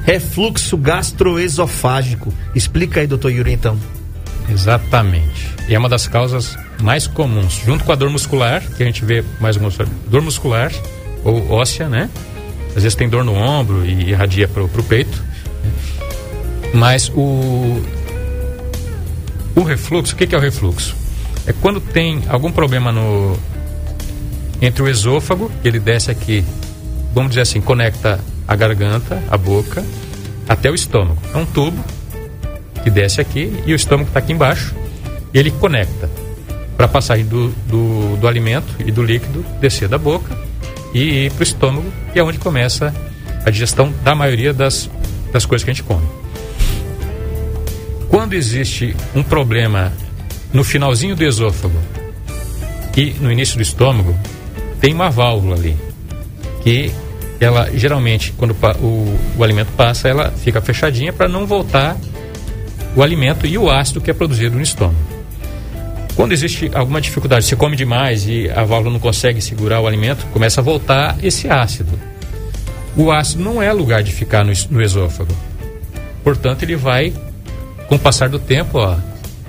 refluxo 0.03 0.75
gastroesofágico. 0.77 2.33
Explica 2.55 2.99
aí, 2.99 3.07
doutor 3.07 3.31
Yuri, 3.31 3.53
então. 3.53 3.77
Exatamente. 4.49 5.53
E 5.67 5.75
é 5.75 5.79
uma 5.79 5.89
das 5.89 6.07
causas 6.07 6.57
mais 6.81 7.07
comuns, 7.07 7.61
junto 7.65 7.83
com 7.83 7.91
a 7.91 7.95
dor 7.95 8.09
muscular, 8.09 8.61
que 8.61 8.83
a 8.83 8.85
gente 8.85 9.05
vê 9.05 9.23
mais 9.39 9.55
uma 9.55 9.69
dor 10.07 10.21
muscular 10.21 10.71
ou 11.23 11.51
óssea, 11.51 11.87
né? 11.87 12.09
Às 12.69 12.83
vezes 12.83 12.95
tem 12.95 13.07
dor 13.07 13.23
no 13.23 13.33
ombro 13.33 13.85
e 13.85 14.09
irradia 14.09 14.47
para 14.47 14.63
o 14.63 14.83
peito. 14.83 15.23
Né? 15.63 15.71
Mas 16.73 17.09
o, 17.09 17.81
o 19.55 19.61
refluxo, 19.61 20.13
o 20.13 20.17
que, 20.17 20.27
que 20.27 20.35
é 20.35 20.37
o 20.37 20.41
refluxo? 20.41 20.95
É 21.45 21.53
quando 21.53 21.79
tem 21.79 22.23
algum 22.27 22.51
problema 22.51 22.91
no 22.91 23.37
entre 24.61 24.81
o 24.81 24.87
esôfago, 24.87 25.51
ele 25.63 25.77
desce 25.77 26.09
aqui, 26.09 26.43
vamos 27.13 27.31
dizer 27.31 27.41
assim, 27.41 27.59
conecta 27.59 28.19
a 28.47 28.55
garganta, 28.55 29.21
a 29.29 29.37
boca, 29.37 29.83
até 30.47 30.71
o 30.71 30.75
estômago. 30.75 31.17
É 31.33 31.37
um 31.37 31.45
tubo 31.45 31.83
que 32.83 32.89
desce 32.89 33.21
aqui 33.21 33.63
e 33.65 33.73
o 33.73 33.75
estômago 33.75 34.09
está 34.09 34.19
aqui 34.19 34.33
embaixo. 34.33 34.75
Ele 35.33 35.49
conecta 35.51 36.09
para 36.75 36.85
a 36.85 36.89
passagem 36.89 37.25
do, 37.25 37.49
do, 37.67 38.17
do, 38.17 38.27
alimento 38.27 38.75
e 38.85 38.91
do 38.91 39.01
líquido 39.01 39.43
descer 39.59 39.87
da 39.87 39.97
boca 39.97 40.37
e 40.93 41.25
ir 41.25 41.31
para 41.31 41.39
o 41.39 41.43
estômago, 41.43 41.93
que 42.11 42.19
é 42.19 42.23
onde 42.23 42.37
começa 42.37 42.93
a 43.45 43.49
digestão 43.49 43.91
da 44.03 44.13
maioria 44.13 44.53
das, 44.53 44.89
das 45.31 45.45
coisas 45.45 45.63
que 45.63 45.71
a 45.71 45.73
gente 45.73 45.83
come. 45.83 46.05
Quando 48.09 48.33
existe 48.33 48.95
um 49.15 49.23
problema 49.23 49.91
no 50.51 50.63
finalzinho 50.63 51.15
do 51.15 51.23
esôfago 51.23 51.79
e 52.95 53.15
no 53.19 53.31
início 53.31 53.55
do 53.55 53.63
estômago, 53.63 54.15
tem 54.79 54.93
uma 54.93 55.09
válvula 55.09 55.55
ali 55.55 55.75
que 56.61 56.91
ela 57.39 57.69
geralmente 57.73 58.33
quando 58.37 58.55
o, 58.81 59.19
o 59.37 59.43
alimento 59.43 59.69
passa 59.75 60.07
ela 60.07 60.31
fica 60.31 60.61
fechadinha 60.61 61.11
para 61.11 61.27
não 61.27 61.45
voltar 61.45 61.97
o 62.95 63.01
alimento 63.01 63.45
e 63.47 63.57
o 63.57 63.69
ácido 63.69 64.01
que 64.01 64.11
é 64.11 64.13
produzido 64.13 64.55
no 64.55 64.61
estômago. 64.61 65.13
Quando 66.15 66.31
existe 66.31 66.69
alguma 66.73 67.01
dificuldade, 67.01 67.45
você 67.45 67.55
come 67.55 67.75
demais 67.75 68.27
e 68.27 68.49
a 68.49 68.63
válvula 68.63 68.93
não 68.93 68.99
consegue 68.99 69.41
segurar 69.41 69.79
o 69.81 69.87
alimento, 69.87 70.25
começa 70.27 70.61
a 70.61 70.63
voltar 70.63 71.17
esse 71.23 71.49
ácido. 71.49 71.99
O 72.95 73.11
ácido 73.11 73.43
não 73.43 73.61
é 73.61 73.73
lugar 73.73 74.03
de 74.03 74.11
ficar 74.11 74.45
no, 74.45 74.53
no 74.69 74.81
esôfago. 74.81 75.35
Portanto, 76.23 76.61
ele 76.63 76.75
vai, 76.75 77.11
com 77.87 77.95
o 77.95 77.99
passar 77.99 78.29
do 78.29 78.37
tempo, 78.37 78.77
ó, 78.77 78.95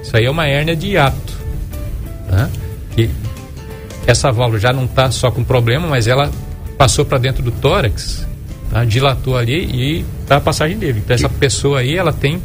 isso 0.02 0.16
aí 0.16 0.24
é 0.24 0.30
uma 0.30 0.46
hérnia 0.46 0.74
de 0.74 0.88
hiato. 0.88 1.34
Tá? 2.30 2.48
E 2.96 3.10
essa 4.06 4.32
válvula 4.32 4.58
já 4.58 4.72
não 4.72 4.86
está 4.86 5.10
só 5.10 5.30
com 5.30 5.44
problema, 5.44 5.86
mas 5.86 6.06
ela 6.06 6.30
passou 6.78 7.04
para 7.04 7.18
dentro 7.18 7.42
do 7.42 7.50
tórax, 7.50 8.26
tá? 8.70 8.84
dilatou 8.86 9.36
ali 9.36 9.66
e 9.66 10.04
está 10.22 10.38
a 10.38 10.40
passagem 10.40 10.78
dele. 10.78 11.02
Então, 11.04 11.14
essa 11.14 11.28
pessoa 11.28 11.80
aí, 11.80 11.94
ela 11.94 12.12
tem 12.12 12.42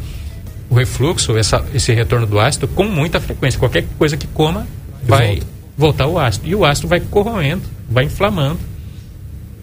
o 0.70 0.74
refluxo, 0.74 1.36
essa, 1.36 1.64
esse 1.74 1.92
retorno 1.92 2.26
do 2.26 2.38
ácido, 2.38 2.68
com 2.68 2.84
muita 2.84 3.20
frequência. 3.20 3.58
Qualquer 3.58 3.84
coisa 3.98 4.16
que 4.16 4.28
coma 4.28 4.66
vai 5.02 5.34
volta. 5.34 5.46
voltar 5.76 6.06
o 6.06 6.18
ácido. 6.18 6.48
E 6.48 6.54
o 6.54 6.64
ácido 6.64 6.86
vai 6.86 7.00
corroendo, 7.00 7.62
vai 7.90 8.04
inflamando 8.04 8.60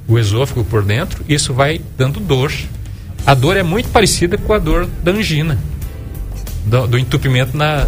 o 0.05 0.19
esôfago 0.19 0.63
por 0.65 0.83
dentro, 0.83 1.23
isso 1.27 1.53
vai 1.53 1.81
dando 1.97 2.19
dor. 2.19 2.51
A 3.25 3.33
dor 3.33 3.55
é 3.55 3.63
muito 3.63 3.89
parecida 3.89 4.37
com 4.37 4.53
a 4.53 4.59
dor 4.59 4.87
da 5.01 5.11
angina, 5.11 5.57
do, 6.65 6.87
do 6.87 6.97
entupimento 6.99 7.55
na, 7.55 7.87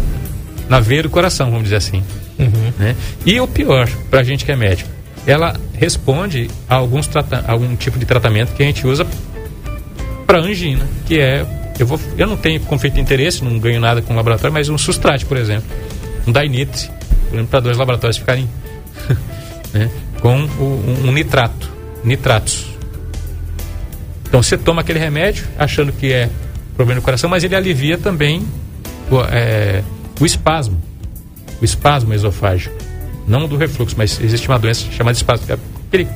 na 0.68 0.80
veia 0.80 1.02
do 1.02 1.10
coração, 1.10 1.46
vamos 1.50 1.64
dizer 1.64 1.76
assim. 1.76 2.02
Uhum. 2.38 2.72
Né? 2.78 2.96
E 3.24 3.38
o 3.38 3.46
pior, 3.46 3.88
para 4.10 4.20
a 4.20 4.24
gente 4.24 4.44
que 4.44 4.52
é 4.52 4.56
médico, 4.56 4.88
ela 5.26 5.54
responde 5.74 6.50
a 6.66 6.76
alguns 6.76 7.08
algum 7.46 7.76
tipo 7.76 7.98
de 7.98 8.06
tratamento 8.06 8.54
que 8.54 8.62
a 8.62 8.66
gente 8.66 8.86
usa 8.86 9.06
para 10.26 10.40
angina, 10.40 10.86
que 11.06 11.18
é 11.18 11.46
eu, 11.80 11.86
vou, 11.86 11.98
eu 12.18 12.26
não 12.26 12.36
tenho 12.36 12.60
conflito 12.60 12.94
de 12.94 13.00
interesse, 13.00 13.42
não 13.42 13.58
ganho 13.58 13.80
nada 13.80 14.02
com 14.02 14.12
o 14.12 14.16
laboratório, 14.16 14.52
mas 14.52 14.68
um 14.68 14.76
sustrate, 14.76 15.24
por 15.24 15.36
exemplo. 15.36 15.68
Um 16.26 16.32
Dainite, 16.32 16.90
para 17.50 17.60
dois 17.60 17.78
laboratórios 17.78 18.18
ficarem 18.18 18.48
né, 19.72 19.90
com 20.20 20.44
o, 20.44 21.06
um, 21.06 21.12
nitrato, 21.12 21.70
nitratos. 22.04 22.66
Então 24.28 24.42
você 24.42 24.58
toma 24.58 24.82
aquele 24.82 24.98
remédio 24.98 25.46
achando 25.58 25.90
que 25.90 26.12
é 26.12 26.28
problema 26.76 27.00
no 27.00 27.04
coração, 27.04 27.30
mas 27.30 27.44
ele 27.44 27.56
alivia 27.56 27.96
também 27.96 28.46
o, 29.10 29.20
é, 29.22 29.82
o 30.20 30.26
espasmo, 30.26 30.80
o 31.60 31.64
espasmo 31.64 32.12
esofágico. 32.12 32.74
Não 33.26 33.48
do 33.48 33.56
refluxo, 33.56 33.94
mas 33.96 34.20
existe 34.20 34.48
uma 34.48 34.58
doença 34.58 34.84
chamada 34.92 35.16
espasmo. 35.16 35.46
É 35.48 35.56
aquele 35.88 36.06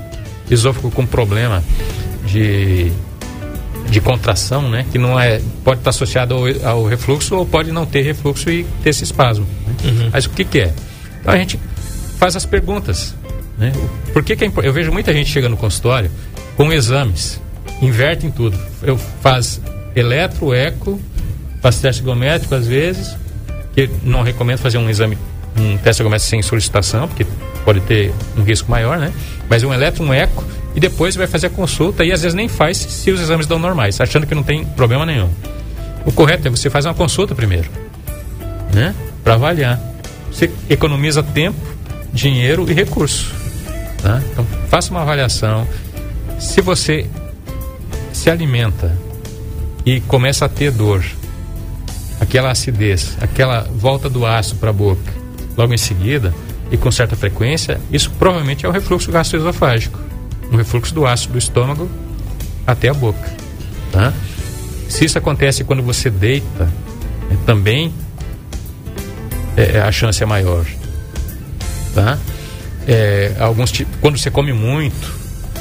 esôfago 0.50 0.90
com 0.90 1.06
problema 1.06 1.62
de 2.26 2.92
de 3.94 4.00
contração, 4.00 4.68
né? 4.68 4.84
Que 4.90 4.98
não 4.98 5.18
é 5.18 5.40
pode 5.62 5.80
estar 5.80 5.90
associado 5.90 6.34
ao, 6.34 6.68
ao 6.68 6.84
refluxo 6.84 7.36
ou 7.36 7.46
pode 7.46 7.70
não 7.70 7.86
ter 7.86 8.02
refluxo 8.02 8.50
e 8.50 8.64
ter 8.82 8.90
esse 8.90 9.04
espasmo. 9.04 9.46
Né? 9.66 9.74
Uhum. 9.84 10.10
Mas 10.12 10.26
o 10.26 10.30
que, 10.30 10.44
que 10.44 10.60
é? 10.60 10.74
Então 11.20 11.32
a 11.32 11.36
gente 11.36 11.58
faz 12.18 12.36
as 12.36 12.44
perguntas, 12.44 13.14
né? 13.56 13.72
Por 14.12 14.22
que, 14.22 14.34
que 14.34 14.44
é 14.44 14.50
Eu 14.62 14.72
vejo 14.72 14.92
muita 14.92 15.12
gente 15.12 15.30
chegando 15.30 15.52
no 15.52 15.56
consultório 15.56 16.10
com 16.56 16.72
exames, 16.72 17.40
invertem 17.80 18.30
tudo. 18.30 18.58
Eu 18.82 18.98
faz 18.98 19.60
eletro, 19.94 20.52
eco, 20.52 21.00
Faz 21.64 21.80
teste 21.80 22.02
ergométrico 22.02 22.54
às 22.54 22.66
vezes, 22.66 23.16
que 23.74 23.88
não 24.02 24.20
recomendo 24.20 24.58
fazer 24.58 24.76
um 24.76 24.90
exame, 24.90 25.16
um 25.56 25.78
teste 25.78 26.02
ergométrico 26.02 26.28
sem 26.28 26.42
solicitação, 26.42 27.08
porque 27.08 27.26
pode 27.64 27.80
ter 27.80 28.12
um 28.36 28.42
risco 28.42 28.70
maior, 28.70 28.98
né? 28.98 29.10
Mas 29.48 29.64
um 29.64 29.72
eletro, 29.72 30.04
um 30.04 30.12
eco, 30.12 30.44
e 30.74 30.80
depois 30.80 31.14
vai 31.14 31.26
fazer 31.26 31.46
a 31.46 31.50
consulta 31.50 32.04
e 32.04 32.12
às 32.12 32.22
vezes 32.22 32.34
nem 32.34 32.48
faz 32.48 32.76
se 32.76 33.10
os 33.10 33.20
exames 33.20 33.46
dão 33.46 33.58
normais, 33.58 34.00
achando 34.00 34.26
que 34.26 34.34
não 34.34 34.42
tem 34.42 34.64
problema 34.64 35.06
nenhum. 35.06 35.30
O 36.04 36.12
correto 36.12 36.48
é 36.48 36.50
você 36.50 36.68
fazer 36.68 36.88
uma 36.88 36.94
consulta 36.94 37.34
primeiro, 37.34 37.70
né? 38.72 38.94
Para 39.22 39.34
avaliar. 39.34 39.80
Você 40.30 40.50
economiza 40.68 41.22
tempo, 41.22 41.58
dinheiro 42.12 42.66
e 42.68 42.74
recurso. 42.74 43.32
Tá? 44.02 44.20
Então, 44.32 44.46
faça 44.68 44.90
uma 44.90 45.02
avaliação. 45.02 45.66
Se 46.38 46.60
você 46.60 47.08
se 48.12 48.28
alimenta 48.28 48.96
e 49.86 50.00
começa 50.00 50.44
a 50.44 50.48
ter 50.48 50.70
dor, 50.70 51.04
aquela 52.20 52.50
acidez, 52.50 53.16
aquela 53.20 53.62
volta 53.62 54.10
do 54.10 54.26
ácido 54.26 54.58
para 54.58 54.70
a 54.70 54.72
boca, 54.72 55.12
logo 55.56 55.72
em 55.72 55.78
seguida, 55.78 56.34
e 56.70 56.76
com 56.76 56.90
certa 56.90 57.14
frequência, 57.14 57.80
isso 57.90 58.10
provavelmente 58.18 58.66
é 58.66 58.68
o 58.68 58.72
refluxo 58.72 59.10
gastroesofágico, 59.10 59.98
um 60.52 60.56
refluxo 60.56 60.94
do 60.94 61.06
ácido 61.06 61.32
do 61.32 61.38
estômago 61.38 61.90
até 62.66 62.88
a 62.88 62.94
boca. 62.94 63.32
Tá? 63.92 64.12
Se 64.88 65.04
isso 65.04 65.18
acontece 65.18 65.64
quando 65.64 65.82
você 65.82 66.10
deita, 66.10 66.68
é, 67.30 67.36
também 67.46 67.92
é, 69.56 69.80
a 69.80 69.90
chance 69.92 70.22
é 70.22 70.26
maior. 70.26 70.64
Tá? 71.94 72.18
É, 72.86 73.34
alguns 73.38 73.72
quando 74.00 74.18
você 74.18 74.30
come 74.30 74.52
muito, 74.52 75.14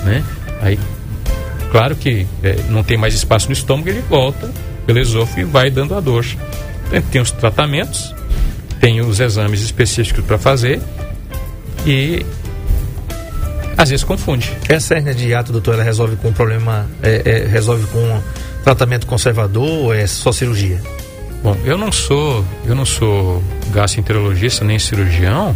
né? 0.03 0.23
Aí, 0.61 0.79
claro 1.71 1.95
que 1.95 2.27
é, 2.41 2.55
não 2.69 2.83
tem 2.83 2.97
mais 2.97 3.13
espaço 3.13 3.47
no 3.47 3.53
estômago, 3.53 3.89
ele 3.89 4.01
volta 4.01 4.51
pelo 4.85 4.99
esôfago 4.99 5.41
e 5.41 5.43
vai 5.43 5.69
dando 5.69 5.95
a 5.95 5.99
dor. 5.99 6.25
Então, 6.87 7.01
tem 7.11 7.21
os 7.21 7.31
tratamentos, 7.31 8.13
tem 8.79 9.01
os 9.01 9.19
exames 9.19 9.61
específicos 9.61 10.25
para 10.25 10.37
fazer 10.37 10.81
e 11.85 12.25
às 13.77 13.89
vezes 13.89 14.03
confunde. 14.03 14.55
Essa 14.67 14.95
hernia 14.95 15.13
de 15.13 15.27
hiato, 15.27 15.51
doutor, 15.51 15.75
ela 15.75 15.83
resolve 15.83 16.15
com 16.15 16.29
um 16.29 16.33
problema, 16.33 16.87
é, 17.01 17.21
é, 17.25 17.47
resolve 17.47 17.85
com 17.87 17.99
um 17.99 18.21
tratamento 18.63 19.07
conservador 19.07 19.67
ou 19.67 19.93
é 19.93 20.07
só 20.07 20.31
cirurgia? 20.31 20.81
Bom, 21.43 21.57
eu 21.65 21.77
não 21.77 21.91
sou, 21.91 22.45
eu 22.65 22.73
não 22.73 22.85
sou 22.85 23.43
gastroenterologista 23.71 24.63
nem 24.63 24.79
cirurgião, 24.79 25.55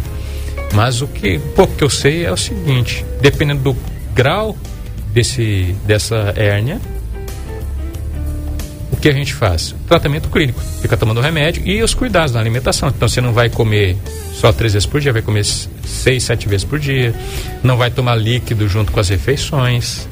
mas 0.74 1.00
o 1.00 1.06
que 1.06 1.38
pouco 1.56 1.74
que 1.74 1.84
eu 1.84 1.90
sei 1.90 2.26
é 2.26 2.32
o 2.32 2.36
seguinte: 2.36 3.04
dependendo 3.20 3.62
do 3.62 3.76
grau 4.14 4.56
desse 5.12 5.74
dessa 5.86 6.34
hérnia, 6.36 6.78
que 8.98 9.08
a 9.08 9.12
gente 9.12 9.34
faz? 9.34 9.74
Tratamento 9.86 10.28
clínico, 10.28 10.60
fica 10.80 10.96
tomando 10.96 11.20
remédio 11.20 11.62
e 11.66 11.82
os 11.82 11.94
cuidados 11.94 12.32
na 12.32 12.40
alimentação. 12.40 12.88
Então 12.88 13.08
você 13.08 13.20
não 13.20 13.32
vai 13.32 13.48
comer 13.48 13.96
só 14.32 14.52
três 14.52 14.72
vezes 14.72 14.86
por 14.86 15.00
dia, 15.00 15.12
vai 15.12 15.22
comer 15.22 15.44
seis, 15.44 16.24
sete 16.24 16.48
vezes 16.48 16.64
por 16.64 16.78
dia. 16.78 17.14
Não 17.62 17.76
vai 17.76 17.90
tomar 17.90 18.14
líquido 18.14 18.68
junto 18.68 18.92
com 18.92 19.00
as 19.00 19.08
refeições 19.08 20.06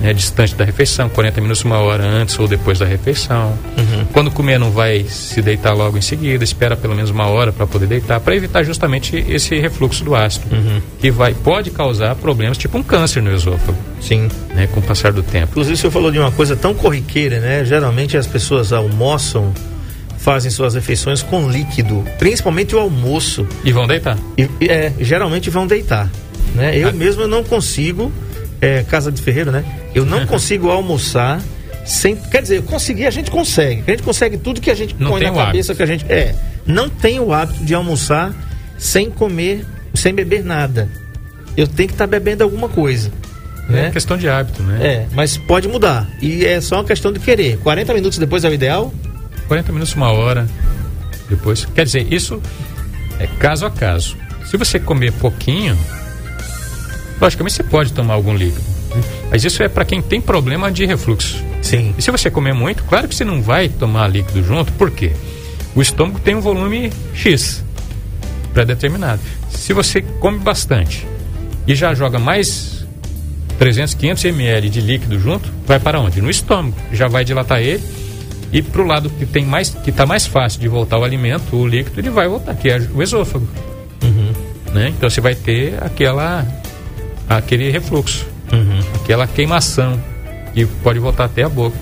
né, 0.00 0.12
distante 0.12 0.54
da 0.54 0.64
refeição, 0.64 1.08
40 1.08 1.40
minutos, 1.40 1.64
uma 1.64 1.78
hora 1.78 2.04
antes 2.04 2.38
ou 2.38 2.46
depois 2.46 2.78
da 2.78 2.86
refeição. 2.86 3.58
Uhum. 3.76 4.04
Quando 4.12 4.30
comer, 4.30 4.58
não 4.58 4.70
vai 4.70 5.04
se 5.04 5.42
deitar 5.42 5.72
logo 5.74 5.98
em 5.98 6.00
seguida, 6.00 6.44
espera 6.44 6.76
pelo 6.76 6.94
menos 6.94 7.10
uma 7.10 7.26
hora 7.26 7.52
para 7.52 7.66
poder 7.66 7.86
deitar, 7.86 8.20
para 8.20 8.36
evitar 8.36 8.62
justamente 8.62 9.16
esse 9.28 9.58
refluxo 9.58 10.04
do 10.04 10.14
ácido, 10.14 10.46
uhum. 10.54 10.80
que 11.00 11.10
vai, 11.10 11.34
pode 11.34 11.70
causar 11.70 12.14
problemas, 12.14 12.56
tipo 12.56 12.78
um 12.78 12.82
câncer 12.82 13.22
no 13.22 13.34
esôfago. 13.34 13.78
Sim. 14.00 14.28
Né, 14.54 14.68
com 14.68 14.80
o 14.80 14.82
passar 14.82 15.12
do 15.12 15.22
tempo. 15.22 15.48
Inclusive, 15.50 15.74
o 15.74 15.76
senhor 15.76 15.90
falou 15.90 16.10
de 16.10 16.18
uma 16.18 16.30
coisa 16.30 16.54
tão 16.54 16.72
corriqueira, 16.72 17.40
né? 17.40 17.64
Geralmente 17.64 18.16
as 18.16 18.26
pessoas 18.26 18.72
almoçam 18.72 19.52
fazem 20.18 20.50
suas 20.50 20.74
refeições 20.74 21.22
com 21.22 21.48
líquido, 21.48 22.04
principalmente 22.18 22.74
o 22.74 22.78
almoço. 22.78 23.46
E 23.64 23.72
vão 23.72 23.86
deitar. 23.86 24.18
E, 24.36 24.48
é, 24.68 24.92
geralmente 25.00 25.48
vão 25.48 25.66
deitar. 25.66 26.10
Né? 26.54 26.76
Eu 26.76 26.88
ah. 26.88 26.92
mesmo 26.92 27.26
não 27.26 27.42
consigo 27.42 28.12
é, 28.60 28.82
casa 28.82 29.10
de 29.10 29.20
ferreiro, 29.22 29.50
né? 29.50 29.64
Eu 29.94 30.04
não 30.04 30.26
consigo 30.26 30.70
almoçar 30.70 31.40
sem. 31.84 32.16
Quer 32.16 32.42
dizer, 32.42 32.58
eu 32.58 32.62
consegui, 32.62 33.06
a 33.06 33.10
gente 33.10 33.30
consegue. 33.30 33.82
A 33.86 33.90
gente 33.90 34.02
consegue 34.02 34.36
tudo 34.36 34.60
que 34.60 34.70
a 34.70 34.74
gente 34.74 34.94
não 34.98 35.10
põe 35.10 35.22
na 35.22 35.32
cabeça 35.32 35.72
hábito. 35.72 35.76
que 35.76 35.82
a 35.82 35.86
gente. 35.86 36.04
É. 36.12 36.34
Não 36.66 36.88
tenho 36.88 37.24
o 37.24 37.32
hábito 37.32 37.64
de 37.64 37.74
almoçar 37.74 38.34
sem 38.76 39.10
comer, 39.10 39.64
sem 39.94 40.12
beber 40.12 40.44
nada. 40.44 40.88
Eu 41.56 41.66
tenho 41.66 41.88
que 41.88 41.94
estar 41.94 42.06
tá 42.06 42.10
bebendo 42.10 42.44
alguma 42.44 42.68
coisa. 42.68 43.10
É 43.68 43.72
né? 43.72 43.90
questão 43.90 44.16
de 44.16 44.28
hábito, 44.28 44.62
né? 44.62 44.86
É, 44.86 45.06
mas 45.12 45.36
pode 45.36 45.68
mudar. 45.68 46.08
E 46.22 46.44
é 46.44 46.60
só 46.60 46.76
uma 46.76 46.84
questão 46.84 47.12
de 47.12 47.20
querer. 47.20 47.58
40 47.58 47.92
minutos 47.94 48.18
depois 48.18 48.44
é 48.44 48.48
o 48.48 48.54
ideal? 48.54 48.92
40 49.46 49.72
minutos, 49.72 49.94
uma 49.94 50.10
hora 50.10 50.46
depois. 51.28 51.66
Quer 51.66 51.84
dizer, 51.84 52.12
isso 52.12 52.40
é 53.18 53.26
caso 53.26 53.66
a 53.66 53.70
caso. 53.70 54.16
Se 54.46 54.56
você 54.56 54.78
comer 54.78 55.12
pouquinho, 55.12 55.76
Logicamente 57.20 57.56
você 57.56 57.62
pode 57.62 57.92
tomar 57.92 58.14
algum 58.14 58.34
líquido. 58.34 58.62
Mas 59.30 59.44
isso 59.44 59.62
é 59.62 59.68
para 59.68 59.84
quem 59.84 60.00
tem 60.00 60.20
problema 60.20 60.70
de 60.70 60.86
refluxo. 60.86 61.42
Sim. 61.62 61.94
E 61.98 62.02
se 62.02 62.10
você 62.10 62.30
comer 62.30 62.54
muito, 62.54 62.84
claro 62.84 63.08
que 63.08 63.14
você 63.14 63.24
não 63.24 63.42
vai 63.42 63.68
tomar 63.68 64.08
líquido 64.08 64.42
junto, 64.42 64.72
por 64.72 64.90
quê? 64.90 65.12
O 65.74 65.82
estômago 65.82 66.18
tem 66.18 66.34
um 66.34 66.40
volume 66.40 66.92
X 67.14 67.62
pré-determinado. 68.54 69.20
Se 69.50 69.72
você 69.72 70.00
come 70.00 70.38
bastante 70.38 71.06
e 71.66 71.74
já 71.74 71.94
joga 71.94 72.18
mais 72.18 72.86
300, 73.58 73.94
500 73.94 74.24
ml 74.24 74.70
de 74.70 74.80
líquido 74.80 75.18
junto, 75.18 75.48
vai 75.66 75.78
para 75.78 76.00
onde? 76.00 76.22
No 76.22 76.30
estômago. 76.30 76.76
Já 76.92 77.08
vai 77.08 77.24
dilatar 77.24 77.60
ele 77.60 77.82
e 78.52 78.62
para 78.62 78.80
o 78.80 78.86
lado 78.86 79.10
que 79.10 79.26
tem 79.26 79.44
mais, 79.44 79.70
que 79.70 79.90
está 79.90 80.06
mais 80.06 80.26
fácil 80.26 80.60
de 80.60 80.68
voltar 80.68 80.98
o 80.98 81.04
alimento, 81.04 81.54
o 81.54 81.66
líquido, 81.66 82.00
ele 82.00 82.10
vai 82.10 82.26
voltar, 82.26 82.54
que 82.54 82.70
é 82.70 82.78
o 82.94 83.02
esôfago. 83.02 83.46
Uhum. 84.02 84.32
Né? 84.72 84.88
Então 84.96 85.08
você 85.08 85.20
vai 85.20 85.34
ter 85.34 85.74
aquela 85.82 86.46
aquele 87.28 87.70
refluxo, 87.70 88.26
uhum. 88.52 88.80
aquela 88.94 89.26
queimação 89.26 90.00
que 90.54 90.64
pode 90.82 90.98
voltar 90.98 91.24
até 91.24 91.42
a 91.42 91.48
boca. 91.48 91.76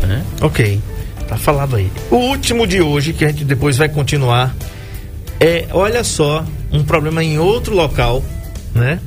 Né? 0.00 0.24
Ok, 0.40 0.80
tá 1.28 1.36
falado 1.36 1.76
aí. 1.76 1.90
O 2.10 2.16
último 2.16 2.66
de 2.66 2.80
hoje, 2.80 3.12
que 3.12 3.24
a 3.24 3.28
gente 3.28 3.44
depois 3.44 3.76
vai 3.76 3.88
continuar, 3.88 4.54
é, 5.38 5.66
olha 5.72 6.02
só, 6.02 6.44
um 6.72 6.82
problema 6.82 7.22
em 7.22 7.38
outro 7.38 7.74
local, 7.74 8.22
né? 8.74 8.98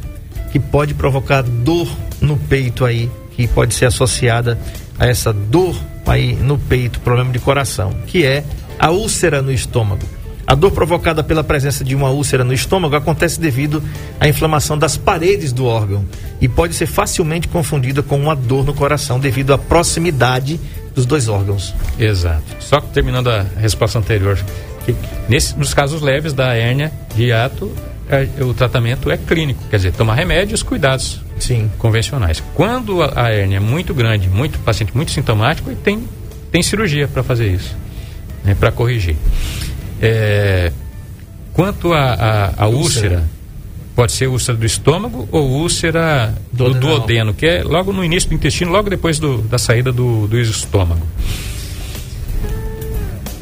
Que 0.52 0.60
pode 0.60 0.94
provocar 0.94 1.42
dor 1.42 1.88
no 2.22 2.38
peito 2.38 2.86
aí, 2.86 3.10
que 3.36 3.48
pode 3.48 3.74
ser 3.74 3.86
associada 3.86 4.58
a 4.98 5.08
essa 5.08 5.34
dor 5.34 5.76
aí 6.06 6.34
no 6.34 6.58
peito, 6.58 7.00
problema 7.00 7.32
de 7.32 7.40
coração, 7.40 7.94
que 8.08 8.26
é 8.26 8.44
a 8.80 8.92
úlcera 8.92 9.42
no 9.42 9.52
estômago. 9.52 10.06
A 10.48 10.54
dor 10.54 10.72
provocada 10.72 11.24
pela 11.24 11.44
presença 11.44 11.84
de 11.84 11.96
uma 11.96 12.10
úlcera 12.10 12.44
no 12.44 12.54
estômago 12.54 12.96
acontece 12.96 13.40
devido 13.40 13.82
à 14.20 14.28
inflamação 14.28 14.78
das 14.78 14.96
paredes 14.96 15.52
do 15.52 15.66
órgão 15.66 16.06
e 16.40 16.48
pode 16.48 16.76
ser 16.76 16.86
facilmente 16.86 17.48
confundida 17.48 18.04
com 18.04 18.20
uma 18.20 18.36
dor 18.36 18.64
no 18.64 18.74
coração 18.74 19.20
devido 19.20 19.54
à 19.54 19.58
proximidade 19.58 20.60
dos 20.94 21.06
dois 21.06 21.28
órgãos. 21.28 21.74
Exato. 22.00 22.44
Só 22.60 22.80
terminando 22.80 23.30
a 23.30 23.44
resposta 23.58 23.98
anterior, 23.98 24.38
que 24.86 24.96
nesse, 25.28 25.58
nos 25.58 25.74
casos 25.74 26.02
leves 26.02 26.32
da 26.32 26.54
hérnia 26.54 26.92
de 27.16 27.26
hiato, 27.26 27.72
é, 28.08 28.28
o 28.44 28.54
tratamento 28.54 29.10
é 29.10 29.18
clínico, 29.18 29.64
quer 29.70 29.78
dizer, 29.78 29.94
tomar 29.94 30.14
remédios, 30.14 30.62
cuidados 30.62 31.22
Sim. 31.40 31.72
convencionais. 31.80 32.42
Quando 32.54 33.02
a, 33.02 33.14
a 33.16 33.30
hérnia 33.32 33.58
é 33.58 33.60
muito 33.60 33.96
grande, 33.96 34.30
muito 34.30 34.60
paciente 34.60 34.96
muito 34.96 35.10
sintomático, 35.12 35.74
tem 35.76 36.04
tem 36.56 36.64
cirurgia 36.64 37.06
para 37.06 37.22
fazer 37.22 37.50
isso, 37.50 37.76
né, 38.42 38.56
para 38.58 38.72
corrigir. 38.72 39.18
É, 40.02 40.72
quanto 41.54 41.94
a, 41.94 42.14
a, 42.14 42.64
a 42.66 42.68
úlcera, 42.68 43.28
pode 43.96 44.12
ser 44.12 44.28
úlcera 44.28 44.58
do 44.58 44.66
estômago 44.66 45.28
ou 45.32 45.50
úlcera 45.50 46.36
do, 46.52 46.74
do 46.74 46.80
duodeno, 46.80 47.34
que 47.34 47.46
é 47.46 47.64
logo 47.64 47.94
no 47.94 48.04
início 48.04 48.30
do 48.30 48.36
intestino, 48.36 48.72
logo 48.72 48.90
depois 48.90 49.20
do, 49.20 49.38
da 49.40 49.58
saída 49.58 49.92
do, 49.92 50.28
do 50.28 50.38
estômago. 50.40 51.06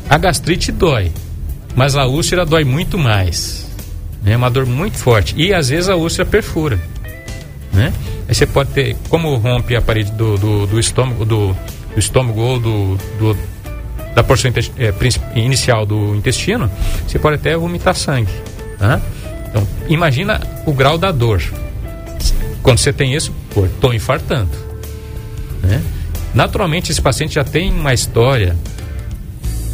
A 0.09 0.17
gastrite 0.17 0.71
dói, 0.71 1.11
mas 1.75 1.95
a 1.95 2.05
úlcera 2.05 2.45
dói 2.45 2.63
muito 2.63 2.97
mais. 2.97 3.63
É 4.25 4.37
uma 4.37 4.49
dor 4.49 4.65
muito 4.65 4.97
forte. 4.97 5.33
E 5.37 5.53
às 5.53 5.69
vezes 5.69 5.89
a 5.89 5.95
úlcera 5.95 6.25
perfura. 6.25 6.79
Né? 7.73 7.91
Aí 8.27 8.35
você 8.35 8.45
pode 8.45 8.69
ter, 8.69 8.95
como 9.09 9.35
rompe 9.35 9.75
a 9.75 9.81
parede 9.81 10.11
do, 10.11 10.37
do, 10.37 10.67
do 10.67 10.79
estômago, 10.79 11.25
do, 11.25 11.53
do, 11.93 11.99
estômago 11.99 12.39
ou 12.39 12.59
do, 12.59 12.97
do 13.19 13.37
da 14.15 14.23
porção 14.23 14.51
é, 14.77 15.39
inicial 15.39 15.85
do 15.85 16.15
intestino, 16.15 16.69
você 17.07 17.17
pode 17.17 17.35
até 17.35 17.55
vomitar 17.55 17.95
sangue. 17.95 18.31
Tá? 18.77 19.01
Então, 19.49 19.67
imagina 19.87 20.41
o 20.65 20.73
grau 20.73 20.97
da 20.97 21.11
dor. 21.11 21.41
Quando 22.61 22.77
você 22.77 22.93
tem 22.93 23.13
isso, 23.13 23.33
pô, 23.53 23.65
estou 23.65 23.93
infartando. 23.93 24.51
Né? 25.61 25.81
Naturalmente, 26.33 26.91
esse 26.91 27.01
paciente 27.01 27.35
já 27.35 27.43
tem 27.43 27.71
uma 27.71 27.93
história 27.93 28.55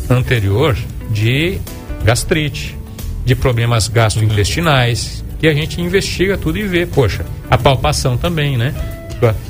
anterior 0.09 0.77
de 1.11 1.59
gastrite, 2.03 2.77
de 3.25 3.35
problemas 3.35 3.87
gastrointestinais, 3.87 5.23
que 5.39 5.47
a 5.47 5.53
gente 5.53 5.79
investiga 5.81 6.37
tudo 6.37 6.57
e 6.57 6.63
vê, 6.63 6.85
poxa, 6.85 7.25
a 7.49 7.57
palpação 7.57 8.17
também, 8.17 8.57
né? 8.57 8.73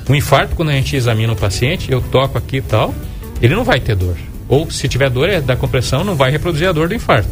O 0.08 0.16
infarto, 0.16 0.56
quando 0.56 0.70
a 0.70 0.74
gente 0.74 0.96
examina 0.96 1.34
o 1.34 1.36
paciente, 1.36 1.92
eu 1.92 2.02
toco 2.02 2.38
aqui 2.38 2.58
e 2.58 2.62
tal, 2.62 2.94
ele 3.42 3.56
não 3.56 3.64
vai 3.64 3.80
ter 3.80 3.96
dor 3.96 4.16
Ou 4.50 4.70
se 4.72 4.90
tiver 4.90 5.12
dor 5.12 5.30
é 5.30 5.40
da 5.40 5.56
compressão, 5.56 6.04
não 6.04 6.16
vai 6.16 6.32
reproduzir 6.32 6.68
a 6.68 6.72
dor 6.72 6.90
do 6.90 6.96
infarto. 6.96 7.30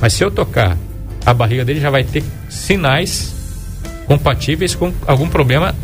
Mas 0.00 0.12
se 0.12 0.22
eu 0.22 0.30
tocar 0.30 0.76
a 1.24 1.32
barriga 1.32 1.64
dele, 1.64 1.80
já 1.80 1.88
vai 1.88 2.04
ter 2.04 2.22
sinais 2.50 3.34
compatíveis 4.06 4.74
com 4.74 4.92
algum 5.06 5.26
problema 5.26 5.74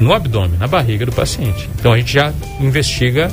no 0.00 0.14
abdômen, 0.14 0.58
na 0.58 0.66
barriga 0.66 1.04
do 1.04 1.12
paciente. 1.12 1.68
Então 1.78 1.92
a 1.92 1.98
gente 1.98 2.12
já 2.12 2.32
investiga 2.58 3.30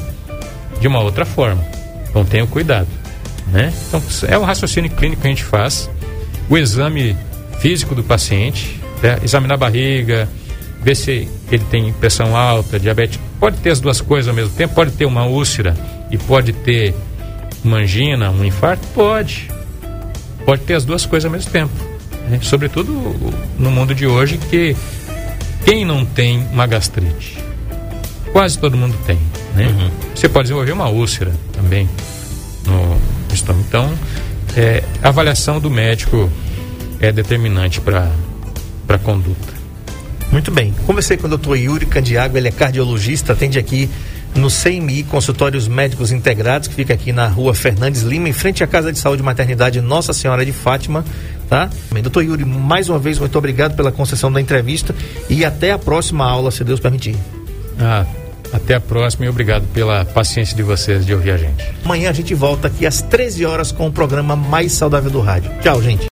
de 0.82 0.88
uma 0.88 1.00
outra 1.00 1.24
forma. 1.24 1.64
Então 2.10 2.26
tenha 2.26 2.46
cuidado. 2.46 2.88
Né? 3.48 3.72
Então 3.88 4.02
é 4.28 4.38
o 4.38 4.44
raciocínio 4.44 4.92
clínico 4.92 5.22
que 5.22 5.28
a 5.28 5.30
gente 5.30 5.44
faz. 5.44 5.90
O 6.50 6.58
exame 6.58 7.16
físico 7.60 7.96
do 7.96 8.04
paciente, 8.04 8.80
né? 9.02 9.20
examinar 9.24 9.56
a 9.56 9.58
barriga, 9.58 10.28
ver 10.82 10.96
se 10.96 11.30
ele 11.50 11.64
tem 11.72 11.94
pressão 11.94 12.36
alta, 12.36 12.78
diabetes. 12.78 13.18
Pode 13.40 13.58
ter 13.58 13.70
as 13.70 13.80
duas 13.80 14.02
coisas 14.02 14.28
ao 14.28 14.36
mesmo 14.36 14.54
tempo, 14.56 14.76
pode 14.76 14.92
ter 14.92 15.06
uma 15.06 15.26
úlcera 15.26 15.74
e 16.14 16.18
pode 16.20 16.54
ter 16.54 16.94
uma 17.66 17.78
angina, 17.78 18.30
um 18.30 18.46
infarto? 18.46 18.88
Pode. 18.94 19.50
Pode 20.46 20.62
ter 20.62 20.76
as 20.76 20.86
duas 20.86 21.08
coisas 21.08 21.26
ao 21.26 21.32
mesmo 21.32 21.50
tempo. 21.52 21.74
Né? 22.30 22.38
Sobretudo 22.44 22.94
no 23.58 23.72
mundo 23.72 23.96
de 23.96 24.06
hoje 24.06 24.38
que 24.38 24.76
quem 25.66 25.84
não 25.84 26.06
tem 26.06 26.46
uma 26.52 26.68
gastrite? 26.68 27.40
Quase 28.32 28.60
todo 28.60 28.78
mundo 28.78 28.96
tem. 29.08 29.18
Né? 29.56 29.66
Uhum. 29.68 29.92
Você 30.14 30.30
pode 30.30 30.44
desenvolver 30.44 30.72
uma 30.72 30.88
úlcera 30.88 31.32
também 31.52 31.90
no 32.68 33.34
estômago. 33.34 33.66
Então, 33.68 33.92
é, 34.56 34.84
a 35.02 35.08
avaliação 35.08 35.60
do 35.60 35.70
médico 35.72 36.30
é 37.00 37.12
determinante 37.12 37.82
para 37.82 38.12
a 38.88 38.98
conduta. 39.00 39.52
Muito 40.32 40.52
bem. 40.52 40.76
Conversei 40.86 41.18
com 41.18 41.26
o 41.26 41.38
Dr. 41.38 41.56
Yuri 41.56 41.88
Candiago, 41.88 42.38
ele 42.38 42.50
é 42.50 42.52
cardiologista, 42.52 43.34
atende 43.34 43.58
aqui 43.58 43.90
no 44.36 44.50
CMI, 44.50 45.04
Consultórios 45.04 45.68
Médicos 45.68 46.12
Integrados, 46.12 46.68
que 46.68 46.76
fica 46.76 46.94
aqui 46.94 47.12
na 47.12 47.28
rua 47.28 47.54
Fernandes 47.54 48.02
Lima, 48.02 48.30
em 48.30 48.34
frente 48.34 48.64
à 48.64 48.68
Casa 48.68 48.92
de 48.92 49.00
Saúde 49.00 49.22
e 49.22 49.26
Maternidade 49.26 49.80
Nossa 49.82 50.14
Senhora 50.14 50.46
de 50.46 50.52
Fátima, 50.52 51.06
tá? 51.50 51.70
Doutor 52.02 52.24
Yuri, 52.24 52.46
mais 52.46 52.90
uma 52.90 53.00
vez, 53.00 53.20
muito 53.20 53.38
obrigado 53.38 53.76
pela 53.76 53.92
concessão 53.92 54.32
da 54.32 54.42
entrevista 54.42 54.96
e 55.30 55.46
até 55.46 55.72
a 55.72 55.78
próxima 55.78 56.26
aula, 56.26 56.52
se 56.52 56.64
Deus 56.64 56.80
permitir. 56.80 57.16
Ah, 57.80 58.06
até 58.52 58.76
a 58.76 58.80
próxima 58.80 59.26
e 59.26 59.30
obrigado 59.30 59.66
pela 59.74 60.06
paciência 60.06 60.56
de 60.56 60.64
vocês 60.64 61.06
de 61.06 61.14
ouvir 61.14 61.32
a 61.32 61.38
gente. 61.38 61.66
Amanhã 61.84 62.10
a 62.10 62.14
gente 62.14 62.34
volta 62.36 62.68
aqui 62.68 62.86
às 62.86 63.02
13 63.02 63.46
horas 63.46 63.72
com 63.72 63.88
o 63.88 63.92
programa 63.92 64.36
mais 64.36 64.74
saudável 64.74 65.10
do 65.10 65.22
rádio. 65.22 65.52
Tchau, 65.62 65.82
gente. 65.82 66.13